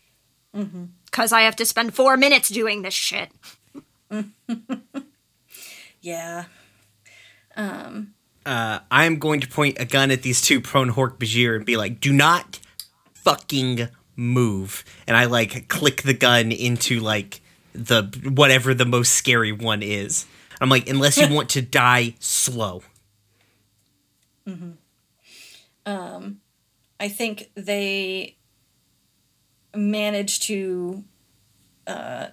Because 1.06 1.32
I 1.32 1.42
have 1.42 1.56
to 1.56 1.66
spend 1.66 1.94
four 1.94 2.16
minutes 2.16 2.48
doing 2.48 2.82
this 2.82 2.94
shit. 2.94 3.30
Yeah. 6.04 6.44
Uh, 8.44 8.80
I'm 8.90 9.18
going 9.18 9.40
to 9.40 9.48
point 9.48 9.78
a 9.80 9.86
gun 9.86 10.10
at 10.10 10.20
these 10.20 10.42
two 10.42 10.60
prone 10.60 10.92
Hork 10.92 11.16
Bajir 11.18 11.56
and 11.56 11.64
be 11.64 11.78
like, 11.78 11.98
do 11.98 12.12
not 12.12 12.60
fucking 13.14 13.88
move. 14.14 14.84
And 15.06 15.16
I 15.16 15.24
like 15.24 15.68
click 15.68 16.02
the 16.02 16.12
gun 16.12 16.52
into 16.52 17.00
like 17.00 17.40
the 17.74 18.04
whatever 18.34 18.74
the 18.74 18.84
most 18.84 19.12
scary 19.12 19.52
one 19.52 19.82
is. 19.82 20.26
I'm 20.60 20.68
like, 20.68 20.88
unless 20.88 21.16
you 21.16 21.28
want 21.34 21.50
to 21.50 21.62
die 21.62 22.14
slow. 22.20 22.82
I 27.00 27.08
think 27.08 27.50
they 27.54 28.36
managed 29.74 30.44
to 30.44 31.04
uh, 31.86 32.28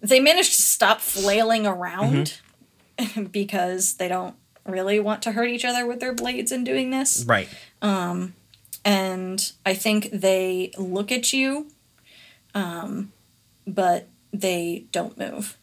they 0.00 0.20
managed 0.20 0.56
to 0.56 0.62
stop 0.62 1.00
flailing 1.00 1.66
around 1.66 2.40
because 3.30 3.94
they 3.94 4.08
don't 4.08 4.34
really 4.66 5.00
want 5.00 5.22
to 5.22 5.32
hurt 5.32 5.48
each 5.48 5.64
other 5.64 5.86
with 5.86 6.00
their 6.00 6.12
blades 6.12 6.52
in 6.52 6.64
doing 6.64 6.90
this. 6.90 7.24
Right. 7.24 7.48
And 8.84 9.52
I 9.66 9.74
think 9.74 10.10
they 10.12 10.72
look 10.78 11.12
at 11.12 11.32
you, 11.32 11.68
um, 12.54 13.12
but 13.68 14.08
they 14.32 14.86
don't 14.92 15.18
move. 15.18 15.56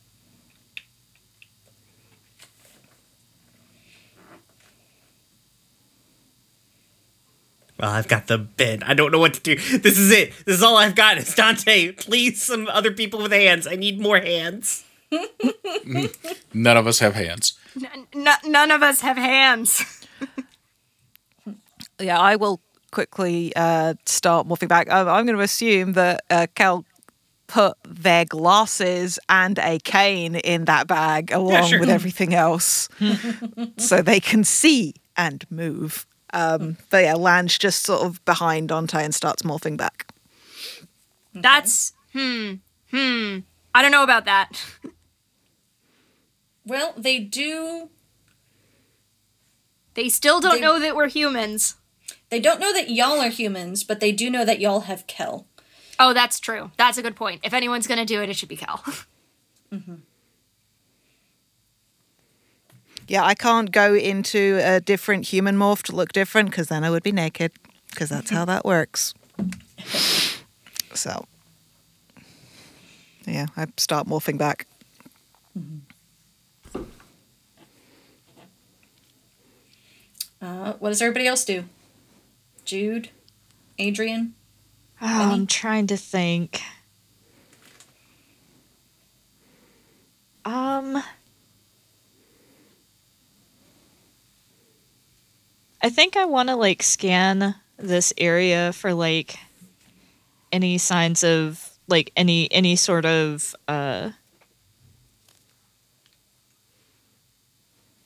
Well, 7.77 7.91
I've 7.91 8.07
got 8.07 8.27
the 8.27 8.37
bed. 8.37 8.83
I 8.85 8.93
don't 8.93 9.11
know 9.11 9.19
what 9.19 9.33
to 9.33 9.41
do. 9.41 9.55
This 9.55 9.97
is 9.97 10.09
it. 10.11 10.31
This 10.45 10.55
is 10.57 10.63
all 10.63 10.77
I've 10.77 10.95
got. 10.95 11.17
It's 11.17 11.35
Dante. 11.35 11.91
Please, 11.91 12.41
some 12.41 12.67
other 12.69 12.91
people 12.91 13.21
with 13.21 13.33
hands. 13.33 13.67
I 13.67 13.75
need 13.75 13.99
more 13.99 14.19
hands. 14.19 14.85
None 16.53 16.77
of 16.77 16.87
us 16.87 16.99
have 16.99 17.15
hands. 17.15 17.59
N- 18.13 18.27
none 18.45 18.71
of 18.71 18.81
us 18.81 19.01
have 19.01 19.17
hands. 19.17 19.83
Yeah, 21.97 22.19
I 22.19 22.35
will 22.35 22.59
quickly 22.91 23.53
uh, 23.55 23.93
start 24.05 24.47
morphing 24.47 24.67
back. 24.67 24.91
Um, 24.91 25.07
I'm 25.07 25.25
going 25.25 25.37
to 25.37 25.41
assume 25.43 25.93
that 25.93 26.25
uh, 26.29 26.47
Kel 26.53 26.83
put 27.47 27.77
their 27.87 28.25
glasses 28.25 29.19
and 29.29 29.59
a 29.59 29.79
cane 29.79 30.35
in 30.35 30.65
that 30.65 30.87
bag 30.87 31.31
along 31.31 31.67
sure. 31.69 31.79
with 31.79 31.89
everything 31.89 32.33
else 32.33 32.89
so 33.77 34.01
they 34.01 34.19
can 34.19 34.43
see 34.43 34.95
and 35.15 35.45
move. 35.51 36.05
Um, 36.33 36.77
but 36.89 37.03
yeah, 37.03 37.13
Lange 37.13 37.47
just 37.47 37.83
sort 37.83 38.01
of 38.01 38.23
behind 38.25 38.69
Dante 38.69 39.03
and 39.03 39.13
starts 39.15 39.43
morphing 39.43 39.77
back. 39.77 40.07
That's 41.33 41.93
hmm 42.13 42.55
hmm. 42.91 43.39
I 43.73 43.81
don't 43.81 43.91
know 43.91 44.03
about 44.03 44.25
that. 44.25 44.51
Well, 46.67 46.93
they 46.97 47.19
do. 47.19 47.89
They 49.93 50.09
still 50.09 50.39
don't 50.41 50.55
They- 50.55 50.61
know 50.61 50.79
that 50.79 50.95
we're 50.95 51.09
humans. 51.09 51.75
They 52.31 52.39
don't 52.39 52.59
know 52.59 52.73
that 52.73 52.89
y'all 52.89 53.21
are 53.21 53.29
humans, 53.29 53.83
but 53.83 53.99
they 53.99 54.11
do 54.11 54.31
know 54.31 54.43
that 54.45 54.59
y'all 54.59 54.81
have 54.81 55.05
Kel. 55.05 55.45
Oh, 55.99 56.13
that's 56.13 56.39
true. 56.39 56.71
That's 56.77 56.97
a 56.97 57.01
good 57.01 57.15
point. 57.15 57.41
If 57.43 57.53
anyone's 57.53 57.87
gonna 57.87 58.05
do 58.05 58.21
it, 58.21 58.29
it 58.29 58.35
should 58.35 58.49
be 58.49 58.57
Kel. 58.57 58.83
Yeah, 63.07 63.23
I 63.23 63.35
can't 63.35 63.71
go 63.71 63.93
into 63.93 64.59
a 64.63 64.79
different 64.79 65.27
human 65.27 65.57
morph 65.57 65.83
to 65.83 65.95
look 65.95 66.11
different 66.11 66.49
because 66.49 66.69
then 66.69 66.83
I 66.83 66.89
would 66.89 67.03
be 67.03 67.11
naked 67.11 67.51
because 67.91 68.09
that's 68.09 68.31
how 68.31 68.45
that 68.45 68.65
works. 68.65 69.13
So, 70.95 71.25
yeah, 73.27 73.45
I 73.55 73.67
start 73.77 74.07
morphing 74.07 74.39
back. 74.39 74.65
Uh, 80.41 80.73
what 80.73 80.89
does 80.89 81.01
everybody 81.01 81.27
else 81.27 81.45
do? 81.45 81.65
Jude, 82.65 83.09
Adrian. 83.77 84.33
Oh, 85.07 85.33
I'm 85.33 85.45
trying 85.45 85.85
to 85.87 85.97
think. 85.97 86.63
Um 90.43 91.03
I 95.83 95.89
think 95.89 96.17
I 96.17 96.25
want 96.25 96.49
to 96.49 96.55
like 96.55 96.81
scan 96.81 97.53
this 97.77 98.13
area 98.17 98.73
for 98.73 98.95
like 98.95 99.37
any 100.51 100.79
signs 100.79 101.23
of 101.23 101.69
like 101.87 102.11
any 102.15 102.51
any 102.51 102.75
sort 102.75 103.05
of 103.05 103.55
uh 103.67 104.09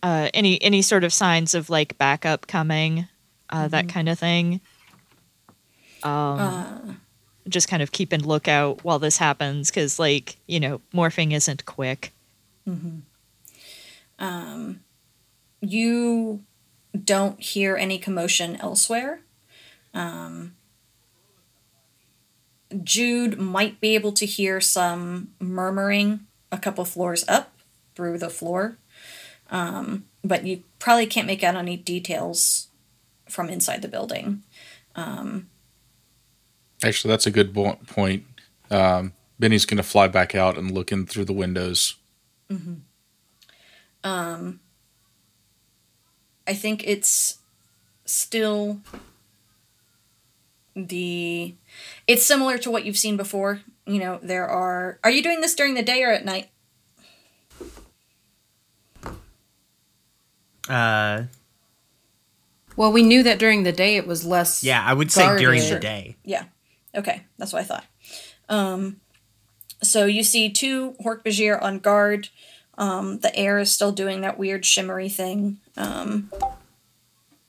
uh 0.04 0.30
any 0.34 0.62
any 0.62 0.82
sort 0.82 1.06
of 1.06 1.14
signs 1.14 1.56
of 1.56 1.70
like 1.70 1.98
backup 1.98 2.46
coming 2.48 3.08
uh 3.50 3.70
that 3.70 3.88
kind 3.88 4.10
of 4.10 4.20
thing 4.20 4.60
um 6.04 7.02
just 7.48 7.68
kind 7.68 7.82
of 7.82 7.92
keep 7.92 8.14
lookout 8.28 8.84
while 8.84 9.00
this 9.00 9.18
happens 9.18 9.70
because 9.70 9.98
like 9.98 10.38
you 10.48 10.60
know 10.60 10.82
morphing 10.94 11.34
isn't 11.34 11.66
quick 11.66 12.14
You 15.62 16.44
don't 17.04 17.40
hear 17.42 17.76
any 17.76 17.98
commotion 17.98 18.56
elsewhere. 18.58 19.22
Um, 19.94 20.56
Jude 22.84 23.40
might 23.40 23.82
be 23.82 23.96
able 23.96 24.12
to 24.14 24.26
hear 24.26 24.62
some 24.62 25.30
murmuring 25.40 26.22
a 26.52 26.58
couple 26.58 26.86
floors 26.86 27.26
up 27.28 27.56
through 27.96 28.20
the 28.20 28.30
floor, 28.30 28.78
um, 29.50 30.06
but 30.24 30.46
you 30.46 30.64
probably 30.78 31.08
can't 31.08 31.28
make 31.28 31.44
out 31.44 31.56
any 31.56 31.78
details 31.78 32.68
from 33.28 33.50
inside 33.50 33.82
the 33.82 33.88
building. 33.88 34.44
Actually, 36.84 37.10
that's 37.12 37.28
a 37.28 37.32
good 37.32 37.54
bo- 37.54 37.78
point. 37.88 38.26
Um, 38.72 39.14
Benny's 39.40 39.66
going 39.66 39.78
to 39.78 39.84
fly 39.84 40.08
back 40.08 40.34
out 40.36 40.58
and 40.58 40.72
look 40.72 40.92
in 40.92 41.06
through 41.06 41.26
the 41.26 41.34
windows. 41.34 41.96
I 46.48 46.54
think 46.54 46.84
it's 46.88 47.38
still 48.06 48.80
the 50.76 51.54
it's 52.08 52.26
similar 52.26 52.58
to 52.60 52.72
what 52.72 52.86
you've 52.86 52.98
seen 52.98 53.18
before. 53.18 53.62
You 53.86 54.00
know, 54.00 54.20
there 54.24 54.48
are 54.48 55.00
Are 55.04 55.12
you 55.12 55.22
doing 55.22 55.42
this 55.42 55.54
during 55.56 55.74
the 55.76 55.84
day 55.84 56.04
or 56.04 56.12
at 56.12 56.26
night? 56.26 56.50
Uh, 60.68 61.24
Well, 62.76 62.92
we 62.92 63.02
knew 63.04 63.24
that 63.24 63.40
during 63.40 63.64
the 63.64 63.72
day 63.72 63.98
it 63.98 64.06
was 64.08 64.24
less. 64.26 64.64
yeah, 64.64 64.84
I 64.86 64.94
would 64.94 65.12
say 65.12 65.38
during 65.38 65.68
the 65.68 65.80
day. 65.80 66.16
Yeah. 66.24 66.46
Okay, 66.96 67.24
that's 67.38 67.54
what 67.54 67.62
I 67.62 67.66
thought. 67.66 67.86
Um 68.50 69.00
so 69.82 70.06
you 70.06 70.24
see 70.24 70.50
two 70.50 70.96
Hork-Bajir 71.04 71.62
on 71.62 71.80
guard. 71.80 72.28
Um, 72.78 73.20
the 73.20 73.34
air 73.36 73.60
is 73.60 73.72
still 73.72 73.94
doing 73.94 74.20
that 74.22 74.38
weird 74.38 74.66
shimmery 74.66 75.08
thing. 75.08 75.60
Um, 75.78 76.30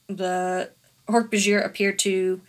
the 0.08 0.70
Hork-Bajir 1.08 1.64
appear 1.64 1.92
to 1.92 2.40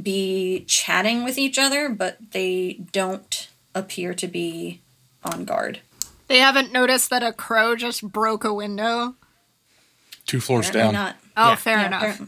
be 0.00 0.64
chatting 0.66 1.22
with 1.24 1.38
each 1.38 1.58
other, 1.58 1.88
but 1.88 2.18
they 2.32 2.80
don't 2.92 3.48
appear 3.74 4.14
to 4.14 4.26
be 4.26 4.80
on 5.24 5.44
guard. 5.44 5.80
they 6.28 6.38
haven't 6.38 6.72
noticed 6.72 7.10
that 7.10 7.22
a 7.24 7.32
crow 7.32 7.74
just 7.76 8.02
broke 8.10 8.44
a 8.44 8.54
window. 8.54 9.14
Two 10.26 10.40
floors 10.40 10.68
Apparently 10.68 10.94
down. 10.94 11.04
not. 11.04 11.16
Oh, 11.36 11.48
Yeah. 11.50 11.56
fair 11.56 11.76
Yeah, 11.78 11.86
enough. 11.86 12.02
apparently- 12.02 12.26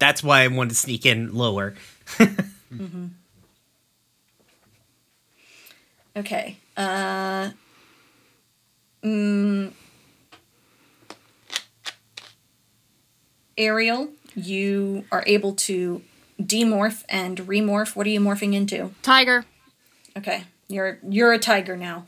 That's 0.00 0.22
why 0.24 0.42
I 0.42 0.48
wanted 0.48 0.70
to 0.70 0.74
sneak 0.76 1.06
in 1.06 1.32
lower. 1.34 1.74
Okay. 6.16 6.58
Uh, 6.76 7.50
mm, 9.02 9.72
Ariel, 13.56 14.08
you 14.34 15.04
are 15.12 15.22
able 15.26 15.54
to 15.54 16.02
demorph 16.40 17.04
and 17.08 17.38
remorph. 17.38 17.94
What 17.94 18.06
are 18.06 18.10
you 18.10 18.20
morphing 18.20 18.54
into? 18.54 18.92
Tiger. 19.02 19.44
Okay, 20.16 20.44
you're 20.68 20.98
you're 21.08 21.32
a 21.32 21.38
tiger 21.38 21.76
now. 21.76 22.06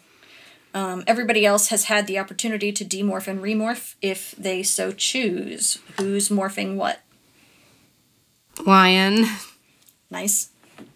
Um, 0.75 1.05
everybody 1.07 1.45
else 1.45 1.69
has 1.69 1.85
had 1.85 2.07
the 2.07 2.19
opportunity 2.19 2.73
to 2.73 2.85
demorph 2.85 3.29
and 3.29 3.41
remorph 3.41 3.95
if 4.01 4.33
they 4.33 4.63
so 4.63 4.91
choose. 4.91 5.79
Who's 5.99 6.29
morphing 6.29 6.77
what? 6.77 7.01
Lion. 8.67 9.27
Nice, 10.11 10.51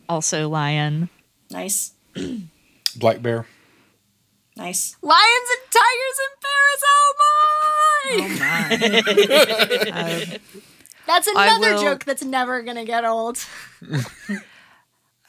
also 0.08 0.48
lion 0.48 1.08
nice, 1.50 1.92
Black 2.96 3.22
Bear. 3.22 3.46
nice. 4.56 4.96
Lions 5.00 5.48
and 5.50 5.60
tigers 5.72 6.18
in 6.26 6.32
Paris. 6.44 6.82
Oh 6.88 7.14
my! 7.18 7.66
Oh 9.88 10.36
Um, 10.36 10.40
That's 11.06 11.26
another 11.28 11.74
will- 11.74 11.82
joke 11.82 12.04
that's 12.04 12.24
never 12.24 12.62
gonna 12.62 12.84
get 12.84 13.04
old. 13.04 13.38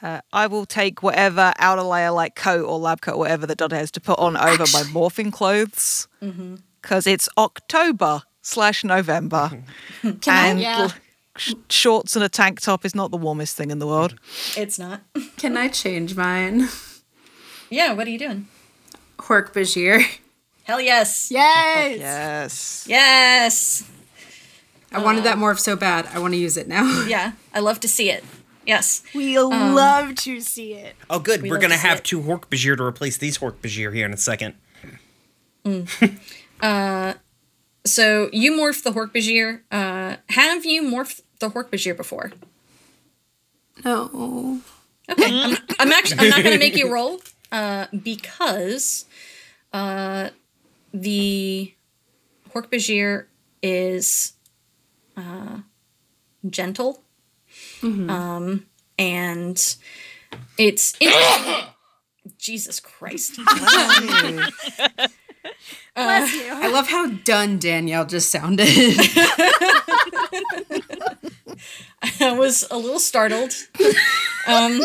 uh, 0.02 0.20
I 0.32 0.46
will 0.48 0.66
take 0.66 1.02
whatever 1.02 1.52
outer 1.58 1.82
layer, 1.82 2.10
like 2.10 2.34
coat 2.34 2.64
or 2.64 2.78
lab 2.78 3.00
coat, 3.00 3.14
or 3.14 3.18
whatever 3.20 3.46
that 3.46 3.58
Dante 3.58 3.76
has 3.76 3.90
to 3.92 4.00
put 4.00 4.18
on 4.18 4.36
over 4.36 4.58
my 4.72 4.82
morphing 4.92 5.32
clothes, 5.32 6.08
because 6.82 7.06
it's 7.06 7.28
October 7.38 8.22
slash 8.42 8.82
November, 8.84 9.50
Can 10.02 10.18
I? 10.26 10.46
and 10.48 10.60
Yeah. 10.60 10.88
L- 11.38 11.54
sh- 11.54 11.54
shorts 11.70 12.16
and 12.16 12.24
a 12.24 12.28
tank 12.28 12.60
top 12.60 12.84
is 12.84 12.94
not 12.94 13.10
the 13.10 13.16
warmest 13.16 13.56
thing 13.56 13.70
in 13.70 13.78
the 13.78 13.86
world. 13.86 14.14
It's 14.56 14.78
not. 14.78 15.02
Can 15.36 15.56
I 15.56 15.68
change 15.68 16.14
mine? 16.16 16.68
yeah, 17.70 17.92
what 17.92 18.06
are 18.06 18.10
you 18.10 18.18
doing? 18.18 18.48
Hork 19.18 19.52
Bajir. 19.52 20.04
Hell 20.64 20.80
yes. 20.80 21.30
Yes. 21.30 21.98
Yes. 21.98 22.84
Yes. 22.88 23.90
I 24.92 25.02
wanted 25.02 25.24
that 25.24 25.36
uh, 25.36 25.40
morph 25.40 25.58
so 25.58 25.76
bad. 25.76 26.06
I 26.12 26.18
want 26.18 26.34
to 26.34 26.38
use 26.38 26.56
it 26.56 26.68
now. 26.68 27.04
Yeah, 27.08 27.32
I 27.54 27.60
love 27.60 27.80
to 27.80 27.88
see 27.88 28.10
it. 28.10 28.24
Yes. 28.66 29.02
We 29.14 29.38
love 29.38 30.08
um, 30.08 30.14
to 30.14 30.40
see 30.40 30.74
it. 30.74 30.94
Oh, 31.08 31.18
good. 31.18 31.40
We 31.42 31.50
We're 31.50 31.58
gonna 31.58 31.76
have 31.76 31.98
it. 31.98 32.04
two 32.04 32.20
Hork 32.20 32.48
Bajir 32.50 32.76
to 32.76 32.82
replace 32.84 33.16
these 33.16 33.38
Hork 33.38 33.56
Bajir 33.62 33.94
here 33.94 34.04
in 34.06 34.12
a 34.12 34.16
second. 34.18 34.54
Mm. 35.64 36.18
Uh, 36.60 37.14
So 37.84 38.28
you 38.32 38.52
morph 38.52 38.82
the 38.82 38.90
Hork-Bajir. 38.90 39.62
Uh, 39.70 40.16
have 40.30 40.64
you 40.64 40.82
morphed 40.82 41.22
the 41.38 41.50
Hork-Bajir 41.50 41.96
before? 41.96 42.32
No. 43.84 44.60
Okay, 45.10 45.24
I'm, 45.42 45.56
I'm 45.78 45.92
actually 45.92 46.20
I'm 46.20 46.30
not 46.30 46.42
going 46.42 46.52
to 46.52 46.58
make 46.58 46.76
you 46.76 46.92
roll 46.92 47.20
uh, 47.50 47.86
because 48.02 49.06
uh, 49.72 50.30
the 50.92 51.72
Hork-Bajir 52.54 53.26
is 53.62 54.34
uh, 55.16 55.60
gentle, 56.48 57.02
um, 57.82 58.66
and 58.98 59.76
it's 60.58 60.94
interesting. 61.00 61.54
Jesus 62.38 62.78
Christ! 62.80 63.38
Bless 65.94 66.34
you. 66.34 66.48
I 66.50 66.68
love 66.68 66.88
how 66.88 67.08
done 67.08 67.58
Danielle 67.58 68.06
just 68.06 68.30
sounded. 68.30 68.68
I 72.20 72.32
was 72.32 72.66
a 72.70 72.76
little 72.76 73.00
startled. 73.00 73.52
Um, 74.46 74.80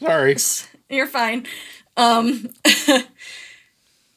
Sorry. 0.00 0.36
You're 0.88 1.06
fine. 1.06 1.46
Um, 1.96 2.50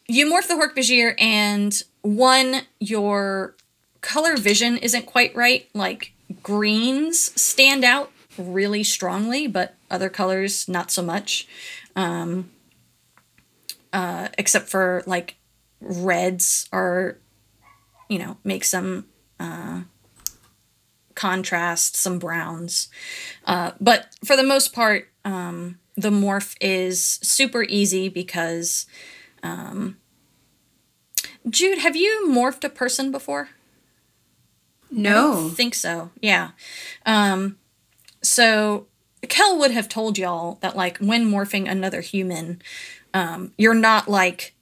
you 0.08 0.26
morph 0.26 0.48
the 0.48 0.56
Hork-Bajir, 0.56 1.16
and 1.20 1.82
one, 2.02 2.62
your 2.80 3.56
color 4.02 4.36
vision 4.38 4.78
isn't 4.78 5.06
quite 5.06 5.36
right. 5.36 5.70
Like 5.74 6.14
greens 6.44 7.40
stand 7.40 7.84
out 7.84 8.12
really 8.38 8.84
strongly, 8.84 9.48
but 9.48 9.76
other 9.90 10.10
colors 10.10 10.68
not 10.68 10.92
so 10.92 11.02
much. 11.02 11.48
Um, 11.96 12.50
uh, 13.94 14.30
except 14.38 14.70
for 14.70 15.04
like 15.06 15.36
reds 15.82 16.68
are, 16.72 17.18
you 18.08 18.20
know, 18.20 18.38
make 18.44 18.64
some 18.64 19.06
uh, 19.40 19.82
contrast, 21.16 21.96
some 21.96 22.20
browns. 22.20 22.90
Uh, 23.46 23.72
but 23.80 24.08
for 24.24 24.36
the 24.36 24.44
most 24.44 24.74
part, 24.74 25.10
um, 25.26 25.80
the 25.96 26.10
morph 26.12 26.56
is 26.62 27.20
super 27.24 27.64
easy 27.64 28.10
because. 28.10 28.86
Um, 29.44 29.98
Jude, 31.50 31.80
have 31.80 31.96
you 31.96 32.28
morphed 32.30 32.64
a 32.66 32.70
person 32.70 33.12
before? 33.12 33.50
no. 34.92 35.50
think 35.50 35.76
so. 35.76 36.12
Yeah. 36.22 36.52
Um, 37.06 37.58
so 38.22 38.88
Kel 39.28 39.58
would 39.60 39.72
have 39.72 39.90
told 39.90 40.18
y'all 40.18 40.58
that 40.62 40.76
like 40.76 40.98
when 40.98 41.30
morphing 41.30 41.70
another 41.70 42.02
human, 42.02 42.62
um, 43.14 43.54
you're 43.58 43.74
not 43.74 44.08
like 44.08 44.54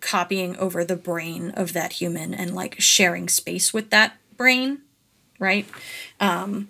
copying 0.00 0.56
over 0.56 0.84
the 0.84 0.96
brain 0.96 1.50
of 1.50 1.72
that 1.72 1.94
human 1.94 2.32
and 2.32 2.54
like 2.54 2.80
sharing 2.80 3.28
space 3.28 3.72
with 3.74 3.90
that 3.90 4.16
brain, 4.36 4.80
right? 5.38 5.66
Um, 6.20 6.68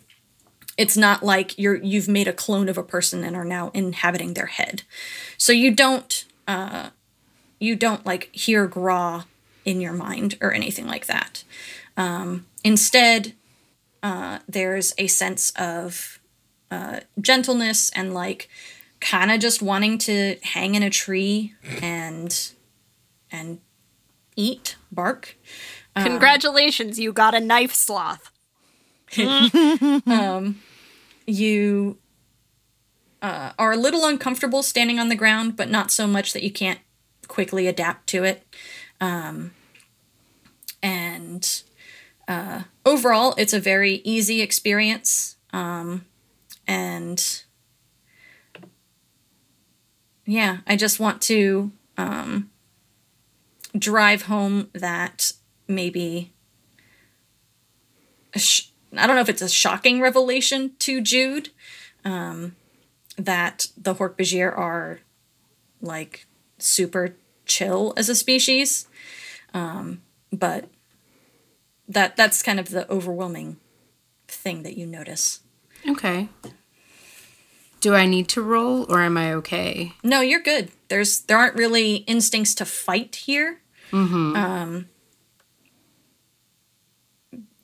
it's 0.77 0.97
not 0.97 1.23
like 1.23 1.59
you're 1.59 1.77
you've 1.77 2.09
made 2.09 2.29
a 2.29 2.33
clone 2.33 2.69
of 2.69 2.79
a 2.79 2.83
person 2.83 3.25
and 3.25 3.37
are 3.37 3.45
now 3.45 3.71
inhabiting 3.75 4.35
their 4.35 4.47
head. 4.47 4.83
So 5.37 5.53
you 5.53 5.75
don't 5.75 6.25
uh, 6.47 6.91
you 7.59 7.77
don't 7.77 8.07
like 8.07 8.31
hear 8.33 8.67
Gra 8.67 9.27
in 9.65 9.81
your 9.81 9.93
mind 9.93 10.39
or 10.41 10.53
anything 10.53 10.87
like 10.87 11.07
that. 11.07 11.45
Um, 11.97 12.47
instead, 12.63 13.35
uh, 14.03 14.39
there's 14.49 14.95
a 14.97 15.09
sense 15.09 15.53
of 15.57 16.21
uh, 16.71 17.01
gentleness 17.21 17.91
and 17.91 18.15
like 18.15 18.49
kind 19.01 19.31
of 19.31 19.41
just 19.41 19.63
wanting 19.63 19.99
to 19.99 20.37
hang 20.43 20.75
in 20.75 20.83
a 20.83 20.91
tree 20.91 21.55
and 21.83 22.53
and 23.31 23.61
eat 24.37 24.77
bark. 24.91 25.37
Congratulations, 25.97 26.99
you 26.99 27.13
got 27.13 27.35
a 27.35 27.41
knife 27.41 27.75
sloth. 27.75 28.31
You 31.27 31.99
uh, 33.21 33.53
are 33.59 33.73
a 33.73 33.77
little 33.77 34.07
uncomfortable 34.07 34.63
standing 34.63 34.99
on 34.99 35.11
the 35.11 35.15
ground, 35.15 35.57
but 35.57 35.69
not 35.69 35.91
so 35.91 36.07
much 36.07 36.33
that 36.33 36.43
you 36.43 36.51
can't 36.51 36.79
quickly 37.27 37.67
adapt 37.67 38.07
to 38.09 38.25
it. 38.25 38.47
Um, 38.99 39.53
and 40.83 41.63
uh, 42.27 42.63
overall, 42.87 43.35
it's 43.37 43.53
a 43.53 43.61
very 43.61 43.97
easy 44.05 44.41
experience. 44.41 45.37
Um, 45.53 46.07
and 46.67 47.43
yeah, 50.29 50.59
I 50.67 50.77
just 50.77 51.01
want 51.01 51.23
to 51.23 51.73
um, 51.97 52.51
drive 53.77 54.23
home 54.23 54.69
that 54.75 55.33
maybe. 55.67 56.33
sh- 58.37 58.69
I 58.95 59.07
don't 59.07 59.17
know 59.17 59.23
if 59.23 59.31
it's 59.31 59.41
a 59.41 59.49
shocking 59.49 60.03
revelation 60.03 60.73
to 60.81 61.01
Jude 61.01 61.49
um, 62.05 62.57
that 63.17 63.69
the 63.75 63.95
Hork-Bajir 63.95 64.57
are 64.57 65.01
like 65.81 66.27
super 66.59 67.15
chill 67.47 67.95
as 67.97 68.11
a 68.11 68.15
species, 68.15 68.87
um, 69.55 70.03
but 70.31 70.69
that 71.89 72.17
that's 72.17 72.43
kind 72.43 72.61
of 72.61 72.69
the 72.69 72.91
overwhelming 72.93 73.57
thing 74.27 74.63
that 74.63 74.77
you 74.77 74.87
notice. 74.87 75.41
Okay. 75.89 76.29
Do 77.81 77.95
I 77.95 78.07
need 78.07 78.29
to 78.31 78.43
roll 78.43 78.87
or 78.93 79.01
am 79.01 79.17
I 79.17 79.33
okay? 79.35 79.93
No, 80.03 80.21
you're 80.21 80.43
good. 80.43 80.71
There's 80.89 81.21
there 81.21 81.39
aren't 81.39 81.55
really 81.55 81.97
instincts 81.97 82.55
to 82.57 82.65
fight 82.65 83.15
here. 83.15 83.61
Um, 84.37 84.89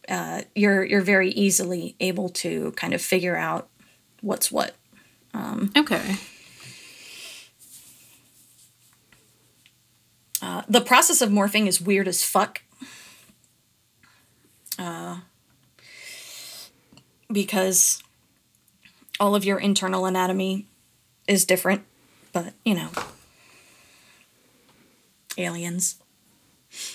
uh, 0.09 0.43
you're 0.55 0.85
you're 0.85 1.01
very 1.01 1.31
easily 1.31 1.97
able 1.99 2.29
to 2.29 2.73
kind 2.73 2.95
of 2.95 3.03
figure 3.03 3.37
out 3.37 3.69
what's 4.21 4.53
what. 4.53 4.77
Okay. 5.77 6.17
Uh, 10.41 10.63
the 10.69 10.81
process 10.81 11.23
of 11.23 11.31
morphing 11.31 11.67
is 11.67 11.81
weird 11.81 12.07
as 12.07 12.23
fuck. 12.23 12.63
Uh, 14.79 15.21
because 17.33 18.04
all 19.21 19.35
of 19.35 19.45
your 19.45 19.59
internal 19.59 20.07
anatomy 20.07 20.67
is 21.27 21.45
different, 21.45 21.83
but 22.33 22.55
you 22.65 22.75
know, 22.75 22.91
aliens. 25.39 25.97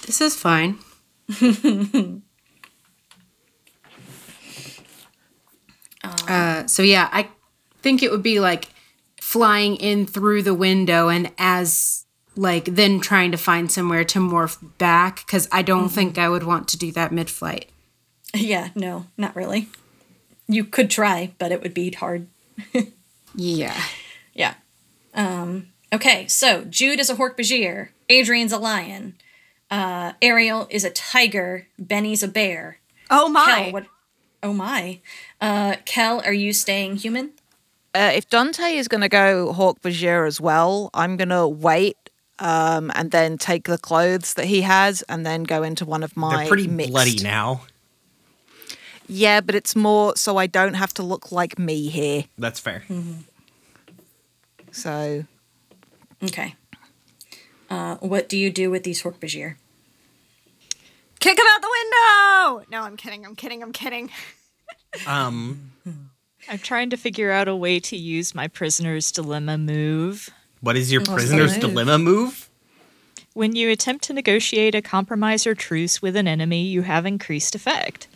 This 0.06 0.22
is 0.22 0.36
fine. 0.36 0.80
uh, 6.04 6.68
so 6.68 6.84
yeah, 6.84 7.10
I 7.12 7.30
think 7.82 8.04
it 8.04 8.12
would 8.12 8.24
be 8.24 8.40
like 8.40 8.70
flying 9.22 9.76
in 9.76 10.06
through 10.06 10.44
the 10.44 10.54
window 10.54 11.10
and 11.10 11.32
as 11.38 12.06
like 12.36 12.66
then 12.66 13.00
trying 13.00 13.32
to 13.32 13.38
find 13.38 13.72
somewhere 13.72 14.04
to 14.04 14.20
morph 14.20 14.58
back 14.78 15.18
because 15.26 15.48
I 15.52 15.62
don't 15.62 15.90
think 15.90 16.18
I 16.18 16.30
would 16.30 16.44
want 16.44 16.68
to 16.70 16.78
do 16.78 16.92
that 16.94 17.12
mid-flight. 17.12 17.70
Yeah, 18.36 18.70
no, 18.76 19.08
not 19.18 19.36
really. 19.36 19.70
You 20.52 20.66
could 20.66 20.90
try, 20.90 21.32
but 21.38 21.52
it 21.52 21.62
would 21.62 21.76
be 21.76 21.92
hard. 21.92 22.28
Yeah. 23.36 23.80
Yeah. 24.34 24.56
Um, 25.14 25.68
okay, 25.94 26.28
so 26.28 26.64
Jude 26.66 27.00
is 27.00 27.10
a 27.10 27.16
Hork-Bajir, 27.16 27.90
Adrian's 28.10 28.52
a 28.52 28.58
lion, 28.58 29.14
uh, 29.70 30.14
Ariel 30.22 30.68
is 30.72 30.84
a 30.84 30.90
tiger, 30.90 31.68
Benny's 31.78 32.24
a 32.24 32.28
bear. 32.28 32.80
Oh 33.12 33.30
my. 33.30 33.46
Kel, 33.46 33.72
what? 33.72 33.86
Oh 34.42 34.54
my. 34.54 35.00
Uh, 35.40 35.76
Kel, 35.86 36.22
are 36.26 36.34
you 36.34 36.52
staying 36.52 36.96
human? 36.98 37.34
Uh, 37.94 38.12
if 38.16 38.28
Dante 38.30 38.76
is 38.76 38.88
going 38.88 39.02
to 39.02 39.10
go 39.10 39.54
Hork 39.54 39.80
Bajir 39.82 40.26
as 40.28 40.42
well, 40.42 40.90
I'm 40.94 41.16
going 41.16 41.30
to 41.30 41.48
wait 41.48 41.98
um, 42.40 42.92
and 42.96 43.12
then 43.12 43.38
take 43.38 43.66
the 43.66 43.78
clothes 43.78 44.34
that 44.34 44.46
he 44.46 44.62
has 44.62 45.04
and 45.04 45.26
then 45.26 45.44
go 45.44 45.62
into 45.62 45.86
one 45.86 46.04
of 46.04 46.18
my. 46.18 46.38
They're 46.38 46.48
pretty 46.48 46.68
mixed- 46.68 46.92
bloody 46.92 47.20
now. 47.22 47.62
Yeah, 49.10 49.42
but 49.42 49.56
it's 49.56 49.76
more 49.76 50.16
so 50.16 50.38
I 50.38 50.46
don't 50.48 50.76
have 50.76 50.94
to 50.94 51.04
look 51.04 51.32
like 51.32 51.58
me 51.58 51.88
here. 51.90 52.26
That's 52.38 52.60
fair. 52.60 52.84
So 54.72 55.26
Okay. 56.24 56.56
Uh, 57.70 57.96
what 57.98 58.30
do 58.30 58.38
you 58.38 58.52
do 58.52 58.70
with 58.70 58.84
these 58.84 59.02
Hork-Bajir? 59.04 59.56
Kick 61.20 61.38
them 61.38 61.46
out 61.50 61.62
the 61.62 61.70
window! 61.82 62.66
No, 62.72 62.84
I'm 62.84 62.96
kidding. 62.98 63.26
I'm 63.26 63.36
kidding. 63.36 63.62
I'm 63.64 63.74
kidding. 63.74 64.10
Um, 65.06 65.72
I'm 66.50 66.58
trying 66.58 66.90
to 66.90 66.98
figure 66.98 67.30
out 67.30 67.48
a 67.48 67.56
way 67.56 67.80
to 67.80 67.96
use 67.96 68.34
my 68.34 68.48
prisoner's 68.48 69.12
dilemma 69.12 69.56
move. 69.56 70.32
what 70.62 70.76
is 70.76 70.92
your 70.92 71.06
prisoner's 71.06 71.52
move? 71.52 71.62
dilemma 71.62 72.00
move? 72.00 72.50
When 73.34 73.56
you 73.56 73.70
attempt 73.70 74.04
to 74.06 74.14
negotiate 74.14 74.74
a 74.74 74.82
compromise 74.82 75.46
or 75.46 75.54
truce 75.54 76.02
with 76.02 76.16
an 76.16 76.28
enemy, 76.28 76.64
you 76.64 76.82
have 76.82 77.06
increased 77.06 77.54
effect. 77.54 78.08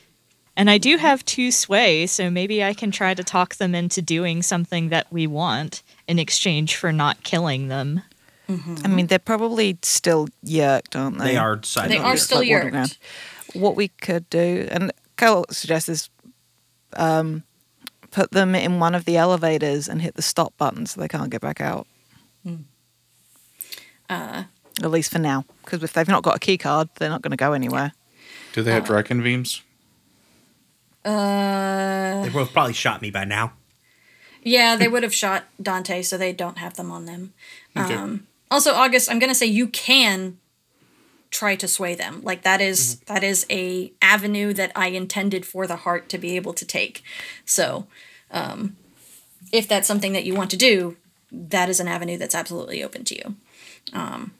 And 0.55 0.69
I 0.69 0.77
do 0.77 0.97
have 0.97 1.25
two 1.25 1.51
sway, 1.51 2.05
so 2.05 2.29
maybe 2.29 2.63
I 2.63 2.73
can 2.73 2.91
try 2.91 3.13
to 3.15 3.23
talk 3.23 3.55
them 3.55 3.73
into 3.73 4.01
doing 4.01 4.43
something 4.43 4.89
that 4.89 5.11
we 5.11 5.25
want 5.25 5.81
in 6.07 6.19
exchange 6.19 6.75
for 6.75 6.91
not 6.91 7.23
killing 7.23 7.69
them. 7.69 8.01
I 8.49 8.87
mean, 8.87 9.07
they're 9.07 9.17
probably 9.17 9.79
still 9.81 10.27
Yeerked, 10.43 10.95
aren't 10.95 11.17
they? 11.17 11.31
They 11.31 11.37
are 11.37 11.63
side 11.63 11.89
They 11.89 11.97
are 11.97 12.17
still 12.17 12.39
like 12.39 12.49
water 12.51 12.69
Yeerked. 12.69 12.97
What 13.53 13.75
we 13.75 13.87
could 13.87 14.29
do, 14.29 14.67
and 14.69 14.91
Carl 15.17 15.45
suggests, 15.49 15.89
is 15.89 16.09
um, 16.97 17.43
put 18.11 18.29
them 18.31 18.53
in 18.53 18.79
one 18.79 18.93
of 18.93 19.05
the 19.05 19.17
elevators 19.17 19.87
and 19.87 20.01
hit 20.03 20.13
the 20.15 20.21
stop 20.21 20.55
button 20.57 20.85
so 20.85 21.01
they 21.01 21.07
can't 21.07 21.31
get 21.31 21.41
back 21.41 21.61
out. 21.61 21.87
Uh, 24.09 24.43
At 24.83 24.91
least 24.91 25.11
for 25.11 25.19
now, 25.19 25.45
because 25.63 25.81
if 25.81 25.93
they've 25.93 26.07
not 26.07 26.21
got 26.21 26.35
a 26.35 26.39
key 26.39 26.57
card, 26.57 26.89
they're 26.95 27.09
not 27.09 27.21
going 27.23 27.31
to 27.31 27.37
go 27.37 27.53
anywhere. 27.53 27.93
Do 28.53 28.61
they 28.61 28.71
have 28.73 28.83
Dracon 28.85 29.23
beams? 29.23 29.63
Uh, 31.05 32.23
They 32.23 32.29
both 32.29 32.53
probably 32.53 32.73
shot 32.73 33.01
me 33.01 33.09
by 33.11 33.25
now. 33.25 33.53
yeah, 34.43 34.75
they 34.75 34.87
would 34.87 35.03
have 35.03 35.13
shot 35.13 35.43
Dante, 35.61 36.01
so 36.01 36.17
they 36.17 36.33
don't 36.33 36.57
have 36.57 36.75
them 36.75 36.91
on 36.91 37.05
them. 37.05 37.33
Okay. 37.77 37.93
Um, 37.93 38.27
also, 38.51 38.73
August, 38.73 39.09
I'm 39.09 39.19
gonna 39.19 39.35
say 39.35 39.45
you 39.45 39.67
can 39.67 40.37
try 41.31 41.55
to 41.55 41.67
sway 41.67 41.95
them. 41.95 42.21
Like 42.23 42.43
that 42.43 42.61
is- 42.61 42.99
that 43.07 43.23
is 43.23 43.45
a 43.49 43.91
avenue 44.01 44.53
that 44.53 44.71
I 44.75 44.87
intended 44.87 45.45
for 45.45 45.65
the 45.65 45.77
heart 45.77 46.07
to 46.09 46.17
be 46.19 46.35
able 46.35 46.53
to 46.53 46.65
take. 46.65 47.03
So, 47.45 47.87
um, 48.31 48.75
if 49.51 49.67
that's 49.67 49.87
something 49.87 50.13
that 50.13 50.25
you 50.25 50.35
want 50.35 50.51
to 50.51 50.57
do, 50.57 50.97
that 51.31 51.69
is 51.69 51.79
an 51.79 51.87
avenue 51.87 52.17
that's 52.17 52.35
absolutely 52.35 52.83
open 52.83 53.03
to 53.05 53.15
you. 53.15 53.35
Um, 53.93 54.33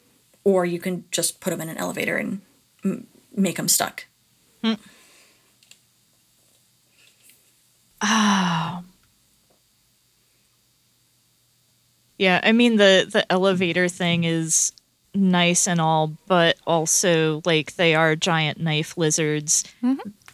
or 0.44 0.66
you 0.66 0.80
can 0.80 1.06
just 1.12 1.40
put 1.40 1.50
them 1.50 1.62
in 1.62 1.70
an 1.70 1.78
elevator 1.78 2.18
and 2.18 2.42
m- 2.86 3.08
make 3.36 3.56
them 3.58 3.68
stuck. 3.68 4.06
Yeah, 12.20 12.40
I 12.44 12.52
mean 12.52 12.76
the 12.78 13.10
the 13.12 13.30
elevator 13.32 13.90
thing 13.90 14.24
is 14.24 14.72
nice 15.16 15.68
and 15.68 15.82
all, 15.82 16.14
but 16.28 16.58
also 16.66 17.42
like 17.44 17.76
they 17.76 17.96
are 17.96 18.16
giant 18.16 18.60
knife 18.60 18.98
lizards. 18.98 19.64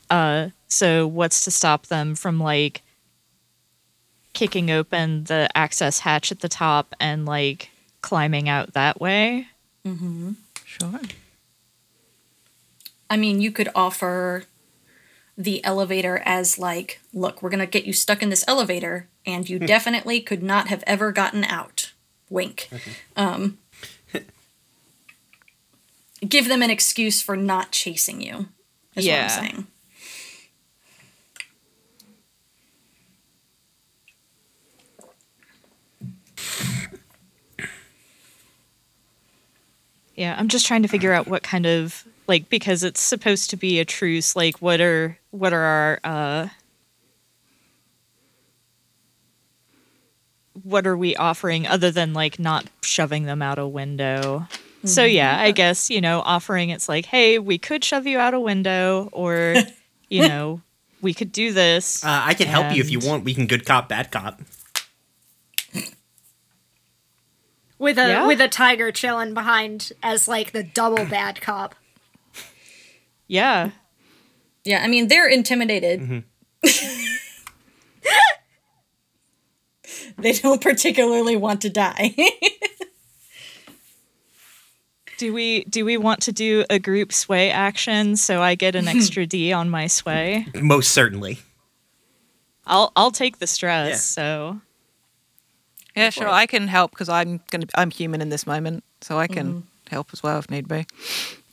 Uh, 0.09 0.49
so 0.67 1.07
what's 1.07 1.43
to 1.45 1.51
stop 1.51 1.88
them 1.88 2.15
from 2.15 2.39
like 2.39 2.82
kicking 4.34 4.70
open 4.70 5.24
the 5.24 5.49
access 5.55 5.99
hatch 5.99 6.32
at 6.32 6.41
the 6.41 6.49
top 6.49 6.93
and 6.99 7.26
like 7.26 7.70
climbing 8.01 8.49
out 8.49 8.74
that 8.74 8.99
way? 9.01 9.47
Sure. 10.65 10.99
I 13.09 13.17
mean, 13.17 13.41
you 13.41 13.51
could 13.51 13.70
offer 13.74 14.43
the 15.39 15.63
elevator 15.63 16.21
as 16.25 16.59
like, 16.59 16.99
look, 17.13 17.41
we're 17.41 17.49
gonna 17.49 17.65
get 17.65 17.85
you 17.85 17.93
stuck 17.93 18.21
in 18.21 18.29
this 18.29 18.43
elevator, 18.47 19.07
and 19.25 19.49
you 19.49 19.57
definitely 19.57 20.19
could 20.19 20.43
not 20.43 20.67
have 20.67 20.83
ever 20.85 21.13
gotten 21.13 21.45
out. 21.45 21.93
Wink. 22.29 22.69
Um, 23.15 23.57
give 26.27 26.49
them 26.49 26.61
an 26.61 26.69
excuse 26.69 27.21
for 27.21 27.37
not 27.37 27.71
chasing 27.71 28.21
you. 28.21 28.49
Is 28.95 29.05
Yeah. 29.05 29.23
what 29.27 29.37
I'm 29.39 29.45
saying. 29.45 29.67
Yeah, 40.15 40.35
I'm 40.37 40.49
just 40.49 40.65
trying 40.65 40.81
to 40.81 40.87
figure 40.89 41.13
out 41.13 41.27
what 41.27 41.43
kind 41.43 41.65
of 41.65 42.05
like 42.30 42.47
because 42.47 42.84
it's 42.84 43.01
supposed 43.01 43.49
to 43.49 43.57
be 43.57 43.80
a 43.80 43.86
truce. 43.86 44.36
Like, 44.36 44.61
what 44.61 44.80
are 44.80 45.17
what 45.32 45.51
are 45.51 45.61
our 45.61 45.99
uh, 46.05 46.47
what 50.63 50.88
are 50.88 50.95
we 50.95 51.15
offering 51.15 51.67
other 51.67 51.91
than 51.91 52.13
like 52.13 52.39
not 52.39 52.65
shoving 52.82 53.23
them 53.23 53.41
out 53.41 53.59
a 53.59 53.67
window? 53.67 54.47
So 54.86 55.03
yeah, 55.03 55.38
I 55.38 55.51
guess 55.51 55.89
you 55.89 55.99
know 55.99 56.21
offering 56.21 56.69
it's 56.69 56.88
like, 56.88 57.05
hey, 57.05 57.38
we 57.38 57.57
could 57.57 57.84
shove 57.84 58.07
you 58.07 58.17
out 58.17 58.34
a 58.34 58.39
window, 58.39 59.09
or 59.11 59.55
you 60.09 60.25
know, 60.25 60.61
we 61.01 61.13
could 61.13 61.34
do 61.34 61.51
this. 61.51 62.05
Uh, 62.05 62.21
I 62.23 62.34
can 62.34 62.47
help 62.47 62.73
you 62.73 62.82
if 62.82 62.89
you 62.89 62.99
want. 62.99 63.25
We 63.25 63.34
can 63.34 63.47
good 63.47 63.65
cop, 63.65 63.89
bad 63.89 64.09
cop. 64.11 64.39
with 67.77 67.97
a 67.97 68.07
Yeah. 68.07 68.27
with 68.27 68.39
a 68.39 68.47
tiger 68.47 68.91
chilling 68.91 69.34
behind 69.34 69.91
as 70.03 70.27
like 70.27 70.51
the 70.51 70.63
double 70.63 71.05
bad 71.05 71.41
cop. 71.41 71.75
Yeah, 73.30 73.71
Yeah, 74.65 74.84
I 74.84 74.88
mean 74.88 75.07
they're 75.07 75.30
intimidated. 75.30 76.01
Mm-hmm. 76.01 76.19
they 80.21 80.34
don't 80.34 80.61
particularly 80.61 81.38
want 81.38 81.61
to 81.61 81.69
die. 81.69 82.13
do 85.17 85.34
we 85.34 85.63
do 85.65 85.86
we 85.86 85.97
want 85.97 86.21
to 86.23 86.32
do 86.32 86.65
a 86.69 86.80
group 86.80 87.13
sway 87.13 87.51
action 87.51 88.15
so 88.15 88.41
I 88.41 88.55
get 88.55 88.75
an 88.75 88.88
extra 88.88 89.25
D 89.25 89.53
on 89.53 89.69
my 89.69 89.88
sway? 89.88 90.47
Most 90.59 90.91
certainly. 90.91 91.39
I'll 92.65 92.91
I'll 92.95 93.11
take 93.11 93.39
the 93.39 93.47
stress. 93.47 93.89
Yeah. 93.89 93.95
So 93.95 94.61
Yeah, 95.95 96.09
sure. 96.09 96.30
I 96.30 96.45
can 96.45 96.67
help 96.67 96.91
because 96.91 97.09
I'm 97.09 97.41
gonna. 97.51 97.65
I'm 97.75 97.91
human 97.91 98.21
in 98.21 98.30
this 98.30 98.47
moment, 98.47 98.84
so 99.01 99.17
I 99.19 99.27
can 99.27 99.47
mm-hmm. 99.47 99.89
help 99.89 100.09
as 100.13 100.23
well 100.23 100.39
if 100.39 100.49
need 100.49 100.67
be. 100.67 100.86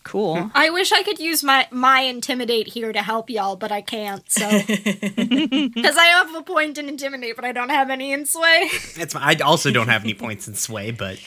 Cool. 0.07 0.51
I 0.55 0.71
wish 0.71 0.93
I 0.93 1.03
could 1.03 1.19
use 1.19 1.43
my 1.43 1.67
my 1.71 2.01
intimidate 2.01 2.69
here 2.69 2.93
to 2.93 3.03
help 3.03 3.29
y'all, 3.29 3.57
but 3.57 3.73
I 3.73 3.83
can't. 3.83 4.31
So 4.31 4.49
because 4.67 5.97
I 5.97 6.07
have 6.07 6.35
a 6.35 6.43
point 6.43 6.79
in 6.79 6.89
intimidate, 6.89 7.37
but 7.37 7.45
I 7.45 7.53
don't 7.53 7.71
have 7.71 7.91
any 7.91 8.13
in 8.13 8.25
sway. 8.25 8.69
It's 8.97 9.13
fine. 9.13 9.23
I 9.23 9.43
also 9.45 9.71
don't 9.71 9.89
have 9.89 10.05
any 10.05 10.15
points 10.15 10.49
in 10.49 10.55
sway, 10.55 10.93
but 10.93 11.21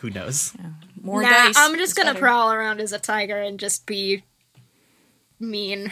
who 0.00 0.10
knows? 0.10 0.54
More 1.02 1.22
nah, 1.22 1.30
dice. 1.30 1.54
I'm 1.56 1.76
just 1.76 1.96
gonna 1.96 2.12
better. 2.12 2.20
prowl 2.20 2.52
around 2.52 2.80
as 2.80 2.92
a 2.92 2.98
tiger 2.98 3.38
and 3.38 3.58
just 3.58 3.86
be 3.86 4.22
mean. 5.40 5.90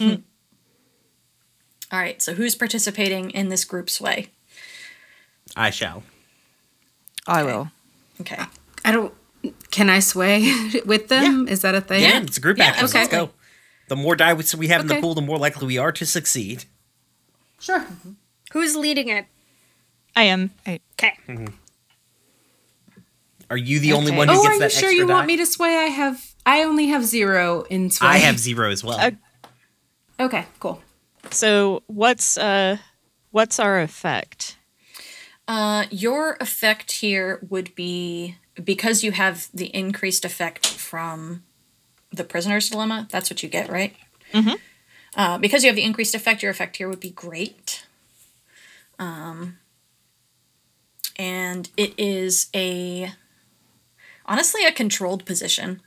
All 0.00 2.00
right, 2.00 2.20
so 2.20 2.34
who's 2.34 2.54
participating 2.54 3.30
in 3.30 3.48
this 3.48 3.64
group 3.64 3.88
sway? 3.88 4.28
I 5.56 5.70
shall. 5.70 6.02
I 7.26 7.42
will. 7.42 7.70
Okay. 8.20 8.42
I 8.84 8.92
don't. 8.92 9.13
Can 9.74 9.90
I 9.90 9.98
sway 9.98 10.52
with 10.86 11.08
them? 11.08 11.48
Is 11.48 11.62
that 11.62 11.74
a 11.74 11.80
thing? 11.80 12.02
Yeah, 12.02 12.20
it's 12.22 12.36
a 12.38 12.40
group 12.40 12.58
Yeah, 12.58 12.66
action. 12.66 12.88
Let's 12.94 13.08
go. 13.08 13.30
The 13.88 13.96
more 13.96 14.14
die 14.14 14.32
we 14.32 14.44
we 14.56 14.68
have 14.68 14.82
in 14.82 14.86
the 14.86 15.00
pool, 15.00 15.14
the 15.14 15.20
more 15.20 15.36
likely 15.36 15.66
we 15.66 15.78
are 15.78 15.90
to 15.90 16.06
succeed. 16.06 16.64
Sure. 17.58 17.84
Who's 18.52 18.76
leading 18.76 19.08
it? 19.08 19.26
I 20.14 20.24
am. 20.24 20.52
Okay. 20.66 21.18
Are 23.50 23.56
you 23.56 23.80
the 23.80 23.92
only 23.94 24.12
one 24.12 24.28
who 24.28 24.34
Oh, 24.38 24.42
gets 24.44 24.60
are 24.60 24.64
you 24.64 24.70
sure 24.70 24.90
you 24.92 25.06
die? 25.08 25.14
want 25.14 25.26
me 25.26 25.36
to 25.38 25.46
sway? 25.46 25.76
I 25.76 25.88
have. 25.90 26.34
I 26.46 26.62
only 26.62 26.86
have 26.86 27.04
zero 27.04 27.62
in 27.68 27.90
sway. 27.90 28.08
I 28.08 28.16
have 28.18 28.38
zero 28.38 28.70
as 28.70 28.84
well. 28.84 28.98
Uh, 29.00 29.10
Okay, 30.20 30.44
cool. 30.60 30.80
So 31.32 31.82
what's 31.88 32.38
uh 32.38 32.76
what's 33.32 33.58
our 33.58 33.80
effect? 33.80 34.56
Uh, 35.48 35.86
your 35.90 36.36
effect 36.40 36.92
here 37.02 37.40
would 37.50 37.74
be 37.74 38.36
because 38.62 39.02
you 39.02 39.12
have 39.12 39.48
the 39.52 39.66
increased 39.74 40.24
effect 40.24 40.66
from 40.66 41.42
the 42.12 42.24
prisoner's 42.24 42.70
dilemma. 42.70 43.08
That's 43.10 43.30
what 43.30 43.42
you 43.42 43.48
get, 43.48 43.68
right? 43.68 43.94
Mhm. 44.32 44.58
Uh, 45.16 45.38
because 45.38 45.62
you 45.64 45.68
have 45.68 45.76
the 45.76 45.82
increased 45.82 46.14
effect, 46.14 46.42
your 46.42 46.50
effect 46.50 46.76
here 46.76 46.88
would 46.88 47.00
be 47.00 47.10
great. 47.10 47.84
Um, 48.98 49.58
and 51.16 51.70
it 51.76 51.94
is 51.98 52.48
a 52.54 53.12
honestly 54.26 54.64
a 54.64 54.72
controlled 54.72 55.24
position. 55.24 55.80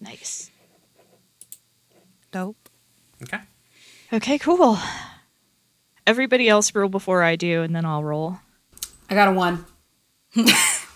Nice. 0.00 0.50
Dope. 2.30 2.68
okay. 3.22 3.40
Okay, 4.12 4.38
cool. 4.38 4.78
Everybody 6.06 6.48
else 6.48 6.74
roll 6.74 6.88
before 6.88 7.22
I 7.22 7.36
do, 7.36 7.62
and 7.62 7.74
then 7.74 7.84
I'll 7.84 8.04
roll. 8.04 8.38
I 9.10 9.14
got 9.14 9.28
a 9.28 9.32
one. 9.32 9.66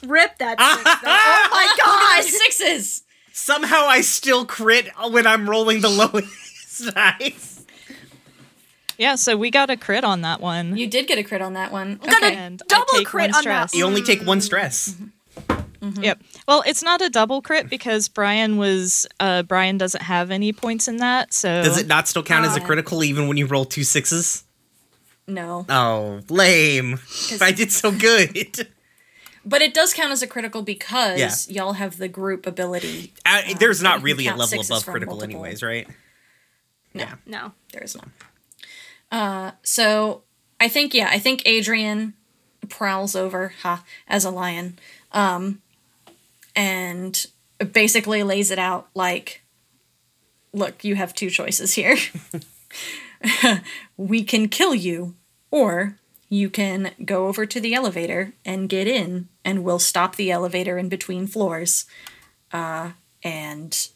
Rip 0.06 0.38
that 0.38 0.60
six, 0.60 1.00
though. 1.02 1.08
Oh 1.08 1.48
my 1.50 1.76
god! 1.84 2.24
Sixes. 2.24 3.02
Somehow 3.32 3.86
I 3.86 4.00
still 4.02 4.44
crit 4.44 4.88
when 5.10 5.26
I'm 5.26 5.48
rolling 5.48 5.80
the 5.80 5.88
lowest 6.00 6.94
dice. 6.94 7.64
Yeah, 8.98 9.14
so 9.16 9.36
we 9.36 9.50
got 9.50 9.70
a 9.70 9.76
crit 9.76 10.04
on 10.04 10.20
that 10.20 10.40
one. 10.40 10.76
You 10.76 10.86
did 10.86 11.06
get 11.06 11.18
a 11.18 11.22
crit 11.24 11.40
on 11.42 11.54
that 11.54 11.72
one. 11.72 11.96
Got 11.96 12.22
a 12.22 12.26
Okay. 12.26 12.36
and 12.36 12.62
double 12.68 12.84
take 12.92 13.06
crit 13.06 13.30
one 13.32 13.34
on 13.38 13.44
that 13.44 13.70
stress. 13.70 13.74
You 13.74 13.84
only 13.84 14.02
take 14.02 14.22
one 14.22 14.40
stress. 14.40 14.94
Yep. 16.00 16.22
Well, 16.46 16.62
it's 16.64 16.82
not 16.82 17.00
a 17.02 17.08
double 17.10 17.42
crit 17.42 17.68
because 17.68 18.06
Brian 18.08 18.56
was 18.56 19.04
uh 19.18 19.42
Brian 19.42 19.78
doesn't 19.78 20.02
have 20.02 20.30
any 20.30 20.52
points 20.52 20.86
in 20.86 20.98
that, 20.98 21.32
so 21.34 21.62
Does 21.62 21.78
it 21.78 21.88
not 21.88 22.06
still 22.06 22.22
count 22.22 22.46
as 22.46 22.56
a 22.56 22.60
Uh, 22.62 22.64
critical 22.66 23.02
even 23.02 23.26
when 23.26 23.36
you 23.36 23.46
roll 23.46 23.64
two 23.64 23.82
sixes? 23.82 24.44
No. 25.26 25.64
Oh, 25.68 26.20
lame. 26.28 26.94
If 26.94 27.42
I 27.42 27.50
did 27.50 27.72
so 27.72 27.90
good. 27.90 28.68
But 29.44 29.60
it 29.62 29.74
does 29.74 29.92
count 29.92 30.12
as 30.12 30.22
a 30.22 30.26
critical 30.26 30.62
because 30.62 31.48
y'all 31.48 31.72
have 31.72 31.98
the 31.98 32.08
group 32.08 32.46
ability. 32.46 33.12
Uh, 33.26 33.42
there's 33.58 33.82
not 33.82 34.02
really 34.02 34.26
a 34.28 34.36
level 34.36 34.60
above 34.60 34.84
critical 34.86 35.16
multiple. 35.16 35.44
anyways, 35.44 35.62
right? 35.62 35.88
No, 36.94 37.06
No. 37.26 37.52
there 37.72 37.82
is 37.82 37.96
not. 37.96 38.08
Uh, 39.10 39.52
so 39.62 40.22
I 40.60 40.68
think 40.68 40.94
yeah, 40.94 41.08
I 41.10 41.18
think 41.18 41.42
Adrian 41.44 42.14
prowls 42.68 43.16
over, 43.16 43.52
ha, 43.62 43.84
as 44.06 44.24
a 44.24 44.30
lion, 44.30 44.78
um, 45.12 45.60
and 46.54 47.26
basically 47.72 48.22
lays 48.22 48.50
it 48.50 48.58
out 48.58 48.88
like, 48.94 49.42
look, 50.52 50.84
you 50.84 50.94
have 50.94 51.14
two 51.14 51.30
choices 51.30 51.74
here. 51.74 51.96
we 53.96 54.22
can 54.22 54.48
kill 54.48 54.74
you, 54.74 55.14
or 55.50 55.98
you 56.32 56.48
can 56.48 56.92
go 57.04 57.26
over 57.26 57.44
to 57.44 57.60
the 57.60 57.74
elevator 57.74 58.32
and 58.42 58.70
get 58.70 58.86
in, 58.86 59.28
and 59.44 59.62
we'll 59.62 59.78
stop 59.78 60.16
the 60.16 60.30
elevator 60.30 60.78
in 60.78 60.88
between 60.88 61.26
floors. 61.26 61.84
Uh, 62.50 62.92
and 63.22 63.88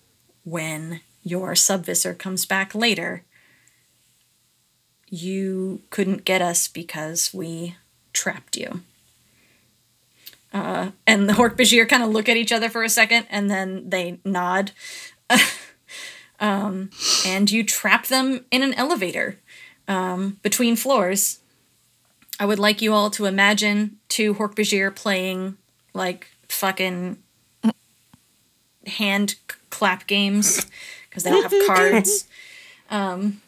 when 0.45 1.01
your 1.23 1.55
Sub-Visser 1.55 2.13
comes 2.13 2.45
back 2.45 2.75
later, 2.75 3.25
you 5.09 5.81
couldn't 5.89 6.27
get 6.27 6.43
us 6.43 6.69
because 6.69 7.33
we 7.33 7.77
trapped 8.13 8.59
you. 8.59 8.83
Uh, 10.53 10.91
and 11.07 11.31
the 11.31 11.33
Hork-Bajir 11.33 11.89
kind 11.89 12.03
of 12.03 12.11
look 12.11 12.29
at 12.29 12.37
each 12.37 12.53
other 12.53 12.69
for 12.69 12.85
a 12.85 12.91
second 12.91 13.25
and 13.31 13.51
then 13.51 13.89
they 13.89 14.19
nod. 14.27 14.73
um, 16.39 16.91
and 17.25 17.51
you 17.51 17.65
trap 17.65 18.09
them 18.09 18.45
in 18.51 18.63
an 18.63 18.75
elevator 18.75 19.39
um, 19.89 20.39
between 20.43 20.77
floors. 20.77 21.39
I 22.39 22.45
would 22.45 22.59
like 22.59 22.83
you 22.83 22.93
all 22.93 23.11
to 23.11 23.25
imagine 23.25 23.99
two 24.09 24.35
Hork-Bajir 24.35 24.95
playing 24.95 25.57
like 25.95 26.29
fucking 26.49 27.17
hand 28.87 29.37
clap 29.71 30.07
games 30.07 30.67
because 31.09 31.25
they 31.25 31.31
don't 31.31 31.51
have 31.51 31.67
cards 31.67 32.27
um, 32.91 33.41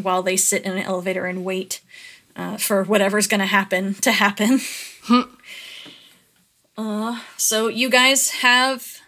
while 0.00 0.22
they 0.22 0.36
sit 0.36 0.62
in 0.64 0.72
an 0.72 0.78
elevator 0.78 1.26
and 1.26 1.44
wait 1.44 1.80
uh, 2.34 2.56
for 2.56 2.84
whatever's 2.84 3.26
going 3.26 3.40
to 3.40 3.46
happen 3.46 3.94
to 3.94 4.12
happen. 4.12 4.60
uh, 6.76 7.20
so 7.36 7.68
you 7.68 7.88
guys 7.88 8.30
have 8.30 9.00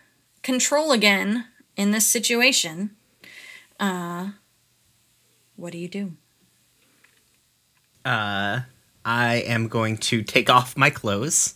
control 0.43 0.93
again 0.93 1.47
in 1.77 1.91
this 1.91 2.07
situation. 2.07 2.91
Uh, 3.79 4.31
what 5.57 5.73
do 5.73 5.79
you 5.79 5.89
do? 5.89 6.13
Uh, 8.05 8.61
I 9.09 9.37
am 9.37 9.69
going 9.69 9.97
to 9.97 10.23
take 10.23 10.51
off 10.51 10.77
my 10.77 10.91
clothes, 10.91 11.55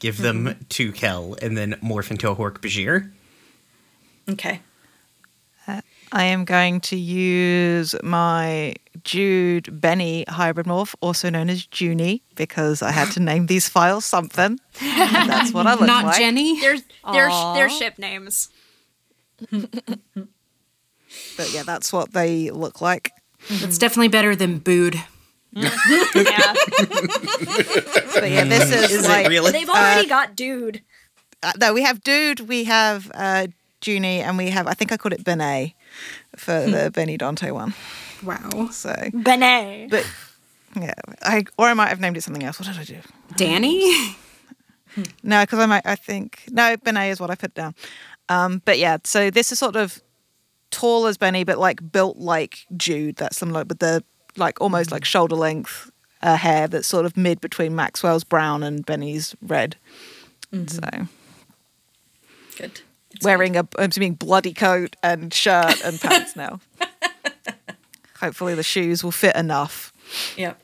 give 0.00 0.16
them 0.16 0.46
hmm. 0.46 0.52
to 0.70 0.92
Kel, 0.92 1.36
and 1.42 1.58
then 1.58 1.74
morph 1.82 2.10
into 2.10 2.30
a 2.30 2.34
Hork 2.34 2.60
Bajir. 2.60 3.10
Okay. 4.30 4.62
Uh, 5.66 5.82
I 6.10 6.24
am 6.24 6.46
going 6.46 6.80
to 6.80 6.96
use 6.96 7.94
my 8.02 8.74
Jude 9.04 9.78
Benny 9.78 10.24
hybrid 10.26 10.66
morph, 10.66 10.94
also 11.02 11.28
known 11.28 11.50
as 11.50 11.68
Junie, 11.70 12.22
because 12.34 12.80
I 12.80 12.92
had 12.92 13.12
to 13.12 13.20
name 13.20 13.44
these 13.44 13.68
files 13.76 14.06
something. 14.06 14.58
And 14.80 15.28
that's 15.28 15.52
what 15.52 15.66
I 15.66 15.72
look 15.72 15.82
Not 15.82 16.06
like. 16.06 16.14
Not 16.14 16.18
Jenny. 16.18 16.58
There's 16.60 16.82
their 17.12 17.28
Aw. 17.28 17.54
their 17.56 17.68
ship 17.68 17.98
names. 17.98 18.48
But 21.38 21.52
yeah, 21.54 21.62
that's 21.62 21.90
what 21.90 22.12
they 22.12 22.50
look 22.50 22.82
like. 22.82 23.12
That's 23.48 23.78
definitely 23.78 24.08
better 24.08 24.36
than 24.36 24.58
booed. 25.52 25.64
Yeah, 26.14 26.54
But 28.14 28.30
yeah, 28.30 28.44
this 28.44 28.70
is, 28.72 28.90
Is 28.90 29.08
like 29.08 29.28
really? 29.28 29.52
they've 29.52 29.68
already 29.68 30.08
got 30.08 30.36
dude. 30.36 30.82
uh, 31.42 31.52
no, 31.60 31.72
we 31.72 31.82
have 31.82 32.02
Dude, 32.02 32.40
we 32.40 32.64
have 32.64 33.10
uh, 33.14 33.46
Junie, 33.84 34.20
and 34.20 34.36
we 34.36 34.50
have 34.50 34.66
I 34.66 34.74
think 34.74 34.92
I 34.92 34.96
called 34.96 35.12
it 35.12 35.24
Benet 35.24 35.74
for 36.36 36.60
the 36.60 36.90
Benny 36.90 37.16
Dante 37.16 37.50
one. 37.50 37.74
Wow. 38.22 38.68
So, 38.72 38.94
Benet. 39.12 39.88
but 39.90 40.04
yeah, 40.76 40.94
I 41.22 41.44
or 41.56 41.66
I 41.66 41.74
might 41.74 41.88
have 41.88 42.00
named 42.00 42.16
it 42.16 42.22
something 42.22 42.42
else. 42.42 42.58
What 42.58 42.68
did 42.68 42.78
I 42.78 42.84
do? 42.84 42.98
Danny? 43.36 44.16
No, 45.22 45.42
because 45.42 45.60
I 45.60 45.66
might. 45.66 45.86
I 45.86 45.94
think 45.94 46.42
no. 46.50 46.76
Benet 46.76 47.10
is 47.10 47.20
what 47.20 47.30
I 47.30 47.36
put 47.36 47.54
down. 47.54 47.74
Um, 48.28 48.60
but 48.64 48.78
yeah, 48.78 48.98
so 49.04 49.30
this 49.30 49.52
is 49.52 49.58
sort 49.58 49.76
of 49.76 50.02
tall 50.70 51.06
as 51.06 51.16
Benny, 51.16 51.44
but 51.44 51.58
like 51.58 51.92
built 51.92 52.16
like 52.16 52.66
Jude. 52.76 53.16
That's 53.16 53.36
some 53.36 53.50
like 53.50 53.68
with 53.68 53.78
the 53.78 54.02
like 54.36 54.60
almost 54.60 54.90
like 54.90 55.04
shoulder 55.04 55.36
length 55.36 55.90
uh, 56.22 56.36
hair 56.36 56.68
that's 56.68 56.86
sort 56.88 57.06
of 57.06 57.16
mid 57.16 57.40
between 57.40 57.74
Maxwell's 57.74 58.24
brown 58.24 58.62
and 58.62 58.84
Benny's 58.84 59.34
red. 59.42 59.76
So 60.66 60.80
Good. 62.56 62.80
It's 63.10 63.24
wearing 63.24 63.56
a 63.56 63.66
I'm 63.78 63.90
assuming 63.90 64.14
bloody 64.14 64.52
coat 64.52 64.96
and 65.02 65.32
shirt 65.32 65.82
and 65.84 66.00
pants 66.00 66.36
now. 66.36 66.60
Hopefully 68.20 68.54
the 68.54 68.62
shoes 68.62 69.04
will 69.04 69.12
fit 69.12 69.36
enough. 69.36 69.92
good. 70.34 70.42
Yep. 70.42 70.62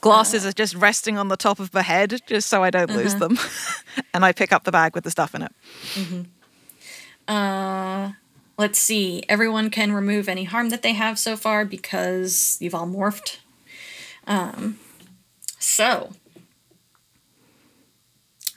Glasses 0.00 0.44
are 0.44 0.52
just 0.52 0.74
resting 0.74 1.16
on 1.16 1.28
the 1.28 1.36
top 1.36 1.60
of 1.60 1.72
my 1.72 1.82
head, 1.82 2.20
just 2.26 2.48
so 2.48 2.64
I 2.64 2.70
don't 2.70 2.90
lose 2.90 3.14
them. 3.14 3.38
and 4.14 4.24
I 4.24 4.32
pick 4.32 4.52
up 4.52 4.64
the 4.64 4.72
bag 4.72 4.96
with 4.96 5.04
the 5.04 5.12
stuff 5.12 5.32
in 5.32 5.42
it. 5.42 5.52
Uh, 7.28 8.10
let's 8.58 8.78
see. 8.78 9.22
Everyone 9.28 9.70
can 9.70 9.92
remove 9.92 10.28
any 10.28 10.44
harm 10.44 10.68
that 10.70 10.82
they 10.82 10.92
have 10.92 11.18
so 11.18 11.36
far 11.36 11.64
because 11.64 12.56
you've 12.60 12.74
all 12.74 12.86
morphed. 12.86 13.38
Um, 14.26 14.78
so, 15.58 16.12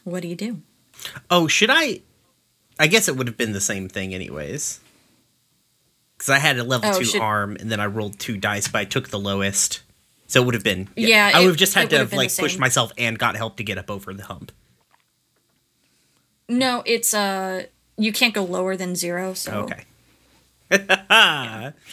what 0.03 0.21
do 0.21 0.27
you 0.27 0.35
do? 0.35 0.61
Oh, 1.29 1.47
should 1.47 1.69
I? 1.71 2.01
I 2.79 2.87
guess 2.87 3.07
it 3.07 3.15
would 3.15 3.27
have 3.27 3.37
been 3.37 3.53
the 3.53 3.61
same 3.61 3.87
thing, 3.89 4.13
anyways. 4.13 4.79
Because 6.17 6.29
I 6.29 6.39
had 6.39 6.57
a 6.57 6.63
level 6.63 6.89
Oh, 6.93 6.99
two 6.99 7.05
should- 7.05 7.21
arm, 7.21 7.57
and 7.59 7.71
then 7.71 7.79
I 7.79 7.85
rolled 7.85 8.19
two 8.19 8.37
dice, 8.37 8.67
but 8.67 8.79
I 8.79 8.85
took 8.85 9.09
the 9.09 9.19
lowest. 9.19 9.81
So 10.27 10.41
it 10.41 10.45
would 10.45 10.53
have 10.55 10.63
been. 10.63 10.89
Yeah, 10.95 11.31
I 11.33 11.39
it- 11.39 11.43
would 11.43 11.51
have 11.51 11.57
just 11.57 11.73
had 11.73 11.89
to 11.91 11.97
have 11.99 12.13
like 12.13 12.35
pushed 12.35 12.59
myself 12.59 12.91
and 12.97 13.17
got 13.17 13.35
help 13.35 13.57
to 13.57 13.63
get 13.63 13.77
up 13.77 13.89
over 13.91 14.13
the 14.13 14.23
hump. 14.23 14.51
No, 16.47 16.83
it's 16.85 17.13
uh, 17.13 17.65
you 17.97 18.11
can't 18.11 18.33
go 18.33 18.43
lower 18.43 18.75
than 18.75 18.95
zero. 18.95 19.33
So 19.33 19.63
Okay. 19.63 19.83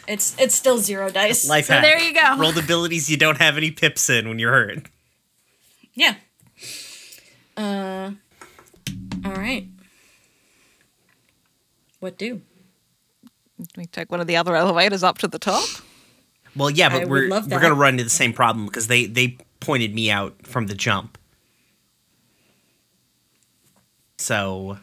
it's 0.09 0.35
it's 0.39 0.55
still 0.55 0.79
zero 0.79 1.11
dice. 1.11 1.49
Life 1.49 1.67
So 1.67 1.75
hack. 1.75 1.83
there 1.83 1.99
you 2.01 2.15
go. 2.15 2.37
Rolled 2.39 2.57
abilities 2.59 3.11
you 3.11 3.17
don't 3.19 3.39
have 3.39 3.57
any 3.57 3.71
pips 3.71 4.09
in 4.09 4.29
when 4.29 4.39
you're 4.39 4.53
hurt. 4.53 4.87
Yeah. 5.95 6.15
Uh. 7.57 8.13
All 9.25 9.33
right. 9.35 9.67
What 12.01 12.17
do? 12.17 12.41
We 13.77 13.85
take 13.87 14.11
one 14.11 14.21
of 14.21 14.27
the 14.27 14.37
other 14.37 14.57
elevators 14.57 15.05
up 15.05 15.19
to 15.19 15.29
the 15.29 15.39
top. 15.39 15.69
Well, 16.57 16.71
yeah, 16.71 16.89
but 16.89 17.03
would 17.03 17.11
we're 17.11 17.29
love 17.29 17.51
we're 17.51 17.61
gonna 17.61 17.75
run 17.75 17.95
into 17.95 18.05
the 18.05 18.11
same 18.11 18.33
problem 18.33 18.67
because 18.67 18.87
they 18.87 19.05
they 19.07 19.37
pointed 19.61 19.95
me 19.95 20.11
out 20.11 20.47
from 20.47 20.67
the 20.67 20.75
jump. 20.75 21.19
So, 24.19 24.79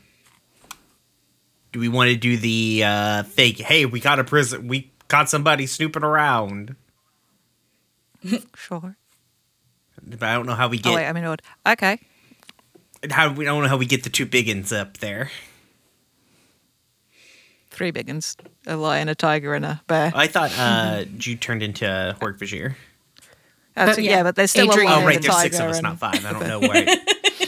do 1.72 1.80
we 1.80 1.88
want 1.88 2.10
to 2.10 2.16
do 2.16 2.38
the 2.38 2.84
uh, 2.86 3.24
fake? 3.24 3.60
Hey, 3.60 3.86
we 3.86 4.00
got 4.00 4.20
a 4.20 4.24
prison. 4.24 4.68
We 4.68 4.92
caught 5.08 5.30
somebody 5.30 5.66
snooping 5.68 6.04
around. 6.04 6.76
Sure. 8.56 8.96
But 10.06 10.24
I 10.24 10.34
don't 10.34 10.46
know 10.46 10.56
how 10.56 10.68
we 10.68 10.78
Oh 10.80 10.82
get 10.82 10.96
wait, 10.96 11.08
I'm 11.08 11.16
in 11.18 11.26
order. 11.26 11.44
Okay. 11.68 12.00
how 13.10 13.32
we 13.32 13.46
don't 13.46 13.62
know 13.64 13.70
how 13.70 13.78
we 13.78 13.86
get 13.86 14.04
the 14.04 14.10
two 14.10 14.26
biggins 14.26 14.76
up 14.78 14.98
there. 14.98 15.30
Three 17.70 17.92
big 17.92 18.08
ones. 18.08 18.36
A 18.68 18.76
lion, 18.76 19.08
a 19.10 19.16
tiger, 19.16 19.54
and 19.54 19.64
a 19.66 19.82
bear. 19.88 20.12
I 20.16 20.28
thought 20.28 20.52
uh, 20.58 21.06
Jude 21.18 21.40
turned 21.42 21.64
into 21.64 21.86
Hork 22.20 22.40
Bajir. 22.40 22.72
Uh, 23.78 23.86
but 23.86 23.96
so- 23.96 24.02
yeah, 24.02 24.12
yeah, 24.18 24.24
but 24.24 24.36
there's 24.36 24.52
still 24.52 24.70
Adrian- 24.72 24.90
a 24.90 24.92
Oh, 24.92 24.96
lion, 24.98 25.08
right, 25.08 25.18
a 25.18 25.22
there's 25.22 25.42
six 25.42 25.60
of 25.60 25.68
us, 25.70 25.78
and- 25.78 25.84
not 25.84 26.00
five. 26.00 26.26
I 26.26 26.34
don't 26.34 26.48
know 26.48 26.60
what. 26.60 26.90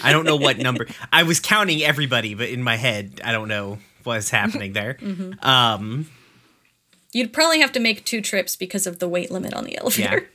I 0.04 0.12
don't 0.14 0.26
know 0.26 0.38
what 0.38 0.58
number. 0.60 0.88
I 1.12 1.24
was 1.24 1.40
counting 1.40 1.82
everybody, 1.84 2.34
but 2.36 2.50
in 2.50 2.64
my 2.64 2.78
head, 2.78 3.20
I 3.24 3.32
don't 3.34 3.48
know 3.50 3.80
what's 4.04 4.30
happening 4.30 4.74
there. 4.74 4.96
Mm-hmm. 4.96 5.46
Um, 5.48 6.10
You'd 7.14 7.34
probably 7.34 7.60
have 7.60 7.72
to 7.74 7.80
make 7.80 8.06
two 8.06 8.22
trips 8.22 8.56
because 8.56 8.88
of 8.88 9.00
the 9.00 9.08
weight 9.08 9.32
limit 9.32 9.54
on 9.54 9.64
the 9.66 9.78
elevator. 9.78 10.20
yeah, 10.22 10.26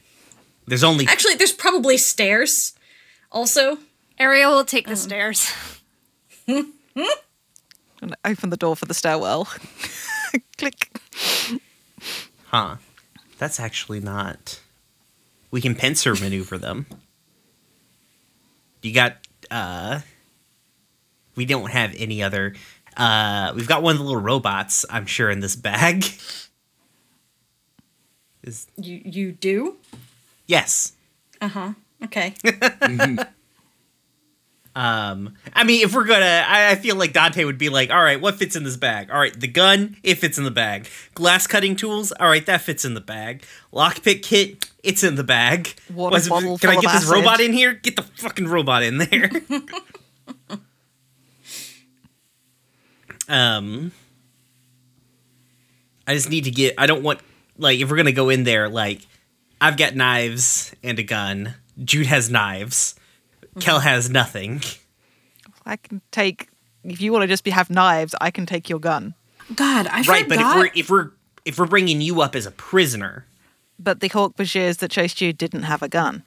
there's 0.67 0.85
only 0.85 1.07
Actually, 1.07 1.35
there's 1.35 1.53
probably 1.53 1.97
stairs. 1.97 2.75
Also, 3.33 3.79
Ariel 4.19 4.53
will 4.53 4.65
take 4.65 4.87
the 4.87 4.97
stairs. 4.97 5.51
and 6.47 6.67
open 8.25 8.51
the 8.51 8.57
door 8.57 8.77
for 8.77 8.85
the 8.85 8.95
stairwell. 8.95 9.49
Click. 10.59 10.91
huh. 12.47 12.77
That's 13.39 13.61
actually 13.61 14.01
not. 14.01 14.61
We 15.51 15.61
can 15.61 15.75
pincer 15.75 16.15
maneuver 16.15 16.59
them. 16.59 16.87
You 18.83 18.93
got. 18.95 19.17
uh 19.51 20.01
We 21.35 21.45
don't 21.47 21.71
have 21.71 21.95
any 21.99 22.23
other. 22.23 22.55
Uh 22.97 23.53
We've 23.55 23.69
got 23.69 23.83
one 23.83 23.93
of 23.93 23.99
the 23.99 24.05
little 24.05 24.21
robots. 24.21 24.85
I'm 24.91 25.07
sure 25.07 25.31
in 25.31 25.41
this 25.41 25.57
bag. 25.57 26.05
Is 28.43 28.67
you 28.77 29.01
you 29.05 29.33
do. 29.33 29.77
yes. 30.47 30.93
Uh 31.41 31.49
huh. 31.49 31.73
Okay. 32.05 32.35
Um, 34.75 35.33
I 35.55 35.65
mean, 35.65 35.83
if 35.87 35.95
we're 35.95 36.05
gonna, 36.05 36.45
I, 36.47 36.73
I 36.73 36.75
feel 36.75 36.97
like 36.97 37.15
Dante 37.15 37.45
would 37.45 37.57
be 37.57 37.71
like, 37.71 37.91
all 37.91 38.03
right, 38.03 38.21
what 38.21 38.35
fits 38.35 38.57
in 38.57 38.63
this 38.63 38.77
bag? 38.77 39.11
All 39.11 39.19
right, 39.19 39.33
the 39.33 39.47
gun, 39.49 39.97
it 40.03 40.17
fits 40.17 40.37
in 40.37 40.45
the 40.45 40.51
bag. 40.51 40.87
Glass 41.15 41.47
cutting 41.47 41.77
tools, 41.77 42.13
all 42.13 42.29
right, 42.29 42.45
that 42.45 42.61
fits 42.61 42.85
in 42.85 42.93
the 42.93 43.01
bag. 43.01 43.43
Lockpick 43.73 44.23
kit, 44.23 44.69
It's 44.83 45.03
in 45.03 45.15
the 45.15 45.25
bag. 45.25 45.75
Water 45.95 46.13
Was- 46.13 46.29
bottle 46.29 46.59
can 46.59 46.69
I 46.69 46.75
get 46.75 46.95
of 46.95 47.01
this 47.01 47.11
robot 47.11 47.41
in 47.41 47.55
here? 47.55 47.73
Get 47.73 47.97
the 47.97 48.03
fucking 48.03 48.49
robot 48.49 48.83
in 48.83 48.99
there. 48.99 49.31
um, 53.29 53.93
I 56.07 56.15
just 56.15 56.31
need 56.31 56.45
to 56.45 56.51
get. 56.51 56.75
I 56.79 56.87
don't 56.87 57.03
want 57.03 57.21
like 57.59 57.79
if 57.81 57.91
we're 57.91 57.97
gonna 57.97 58.13
go 58.13 58.29
in 58.29 58.45
there. 58.45 58.69
Like, 58.69 59.01
I've 59.61 59.77
got 59.77 59.95
knives 59.95 60.73
and 60.83 60.99
a 60.99 61.03
gun. 61.03 61.55
Jude 61.83 62.07
has 62.07 62.31
knives. 62.31 62.95
Kel 63.61 63.81
has 63.81 64.11
nothing. 64.11 64.63
I 65.65 65.77
can 65.77 66.01
take. 66.11 66.49
If 66.85 67.01
you 67.01 67.13
want 67.13 67.23
to 67.23 67.27
just 67.27 67.43
be 67.43 67.51
have 67.51 67.69
knives, 67.71 68.15
I 68.21 68.31
can 68.31 68.47
take 68.47 68.69
your 68.69 68.79
gun. 68.79 69.15
God, 69.55 69.87
I 69.89 70.03
should. 70.03 70.11
Right, 70.11 70.29
but 70.29 70.39
if 70.39 70.55
we're 70.55 70.71
if 70.75 70.91
we're 70.91 71.11
if 71.45 71.59
we're 71.59 71.67
bringing 71.67 72.01
you 72.01 72.21
up 72.21 72.35
as 72.35 72.47
a 72.47 72.51
prisoner, 72.51 73.27
But 73.79 74.01
the 74.01 74.09
Hork 74.09 74.37
Bajirs 74.37 74.79
that 74.79 74.91
chased 74.91 75.21
you 75.21 75.33
didn't 75.33 75.65
have 75.65 75.83
a 75.83 75.89
gun. 75.89 76.25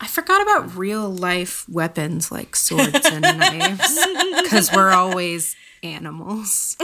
I 0.00 0.06
forgot 0.06 0.42
about 0.42 0.76
real 0.76 1.08
life 1.10 1.66
weapons 1.68 2.30
like 2.30 2.54
swords 2.54 3.00
and 3.06 3.22
knives 3.22 3.98
because 4.42 4.70
we're 4.72 4.90
always 4.90 5.56
animals. 5.82 6.76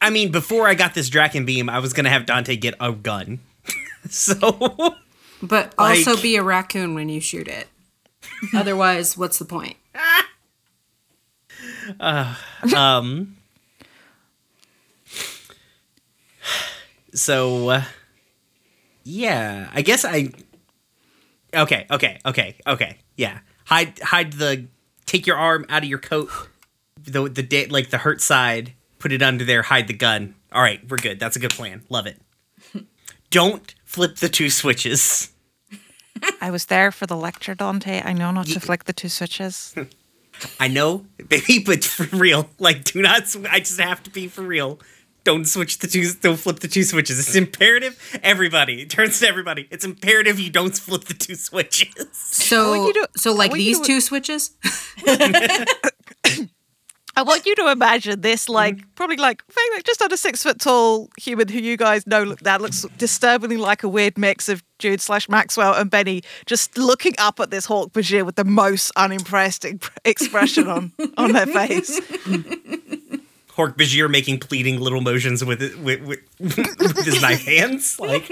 I 0.00 0.10
mean, 0.10 0.30
before 0.32 0.68
I 0.68 0.74
got 0.74 0.94
this 0.94 1.08
Dracon 1.08 1.46
beam, 1.46 1.68
I 1.70 1.78
was 1.78 1.92
gonna 1.92 2.10
have 2.10 2.26
Dante 2.26 2.56
get 2.56 2.74
a 2.80 2.92
gun. 2.92 3.40
so 4.10 4.96
But 5.42 5.74
also 5.78 6.12
Like- 6.14 6.22
be 6.22 6.36
a 6.36 6.42
raccoon 6.42 6.94
when 6.94 7.08
you 7.08 7.20
shoot 7.20 7.48
it. 7.48 7.68
Otherwise, 8.54 9.16
what's 9.16 9.38
the 9.38 9.44
point? 9.44 9.76
um 12.74 13.36
so 17.14 17.68
uh, 17.68 17.82
yeah 19.04 19.68
i 19.74 19.82
guess 19.82 20.04
i 20.04 20.28
okay 21.54 21.86
okay 21.90 22.18
okay 22.24 22.56
okay. 22.66 22.98
Yeah. 23.16 23.40
Hide 23.66 23.98
hide 24.00 24.32
the 24.34 24.66
take 25.06 25.26
your 25.26 25.36
arm 25.36 25.66
out 25.68 25.82
of 25.82 25.88
your 25.88 25.98
coat. 25.98 26.30
The 27.02 27.28
the 27.28 27.42
da- 27.42 27.68
like 27.68 27.90
the 27.90 27.98
hurt 27.98 28.20
side 28.20 28.72
put 28.98 29.12
it 29.12 29.22
under 29.22 29.44
there 29.44 29.62
hide 29.62 29.88
the 29.88 29.94
gun. 29.94 30.34
All 30.52 30.62
right 30.62 30.80
we're 30.88 30.98
good. 30.98 31.18
That's 31.18 31.36
a 31.36 31.40
good 31.40 31.52
plan. 31.52 31.82
Love 31.88 32.06
it. 32.06 32.20
Don't 33.30 33.74
flip 33.84 34.16
the 34.16 34.28
two 34.28 34.50
switches. 34.50 35.30
I 36.40 36.50
was 36.50 36.66
there 36.66 36.92
for 36.92 37.06
the 37.06 37.16
lecture, 37.16 37.54
Dante. 37.54 38.02
I 38.04 38.12
know 38.12 38.30
not 38.30 38.46
to 38.46 38.60
flick 38.60 38.84
the 38.84 38.92
two 38.92 39.08
switches. 39.08 39.74
i 40.60 40.68
know. 40.68 41.06
Baby 41.28 41.62
but 41.64 41.84
for 41.84 42.16
real. 42.16 42.48
Like 42.58 42.84
do 42.84 43.02
not 43.02 43.28
sw- 43.28 43.46
i 43.50 43.58
just 43.60 43.80
have 43.80 44.02
to 44.04 44.10
be 44.10 44.28
for 44.28 44.42
real 44.42 44.80
don't 45.24 45.44
switch 45.46 45.78
the 45.78 45.86
two 45.86 46.12
don't 46.20 46.38
flip 46.38 46.60
the 46.60 46.68
two 46.68 46.82
switches 46.82 47.18
it's 47.18 47.34
imperative 47.34 47.96
everybody 48.22 48.82
it 48.82 48.90
turns 48.90 49.20
to 49.20 49.26
everybody 49.28 49.68
it's 49.70 49.84
imperative 49.84 50.38
you 50.40 50.50
don't 50.50 50.76
flip 50.76 51.04
the 51.04 51.14
two 51.14 51.34
switches 51.34 51.94
So, 52.12 52.70
want 52.78 52.96
you 52.96 53.02
to- 53.02 53.08
so 53.18 53.32
like 53.32 53.52
these 53.52 53.78
to- 53.80 53.86
two 53.86 54.00
switches? 54.00 54.50
I 57.14 57.24
want 57.24 57.44
you 57.44 57.54
to 57.56 57.70
imagine 57.70 58.22
this, 58.22 58.44
mm-hmm. 58.44 58.54
like 58.54 58.94
probably 58.94 59.16
like 59.16 59.42
very, 59.52 59.66
like 59.76 59.84
just 59.84 60.00
under 60.00 60.16
six 60.16 60.42
foot 60.42 60.58
tall 60.58 61.10
human 61.20 61.46
who 61.46 61.58
you 61.58 61.76
guys 61.76 62.06
know 62.06 62.22
look- 62.22 62.40
that 62.40 62.62
looks 62.62 62.86
disturbingly 62.96 63.58
like 63.58 63.82
a 63.82 63.88
weird 63.88 64.16
mix 64.16 64.48
of 64.48 64.62
Jude 64.78 65.00
slash 65.02 65.28
Maxwell 65.28 65.74
and 65.74 65.90
Benny, 65.90 66.22
just 66.46 66.78
looking 66.78 67.12
up 67.18 67.38
at 67.38 67.50
this 67.50 67.66
Hork 67.66 67.92
Bajir 67.92 68.24
with 68.24 68.36
the 68.36 68.44
most 68.44 68.90
unimpressed 68.96 69.66
imp- 69.66 69.84
expression 70.06 70.66
on 70.68 70.90
on 71.18 71.32
their 71.32 71.46
face. 71.58 72.00
Hork 73.56 73.76
Bajir 73.76 74.10
making 74.10 74.38
pleading 74.40 74.80
little 74.80 75.00
motions 75.00 75.44
with 75.44 75.62
it, 75.62 75.78
with, 75.78 76.02
with, 76.02 76.20
with 76.38 77.04
his 77.04 77.20
knife 77.20 77.44
hands 77.44 78.00
like 78.00 78.30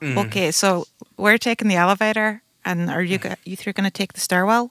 mm. 0.00 0.26
Okay, 0.26 0.50
so 0.50 0.86
we're 1.16 1.38
taking 1.38 1.68
the 1.68 1.76
elevator, 1.76 2.42
and 2.64 2.90
are 2.90 3.02
you 3.02 3.18
mm. 3.18 3.36
you 3.44 3.56
three 3.56 3.72
going 3.72 3.84
to 3.84 3.90
take 3.90 4.14
the 4.14 4.20
stairwell? 4.20 4.70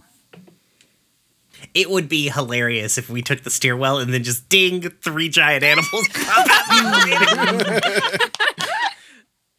it 1.74 1.90
would 1.90 2.10
be 2.10 2.30
hilarious 2.30 2.98
if 2.98 3.10
we 3.10 3.22
took 3.22 3.42
the 3.42 3.50
stairwell 3.50 4.00
and 4.00 4.14
then 4.14 4.24
just 4.24 4.50
ding 4.50 4.82
three 4.82 5.30
giant 5.30 5.64
animals 5.64 6.08
pop 6.14 6.48
out. 6.50 6.66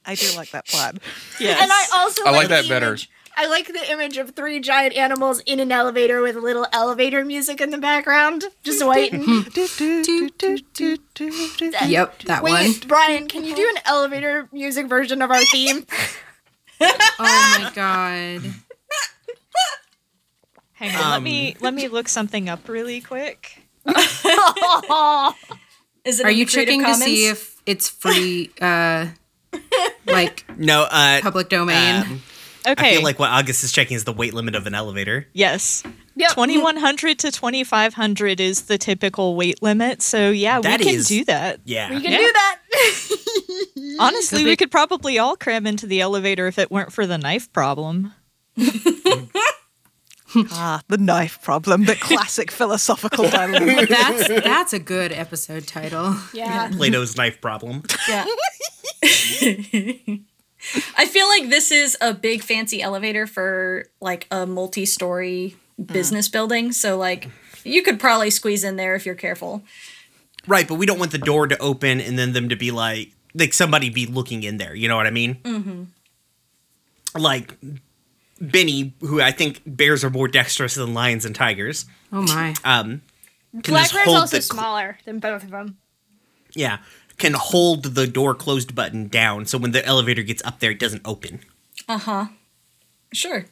I 0.05 0.15
do 0.17 0.37
like 0.37 0.51
that 0.51 0.67
plan. 0.67 0.99
Yes. 1.39 1.63
And 1.63 1.71
I 1.73 1.87
also 1.95 2.25
I 2.25 2.31
like 2.33 2.49
the 2.49 2.55
that 2.55 2.69
better. 2.69 2.89
image- 2.89 3.09
I 3.37 3.47
like 3.47 3.66
the 3.66 3.91
image 3.91 4.16
of 4.18 4.30
three 4.30 4.61
giant 4.61 4.95
animals 4.95 5.41
in 5.41 5.61
an 5.61 5.72
elevator 5.72 6.20
with 6.20 6.37
a 6.37 6.41
little 6.41 6.66
elevator 6.72 7.24
music 7.24 7.61
in 7.61 7.70
the 7.70 7.78
background, 7.78 8.45
just 8.62 8.85
waiting. 8.87 9.22
Do. 9.24 9.43
Yep, 11.87 12.18
that 12.22 12.43
one. 12.43 12.53
Wait, 12.53 12.87
Brian, 12.87 13.28
can 13.28 13.45
you 13.45 13.57
do 13.57 13.66
an 13.76 13.83
elevator 13.87 14.49
music 14.53 14.89
version 14.89 15.22
of 15.22 15.30
our 15.30 15.43
theme? 15.45 15.87
Oh 16.85 17.57
my 17.61 17.70
god. 17.76 18.43
Hang 20.72 20.97
on, 20.97 21.11
let 21.12 21.22
me 21.22 21.55
let 21.61 21.74
me 21.74 21.87
look 21.87 22.09
something 22.09 22.49
up 22.49 22.68
really 22.68 23.01
quick. 23.01 23.62
Is 23.87 23.97
it 26.18 26.26
Are 26.26 26.30
you 26.33 26.45
the 26.45 26.51
Creative 26.51 26.53
checking 26.53 26.85
to 26.85 26.95
see 26.95 27.28
if 27.28 27.62
it's 27.66 27.89
free, 27.89 28.51
uh, 28.61 29.07
like 30.07 30.45
no, 30.59 30.89
uh, 30.91 31.20
public 31.20 31.49
domain? 31.49 32.03
um, 32.03 32.22
Okay. 32.67 32.91
I 32.91 32.95
feel 32.95 33.03
like 33.03 33.19
what 33.19 33.31
August 33.31 33.65
is 33.65 33.73
checking 33.73 33.97
is 33.97 34.05
the 34.05 34.13
weight 34.13 34.35
limit 34.35 34.55
of 34.55 34.67
an 34.67 34.75
elevator. 34.75 35.27
yes. 35.33 35.83
Yep. 36.15 36.33
2100 36.33 37.19
to 37.21 37.33
2500 37.33 38.39
is 38.39 38.63
the 38.65 38.77
typical 38.77 39.35
weight 39.35 39.63
limit. 39.63 40.03
So 40.03 40.29
yeah, 40.31 40.61
That 40.61 40.81
we 40.81 40.85
can 40.87 40.95
is- 40.97 41.09
do 41.09 41.25
that. 41.25 41.61
Yeah, 41.65 41.89
We 41.95 42.03
can 42.03 42.13
Yeah. 42.13 42.19
do 42.19 42.33
that. 42.33 42.59
Honestly, 43.99 44.45
we 44.45 44.55
could 44.57 44.71
probably 44.71 45.19
all 45.19 45.37
cram 45.37 45.67
into 45.67 45.87
the 45.87 46.03
elevator 46.03 46.47
if 46.49 46.59
it 46.59 46.71
weren't 46.71 46.93
for 46.93 47.07
the 47.07 47.17
knife 47.19 47.51
problem. 47.53 48.13
Ah, 50.51 50.81
the 50.89 50.97
knife 50.97 51.43
problem, 51.43 51.85
the 51.85 51.95
classic 51.95 52.51
philosophical 52.61 53.29
dilemma. 53.29 53.85
that's 53.87 54.29
that's 54.29 54.73
a 54.73 54.79
good 54.79 55.13
episode 55.13 55.67
title. 55.67 56.17
yeah. 56.33 56.71
Plato's 56.75 57.17
knife 57.19 57.39
problem. 57.43 57.83
Yeah. 58.09 58.25
I 60.97 61.07
feel 61.07 61.27
like 61.29 61.49
this 61.49 61.71
is 61.71 61.97
a 62.01 62.15
big 62.15 62.43
fancy 62.43 62.83
elevator 62.83 63.27
for 63.27 63.87
like 64.01 64.27
a 64.31 64.47
multi-story 64.47 65.57
business 65.85 66.29
building. 66.29 66.73
So 66.73 66.97
like 66.97 67.29
you 67.65 67.83
could 67.83 67.99
probably 67.99 68.31
squeeze 68.31 68.65
in 68.65 68.77
there 68.77 68.95
if 68.95 69.05
you're 69.07 69.15
careful. 69.15 69.63
Right, 70.47 70.67
but 70.67 70.75
we 70.75 70.87
don't 70.87 70.99
want 70.99 71.13
the 71.13 71.19
door 71.19 71.47
to 71.47 71.59
open 71.59 72.01
and 72.01 72.19
then 72.19 72.33
them 72.33 72.49
to 72.49 72.57
be 72.57 72.71
like 72.71 73.13
like 73.35 73.53
somebody 73.53 73.91
be 73.91 74.07
looking 74.07 74.43
in 74.43 74.59
there. 74.59 74.75
You 74.75 74.89
know 74.89 74.97
what 74.97 75.07
I 75.07 75.11
mean? 75.11 75.37
Mm-hmm. 75.43 75.83
Like 77.21 77.57
Benny, 78.41 78.95
who 79.01 79.21
I 79.21 79.31
think 79.31 79.63
bears 79.67 80.03
are 80.05 80.11
more 80.11 80.29
dexterous 80.29 80.75
than 80.75 80.95
lions 80.95 81.25
and 81.25 81.35
tigers. 81.35 81.87
Oh 82.13 82.23
my. 82.23 82.55
Um, 82.65 83.03
can 83.63 83.75
just 83.75 83.93
Blackbear's 83.93 84.05
hold 84.07 84.17
also 84.17 84.41
cl- 84.41 84.59
smaller 84.59 84.99
than 85.05 85.19
both 85.19 85.45
of 85.45 85.51
them. 85.51 85.77
yeah 86.55 86.79
can 87.23 87.33
hold 87.35 87.95
the 87.95 88.07
door 88.07 88.35
closed 88.35 88.75
button 88.75 89.09
down 89.09 89.47
so 89.47 89.57
when 89.57 89.70
the 89.70 89.85
elevator 89.87 90.23
gets 90.23 90.43
up 90.45 90.59
there 90.61 90.73
it 90.73 90.79
doesn't 90.79 91.03
open. 91.05 91.41
Uh-huh. 91.89 92.27
Sure. 93.12 93.47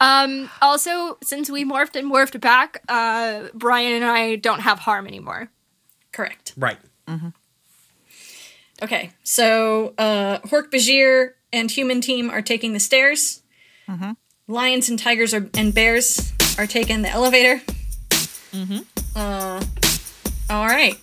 Um, 0.00 0.48
also, 0.62 1.18
since 1.22 1.50
we 1.50 1.64
morphed 1.64 1.94
and 1.94 2.10
morphed 2.10 2.40
back, 2.40 2.82
uh, 2.88 3.48
Brian 3.52 3.92
and 3.92 4.04
I 4.04 4.36
don't 4.36 4.60
have 4.60 4.78
harm 4.78 5.06
anymore. 5.06 5.50
Correct. 6.12 6.54
Right. 6.56 6.78
Mm-hmm. 7.06 7.28
Okay. 8.82 9.10
So 9.22 9.94
uh 9.98 10.38
Hork 10.50 10.70
Bajir 10.70 11.34
and 11.52 11.70
human 11.70 12.00
team 12.00 12.30
are 12.30 12.42
taking 12.42 12.72
the 12.72 12.80
stairs. 12.80 13.42
Lions 14.48 14.88
and 14.88 14.98
tigers 14.98 15.32
are, 15.32 15.48
and 15.54 15.72
bears 15.72 16.32
are 16.58 16.66
taking 16.66 17.02
the 17.02 17.08
elevator. 17.08 17.62
Mm-hmm. 18.52 18.80
Uh, 19.14 19.62
all 20.48 20.66
right. 20.66 20.96